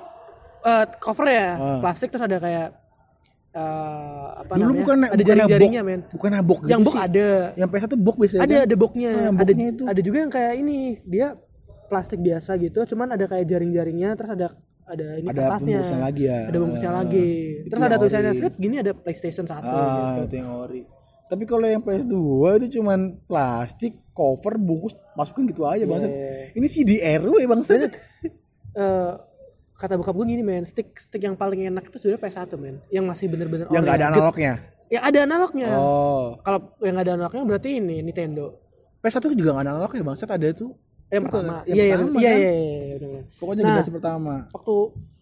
eh, 0.60 0.84
cover 0.98 1.24
ya, 1.24 1.48
Ah. 1.54 1.78
plastik 1.78 2.10
terus 2.10 2.20
ada 2.20 2.36
kayak 2.36 2.68
eh, 3.58 4.24
apa 4.38 4.52
dulu 4.52 4.62
namanya? 4.64 4.78
bukan 4.78 4.96
ada 4.98 5.10
bukan 5.12 5.26
jaring-jaringnya 5.26 5.82
men. 5.82 6.00
bukan 6.08 6.30
box 6.40 6.58
gitu 6.60 6.70
Yang 6.70 6.82
sih. 6.84 6.98
ada. 7.00 7.28
yang 7.54 7.68
PS1 7.68 7.92
box 7.98 8.14
biasanya 8.16 8.40
ada 8.40 8.56
ada 8.62 8.76
boxnya 8.76 9.10
Oh, 9.10 9.20
yang 9.20 9.34
ada 9.36 9.52
itu. 9.52 9.82
ada 9.84 10.00
juga 10.00 10.16
yang 10.18 10.30
kayak 10.30 10.54
ini 10.56 10.76
dia 11.04 11.26
plastik 11.84 12.20
biasa 12.20 12.50
gitu 12.56 12.78
cuman 12.86 13.08
ada 13.10 13.24
kayak 13.24 13.44
jaring-jaringnya 13.44 14.10
terus 14.12 14.30
ada 14.30 14.46
ada 14.84 15.06
ini 15.14 15.26
Ada 15.26 15.36
kertasnya 15.38 15.76
bungkusnya 15.78 16.00
lagi 16.02 16.22
ya. 16.24 16.38
ada 16.44 16.58
bungkusnya 16.58 16.90
Ah, 16.90 16.96
lagi 16.98 17.28
itu 17.58 17.68
terus 17.68 17.82
ada 17.82 17.96
tulisannya 17.96 18.32
slip 18.34 18.54
gini 18.56 18.76
ada 18.78 18.92
PlayStation 18.94 19.44
1 19.44 19.52
ah 19.52 19.60
gitu. 19.60 20.22
itu 20.22 20.34
yang 20.38 20.50
ori 20.54 20.82
tapi 21.26 21.44
kalau 21.44 21.66
yang 21.66 21.80
PS2 21.80 22.16
itu 22.56 22.66
cuman 22.74 22.98
plastik 23.22 24.00
cover 24.10 24.56
bungkus 24.56 24.96
masukin 25.12 25.44
gitu 25.46 25.62
aja 25.62 25.84
bangsat 25.84 26.08
Iya. 26.08 26.56
ini 26.56 26.66
CDRW 26.66 27.34
bangsat 27.46 27.84
Eh, 27.84 29.12
kata 29.78 29.94
bokap 29.94 30.10
gue 30.12 30.26
gini 30.28 30.42
men 30.42 30.64
stick 30.64 30.90
stick 30.96 31.22
yang 31.22 31.32
paling 31.32 31.62
enak 31.64 31.86
itu 31.86 31.96
sebenarnya 31.96 32.20
PS1 32.20 32.52
men 32.56 32.76
yang 32.88 33.04
masih 33.04 33.26
bener-bener 33.26 33.66
yang 33.68 33.80
nggak 33.80 33.96
ada 33.96 34.06
analognya 34.10 34.52
yang 34.88 35.02
ada 35.04 35.18
analognya 35.22 35.68
oh 35.70 36.34
kalau 36.40 36.58
yang 36.80 36.92
nggak 36.92 37.06
ada 37.06 37.14
analognya 37.14 37.42
berarti 37.46 37.70
ini 37.76 37.96
Nintendo 38.00 38.58
PS1 38.98 39.30
juga 39.32 39.50
nggak 39.52 39.64
ada 39.64 39.72
analog 39.72 39.90
ya 39.92 40.02
bangsat 40.02 40.28
ada 40.28 40.48
tuh 40.52 40.74
yang 41.08 41.22
Itu, 41.22 41.30
pertama 41.30 41.54
yang 41.62 41.72
iya 41.72 41.84
iya 41.84 41.94
pertama 41.96 42.18
iya 42.18 42.28
kan? 42.28 42.36
iya, 42.36 42.50
iya, 42.50 42.52
iya, 42.52 42.94
bener-bener. 42.98 43.24
pokoknya 43.32 43.56
Nah, 43.56 43.68
generasi 43.70 43.90
pertama 43.90 44.34
waktu 44.50 44.74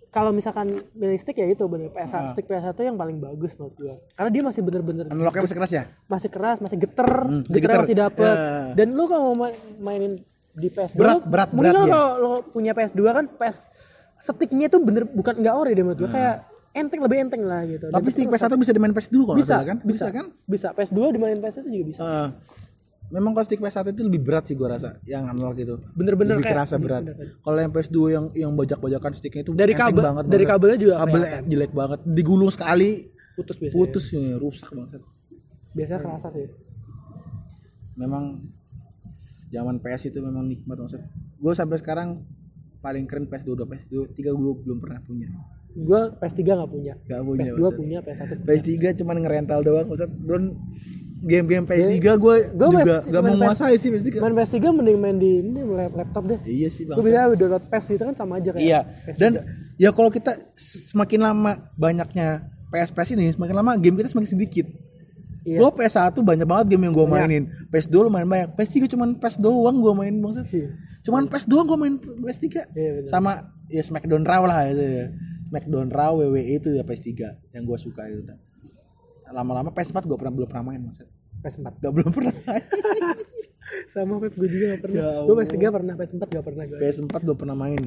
kalau 0.09 0.31
misalkan 0.33 0.66
milih 0.92 1.19
stick 1.19 1.37
ya 1.37 1.47
itu 1.47 1.64
bener 1.66 1.88
PS1 1.90 2.16
Ah. 2.16 2.27
stick 2.27 2.47
PS1 2.47 2.73
yang 2.81 2.97
paling 2.97 3.19
bagus 3.19 3.53
menurut 3.55 3.77
gua 3.77 3.95
karena 4.11 4.31
dia 4.31 4.42
masih 4.42 4.62
bener-bener 4.62 5.05
analognya 5.07 5.42
masih 5.45 5.55
keras 5.55 5.71
ya 5.71 5.85
masih 6.07 6.31
keras 6.31 6.59
masih 6.59 6.79
geter 6.81 7.05
Hmm, 7.05 7.45
masih 7.45 7.53
geter 7.55 7.69
geter. 7.69 7.81
masih 7.85 7.97
dapet 8.01 8.35
Ya. 8.35 8.73
dan 8.73 8.87
lu 8.90 9.05
kalau 9.05 9.23
mau 9.29 9.45
main- 9.45 9.61
mainin 9.79 10.12
di 10.51 10.69
PS2 10.69 10.97
Berat, 10.97 11.21
berat, 11.23 11.49
mungkin 11.53 11.69
berat 11.69 11.75
lo 11.75 11.83
dia. 11.83 11.92
kalau 11.92 12.09
lo 12.16 12.31
punya 12.49 12.73
PS2 12.73 13.01
kan 13.05 13.25
PS 13.29 13.57
sticknya 14.27 14.67
itu 14.67 14.79
bener 14.79 15.07
bukan 15.07 15.35
nggak 15.37 15.55
ori 15.55 15.73
deh 15.73 15.83
menurut 15.83 16.01
gua 16.01 16.11
kayak 16.11 16.37
enteng 16.73 17.01
lebih 17.01 17.19
enteng 17.23 17.43
lah 17.43 17.62
gitu. 17.65 17.87
Hmm. 17.87 17.95
tapi 17.95 18.09
stick 18.11 18.27
PS1 18.27 18.53
bisa 18.53 18.73
dimain 18.73 18.93
PS2 18.93 19.17
kalau 19.23 19.37
bisa, 19.37 19.57
kan? 19.62 19.77
bisa. 19.81 20.07
Kan? 20.11 20.27
Bisa. 20.45 20.69
PS2 20.73 20.99
dimainin 21.11 21.39
PS1 21.39 21.65
juga 21.65 21.85
bisa. 21.87 22.01
Eh, 22.01 22.29
memang 23.09 23.33
kalau 23.33 23.47
stick 23.47 23.59
PS1 23.59 23.93
itu 23.93 24.03
lebih 24.03 24.21
berat 24.21 24.45
sih 24.45 24.53
gua 24.53 24.75
rasa 24.75 24.99
yang 25.03 25.25
analog 25.25 25.55
itu. 25.55 25.79
Bener-bener 25.93 26.37
lebih 26.37 26.47
kayak 26.47 26.57
kerasa 26.59 26.77
berat. 26.77 27.03
kalau 27.41 27.59
yang 27.59 27.71
PS2 27.71 27.99
yang 28.09 28.25
yang 28.35 28.53
bajak-bajakan 28.53 29.11
sticknya 29.15 29.43
itu 29.43 29.53
Dari 29.53 29.73
kabel- 29.73 30.05
banget 30.05 30.25
dari 30.27 30.43
banget. 30.43 30.49
kabelnya 30.53 30.79
juga 30.79 30.95
kelihatan. 31.01 31.43
jelek 31.47 31.73
banget. 31.73 32.01
Digulung 32.05 32.51
sekali. 32.51 32.91
Putus 33.33 33.57
biasanya. 33.57 33.77
Putus 33.77 34.05
ya, 34.11 34.37
rusak 34.37 34.69
banget. 34.71 35.01
Biasanya 35.73 36.01
kerasa 36.03 36.29
sih. 36.33 36.49
Memang 37.97 38.25
zaman 39.47 39.79
PS 39.79 40.11
itu 40.11 40.19
memang 40.19 40.45
nikmat 40.45 40.77
maksud 40.77 41.01
gue 41.37 41.53
sampai 41.55 41.79
sekarang 41.79 42.27
paling 42.87 43.03
keren 43.05 43.27
PS2 43.27 43.49
udah 43.53 43.66
PS2 43.66 43.94
3 44.14 44.31
gue 44.33 44.53
belum 44.62 44.79
pernah 44.79 45.03
punya 45.03 45.27
gua 45.77 46.14
PS3 46.14 46.38
nggak 46.46 46.70
punya 46.70 46.94
Gak 47.03 47.20
punya 47.20 47.42
PS2 47.42 47.59
maksud. 47.59 47.75
punya 47.75 47.99
PS1 48.01 48.31
punya. 48.31 48.46
PS3 48.46 48.72
cuman 48.96 49.16
ngerental 49.18 49.59
doang 49.61 49.87
maksud 49.87 50.09
don 50.20 50.44
game-game 51.18 51.64
PS3 51.64 51.99
gue 51.99 52.14
Gua 52.16 52.37
juga 52.55 52.81
PS- 53.03 53.07
gak 53.07 53.20
mau 53.20 53.27
PS 53.27 53.35
menguasai 53.35 53.75
sih 53.77 53.88
PS3 53.90 54.09
main 54.16 54.35
PS3 54.35 54.57
mending 54.70 54.96
main 54.96 55.16
di 55.16 55.31
ini 55.42 55.61
lap- 55.66 55.92
laptop 55.94 56.25
deh 56.27 56.38
iya 56.46 56.68
sih 56.68 56.85
bang 56.85 56.94
gue 56.94 57.05
bisa 57.05 57.18
download 57.29 57.64
PS 57.66 57.85
itu 57.90 58.05
kan 58.05 58.14
sama 58.14 58.33
aja 58.37 58.51
kayak 58.51 58.62
Iya. 58.62 58.81
PS3. 59.05 59.18
Dan 59.18 59.33
ya 59.77 59.90
kalau 59.90 60.09
kita 60.09 60.33
semakin 60.55 61.20
lama 61.20 61.53
banyaknya 61.75 62.29
PS 62.66 62.90
PS 62.90 63.11
ini, 63.12 63.31
semakin 63.31 63.55
lama 63.55 63.72
game 63.75 63.94
kita 63.94 64.09
semakin 64.09 64.31
sedikit. 64.33 64.66
Iya. 65.46 65.62
Gue 65.62 65.70
PS1 65.78 66.18
banyak 66.26 66.42
banget 66.42 66.66
game 66.74 66.90
yang 66.90 66.94
gue 66.98 67.06
mainin. 67.06 67.44
PS2 67.70 68.11
lumayan 68.11 68.26
banyak. 68.26 68.59
PS3 68.59 68.90
cuman 68.90 69.14
PS 69.14 69.38
doang 69.38 69.78
gue 69.78 69.92
main 69.94 70.14
maksud. 70.18 70.42
Iya. 70.50 70.74
Cuman 71.06 71.30
PS 71.30 71.46
doang 71.46 71.70
gue 71.70 71.78
main 71.78 71.94
PS3. 72.02 72.46
Iya, 72.74 72.90
bener. 72.98 73.06
Sama 73.06 73.54
ya 73.70 73.82
Smackdown 73.87 74.26
Raw 74.26 74.42
lah 74.42 74.66
itu 74.66 74.82
ya. 74.82 75.06
Smackdown 75.46 75.94
Raw 75.94 76.18
WWE 76.18 76.42
itu 76.59 76.74
ya 76.74 76.82
PS3 76.82 77.11
yang 77.55 77.62
gue 77.62 77.78
suka 77.78 78.11
itu. 78.11 78.26
Lama-lama 79.30 79.70
PS4 79.70 80.03
gue 80.03 80.18
pernah 80.18 80.34
belum 80.34 80.49
pernah 80.51 80.74
main 80.74 80.82
maksud. 80.82 81.07
PS4 81.47 81.78
Gak 81.78 81.92
belum 81.94 82.11
pernah. 82.11 82.34
sama 83.90 84.22
Pep 84.22 84.34
gue 84.38 84.47
juga 84.47 84.78
gak 84.78 84.82
pernah 84.86 84.94
Ya 84.94 85.11
gue 85.26 85.34
PS3 85.42 85.59
pernah 85.74 85.94
PS4 85.99 86.22
gak 86.26 86.44
pernah 86.47 86.64
gue 86.66 86.78
PS4 86.82 87.14
belum 87.22 87.38
pernah 87.38 87.57
main. 87.59 87.82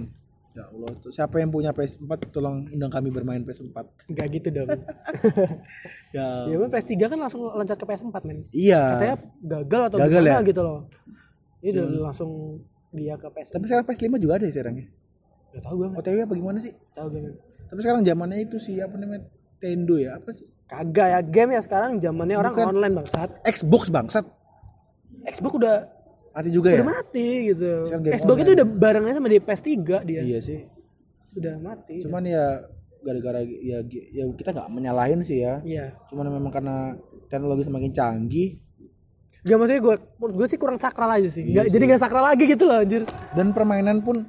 Ya 0.60 0.68
Allah, 0.68 0.92
tuh 0.94 1.08
siapa 1.10 1.40
yang 1.40 1.48
punya 1.48 1.72
PS4 1.72 2.04
tolong 2.30 2.68
undang 2.68 2.92
kami 2.92 3.08
bermain 3.08 3.40
PS4. 3.40 3.80
gak 4.10 4.28
gitu 4.30 4.48
dong 4.52 4.68
Ya. 6.12 6.28
ya 6.44 6.56
gue 6.58 6.68
PS3 6.68 6.92
kan 7.06 7.16
langsung 7.18 7.48
loncat 7.48 7.76
ke 7.76 7.86
PS4 7.86 8.18
men 8.24 8.44
Iya. 8.52 8.82
katanya 8.92 9.16
gagal 9.42 9.82
atau 9.86 9.98
Gagal 9.98 10.20
gimana 10.20 10.36
ya? 10.36 10.40
gitu 10.44 10.62
loh 10.62 10.80
ini 11.60 11.70
udah 11.74 11.88
langsung 12.04 12.30
dia 12.92 13.16
ke 13.16 13.28
PS4 13.30 13.54
Tapi 13.54 13.66
sekarang 13.66 13.86
PS5 13.86 14.16
juga 14.18 14.34
ada 14.36 14.46
ya 14.46 14.52
sekarang 14.52 14.76
ya. 14.76 14.86
gak 15.50 15.62
tau 15.62 15.76
gue 15.76 15.88
OTW 15.90 16.18
apa 16.20 16.34
gimana 16.36 16.58
sih? 16.60 16.74
tau 16.92 17.08
gue. 17.08 17.22
Tapi 17.66 17.80
sekarang 17.80 18.02
zamannya 18.04 18.38
itu 18.42 18.58
sih 18.58 18.76
apa 18.78 18.96
namanya 18.96 19.24
Tendo 19.58 19.96
ya 19.96 20.16
apa 20.16 20.32
sih? 20.32 20.44
kagak 20.66 21.08
ya 21.08 21.20
game 21.22 21.52
ya 21.52 21.62
sekarang 21.62 21.98
zamannya 21.98 22.36
orang 22.36 22.52
Bukan. 22.52 22.68
online 22.74 22.94
bangsat 22.96 23.30
Xbox 23.44 23.88
bangsat. 23.88 24.26
Xbox 25.26 25.52
udah 25.56 25.76
mati 26.40 26.50
juga 26.56 26.68
ya? 26.72 26.80
udah 26.80 26.88
mati 26.88 27.28
gitu. 27.52 27.72
Xbox 28.16 28.38
itu 28.40 28.52
udah 28.56 28.68
barengan 28.68 29.14
sama 29.20 29.28
di 29.28 29.38
PS3 29.44 29.68
dia. 30.08 30.22
Iya 30.24 30.40
sih. 30.40 30.60
Udah 31.36 31.56
mati 31.60 32.00
cuman 32.02 32.24
ya 32.26 32.64
gara-gara 33.00 33.40
ya, 33.44 33.80
ya 34.12 34.24
kita 34.36 34.50
nggak 34.56 34.68
menyalahin 34.72 35.20
sih 35.22 35.44
ya. 35.44 35.60
Iya. 35.64 35.96
Cuman 36.08 36.32
memang 36.32 36.52
karena 36.52 36.96
teknologi 37.28 37.68
semakin 37.68 37.92
canggih. 37.92 38.50
Gak 39.40 39.56
maksudnya 39.56 39.80
gue 39.80 39.96
gue 40.36 40.48
sih 40.52 40.60
kurang 40.60 40.80
sakral 40.80 41.12
aja 41.16 41.30
sih. 41.32 41.44
Iya 41.48 41.64
Nggak- 41.64 41.72
jadi 41.72 41.84
gak 41.96 42.02
sakral 42.04 42.24
lagi 42.28 42.44
gitu 42.44 42.64
loh 42.68 42.84
anjir. 42.84 43.04
dan 43.36 43.56
permainan 43.56 44.04
pun 44.04 44.28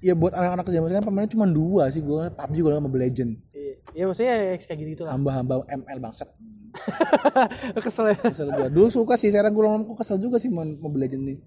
ya 0.00 0.16
buat 0.16 0.32
anak-anak 0.32 0.64
zaman 0.64 0.88
sekarang 0.88 1.08
permainan 1.12 1.30
cuma 1.32 1.44
dua 1.48 1.92
sih. 1.92 2.00
Gue 2.00 2.28
PUBG 2.32 2.56
gue 2.64 2.72
Mobile 2.80 3.04
Legend. 3.04 3.30
Iya, 3.52 3.72
ya 3.92 4.04
maksudnya 4.08 4.34
ya 4.36 4.54
kayak 4.56 4.78
gitu 4.80 4.90
gitu 4.96 5.02
lah. 5.04 5.12
hamba-hamba 5.12 5.60
ML 5.68 5.98
bangsat 6.00 6.28
Kesel 7.84 8.06
ya. 8.08 8.16
kesel 8.20 8.48
gue 8.48 8.68
dulu 8.68 8.88
suka 8.88 9.14
sih 9.14 9.28
sekarang 9.28 9.50
gue 9.50 9.62
lama 9.62 9.84
kesel 9.94 10.16
juga 10.16 10.36
sih 10.36 10.48
main 10.48 10.76
Mobile 10.76 11.06
Legend 11.06 11.22
nih 11.24 11.38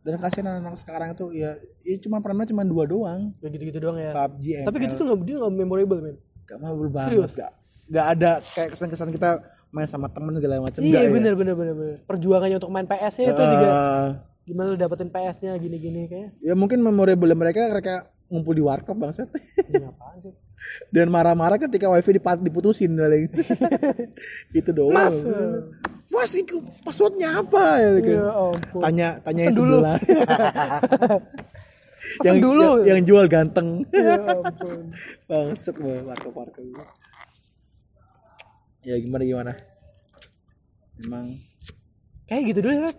dan 0.00 0.16
kasihan 0.16 0.46
anak-anak 0.50 0.78
sekarang 0.78 1.08
itu 1.12 1.28
ya, 1.30 1.54
ya 1.82 1.96
cuma 1.98 2.18
permainan 2.18 2.48
cuma 2.48 2.64
dua 2.64 2.84
doang 2.84 3.36
Kayak 3.36 3.52
gitu-gitu 3.52 3.78
doang 3.80 3.96
ya. 3.96 4.16
PUBG 4.16 4.44
ML 4.56 4.66
Tapi 4.66 4.76
gitu 4.80 4.94
tuh 4.96 5.04
gak, 5.06 5.18
dia 5.22 5.36
gak 5.38 5.52
memorable 5.52 6.00
men. 6.00 6.16
gak 6.42 6.58
mau 6.58 6.72
banget 6.84 7.30
gak 7.30 7.52
gak 7.86 8.06
ada 8.10 8.30
kayak 8.40 8.68
kesan-kesan 8.70 9.10
kita 9.10 9.30
main 9.68 9.84
sama 9.84 10.08
temen 10.08 10.32
segala 10.32 10.62
macam 10.62 10.80
Iya 10.80 11.00
ya. 11.00 11.10
bener, 11.10 11.34
bener 11.34 11.54
bener 11.54 11.74
bener. 11.74 11.96
Perjuangannya 12.02 12.56
untuk 12.56 12.70
main 12.70 12.84
PS 12.84 13.14
nya 13.18 13.26
itu 13.28 13.42
juga 13.44 13.68
Eh, 13.68 14.08
gimana 14.42 14.66
lu 14.66 14.76
dapetin 14.76 15.08
PS 15.08 15.36
nya 15.40 15.52
gini-gini 15.54 16.00
kayak. 16.06 16.28
ya 16.38 16.54
mungkin 16.54 16.80
memorable 16.80 17.30
mereka 17.34 17.68
mereka 17.68 17.94
ngumpul 18.26 18.50
di 18.50 18.62
warkop 18.62 18.96
bangsat 18.96 19.28
Ini 19.64 19.84
apaan 19.84 20.16
sih? 20.18 20.32
Dan 20.90 21.06
marah-marah 21.08 21.56
ketika 21.56 21.86
wifi 21.86 22.14
dipat- 22.14 22.40
diputusin 22.40 22.94
paling. 22.94 23.30
itu 24.58 24.70
doang 24.70 24.94
Mas. 24.94 25.14
mas 26.10 26.30
itu 26.34 26.58
passwordnya 26.82 27.38
apa 27.38 27.62
ya, 27.78 27.88
gitu. 27.98 28.18
Ya 28.18 28.30
ampun. 28.30 28.80
tanya 28.82 29.08
tanya 29.22 29.42
yang 29.46 29.54
sebelah 29.54 29.96
yang 32.26 32.36
dulu. 32.42 32.82
yang, 32.82 32.98
yang 32.98 33.00
jual 33.04 33.24
ganteng 33.26 33.68
Ya 33.94 34.18
ampun. 34.18 34.80
bangset 35.30 35.74
banget 35.78 36.04
warkop 36.04 36.34
warkop 36.34 36.64
ya 38.80 38.96
gimana 38.96 39.22
gimana 39.22 39.52
emang 41.00 41.36
Kayak 42.24 42.42
gitu 42.54 42.58
dulu 42.62 42.74
ya. 42.78 42.90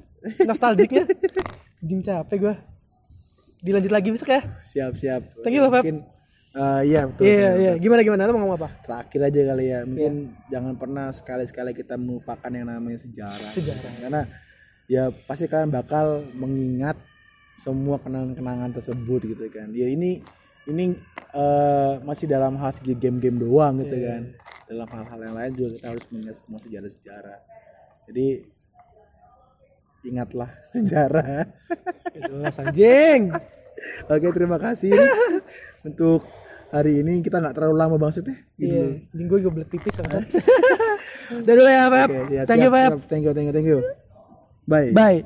Nostalgiknya. 0.44 1.08
Jing 1.80 2.04
capek 2.04 2.38
gua. 2.38 2.56
Dilanjut 3.64 3.88
lagi 3.88 4.12
besok 4.12 4.28
ya. 4.28 4.44
siap 4.68 4.92
siap 4.94 5.24
Thank 5.40 5.56
you, 5.56 5.64
mungkin 5.72 6.04
eh, 6.52 6.82
iya 6.84 7.02
betul, 7.06 7.24
Iya 7.24 7.50
iya. 7.56 7.72
Gimana 7.76 8.02
gimana 8.02 8.26
lu 8.26 8.34
mau 8.34 8.44
ngomong 8.44 8.58
apa? 8.58 8.70
terakhir 8.82 9.20
aja 9.24 9.42
kali 9.50 9.66
ya 9.68 9.80
mungkin 9.84 10.14
Iya. 10.28 10.52
jangan 10.52 10.74
pernah 10.76 11.06
sekali-sekali 11.10 11.72
kita 11.72 11.96
melupakan 11.96 12.50
yang 12.50 12.68
namanya 12.68 13.00
sejarah 13.00 13.52
Sejarah. 13.52 13.94
karena 14.00 14.22
ya 14.86 15.04
pasti 15.24 15.46
kalian 15.46 15.70
bakal 15.70 16.28
mengingat 16.34 17.00
semua 17.58 17.96
kenangan-kenangan 17.98 18.74
tersebut 18.74 19.22
gitu 19.28 19.46
kan 19.48 19.72
ya 19.72 19.88
ini 19.88 20.20
ini 20.66 20.92
eh, 21.32 21.94
masih 22.02 22.28
dalam 22.28 22.58
hal 22.58 22.72
segi 22.72 22.94
game-game 22.94 23.38
doang 23.38 23.80
gitu 23.80 23.96
Iya. 23.96 24.08
kan 24.10 24.22
dalam 24.68 24.88
hal-hal 24.88 25.20
yang 25.22 25.36
lain 25.36 25.52
juga 25.54 25.70
kita 25.76 25.88
harus 25.90 26.06
mengingat 26.10 26.36
semua 26.40 26.60
sejarah-sejarah 26.60 27.40
jadi 28.08 28.28
ingatlah 30.04 30.50
sejarah 30.76 31.46
Itu 32.12 32.34
anjing. 32.44 33.22
oke 34.06 34.28
terima 34.34 34.58
kasih 34.58 34.92
untuk 35.82 36.26
hari 36.72 37.04
ini 37.04 37.20
kita 37.20 37.44
nggak 37.44 37.56
terlalu 37.56 37.76
lama 37.76 37.96
banget 38.00 38.24
ya 38.24 38.36
Iya, 38.58 38.84
anjing 39.12 39.28
gue 39.28 39.40
juga 39.44 39.52
belet 39.60 39.70
pipis 39.70 39.96
kan. 40.00 40.24
Udah 41.44 41.56
dulu 41.56 41.70
ya, 41.70 41.84
siap, 41.88 42.10
Thank 42.48 42.64
you, 42.64 42.72
siap, 42.72 42.92
siap. 42.92 43.00
Thank 43.08 43.24
you, 43.24 43.32
thank 43.36 43.48
you, 43.48 43.54
thank 43.56 43.68
you. 43.68 43.80
Bye. 44.68 44.92
Bye. 44.96 45.20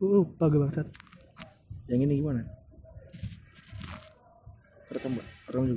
Lupa 0.00 0.44
gue 0.48 0.60
bangsat. 0.60 0.88
Yang 1.88 2.00
ini 2.08 2.14
gimana? 2.24 2.44
Mbak. 4.90 5.39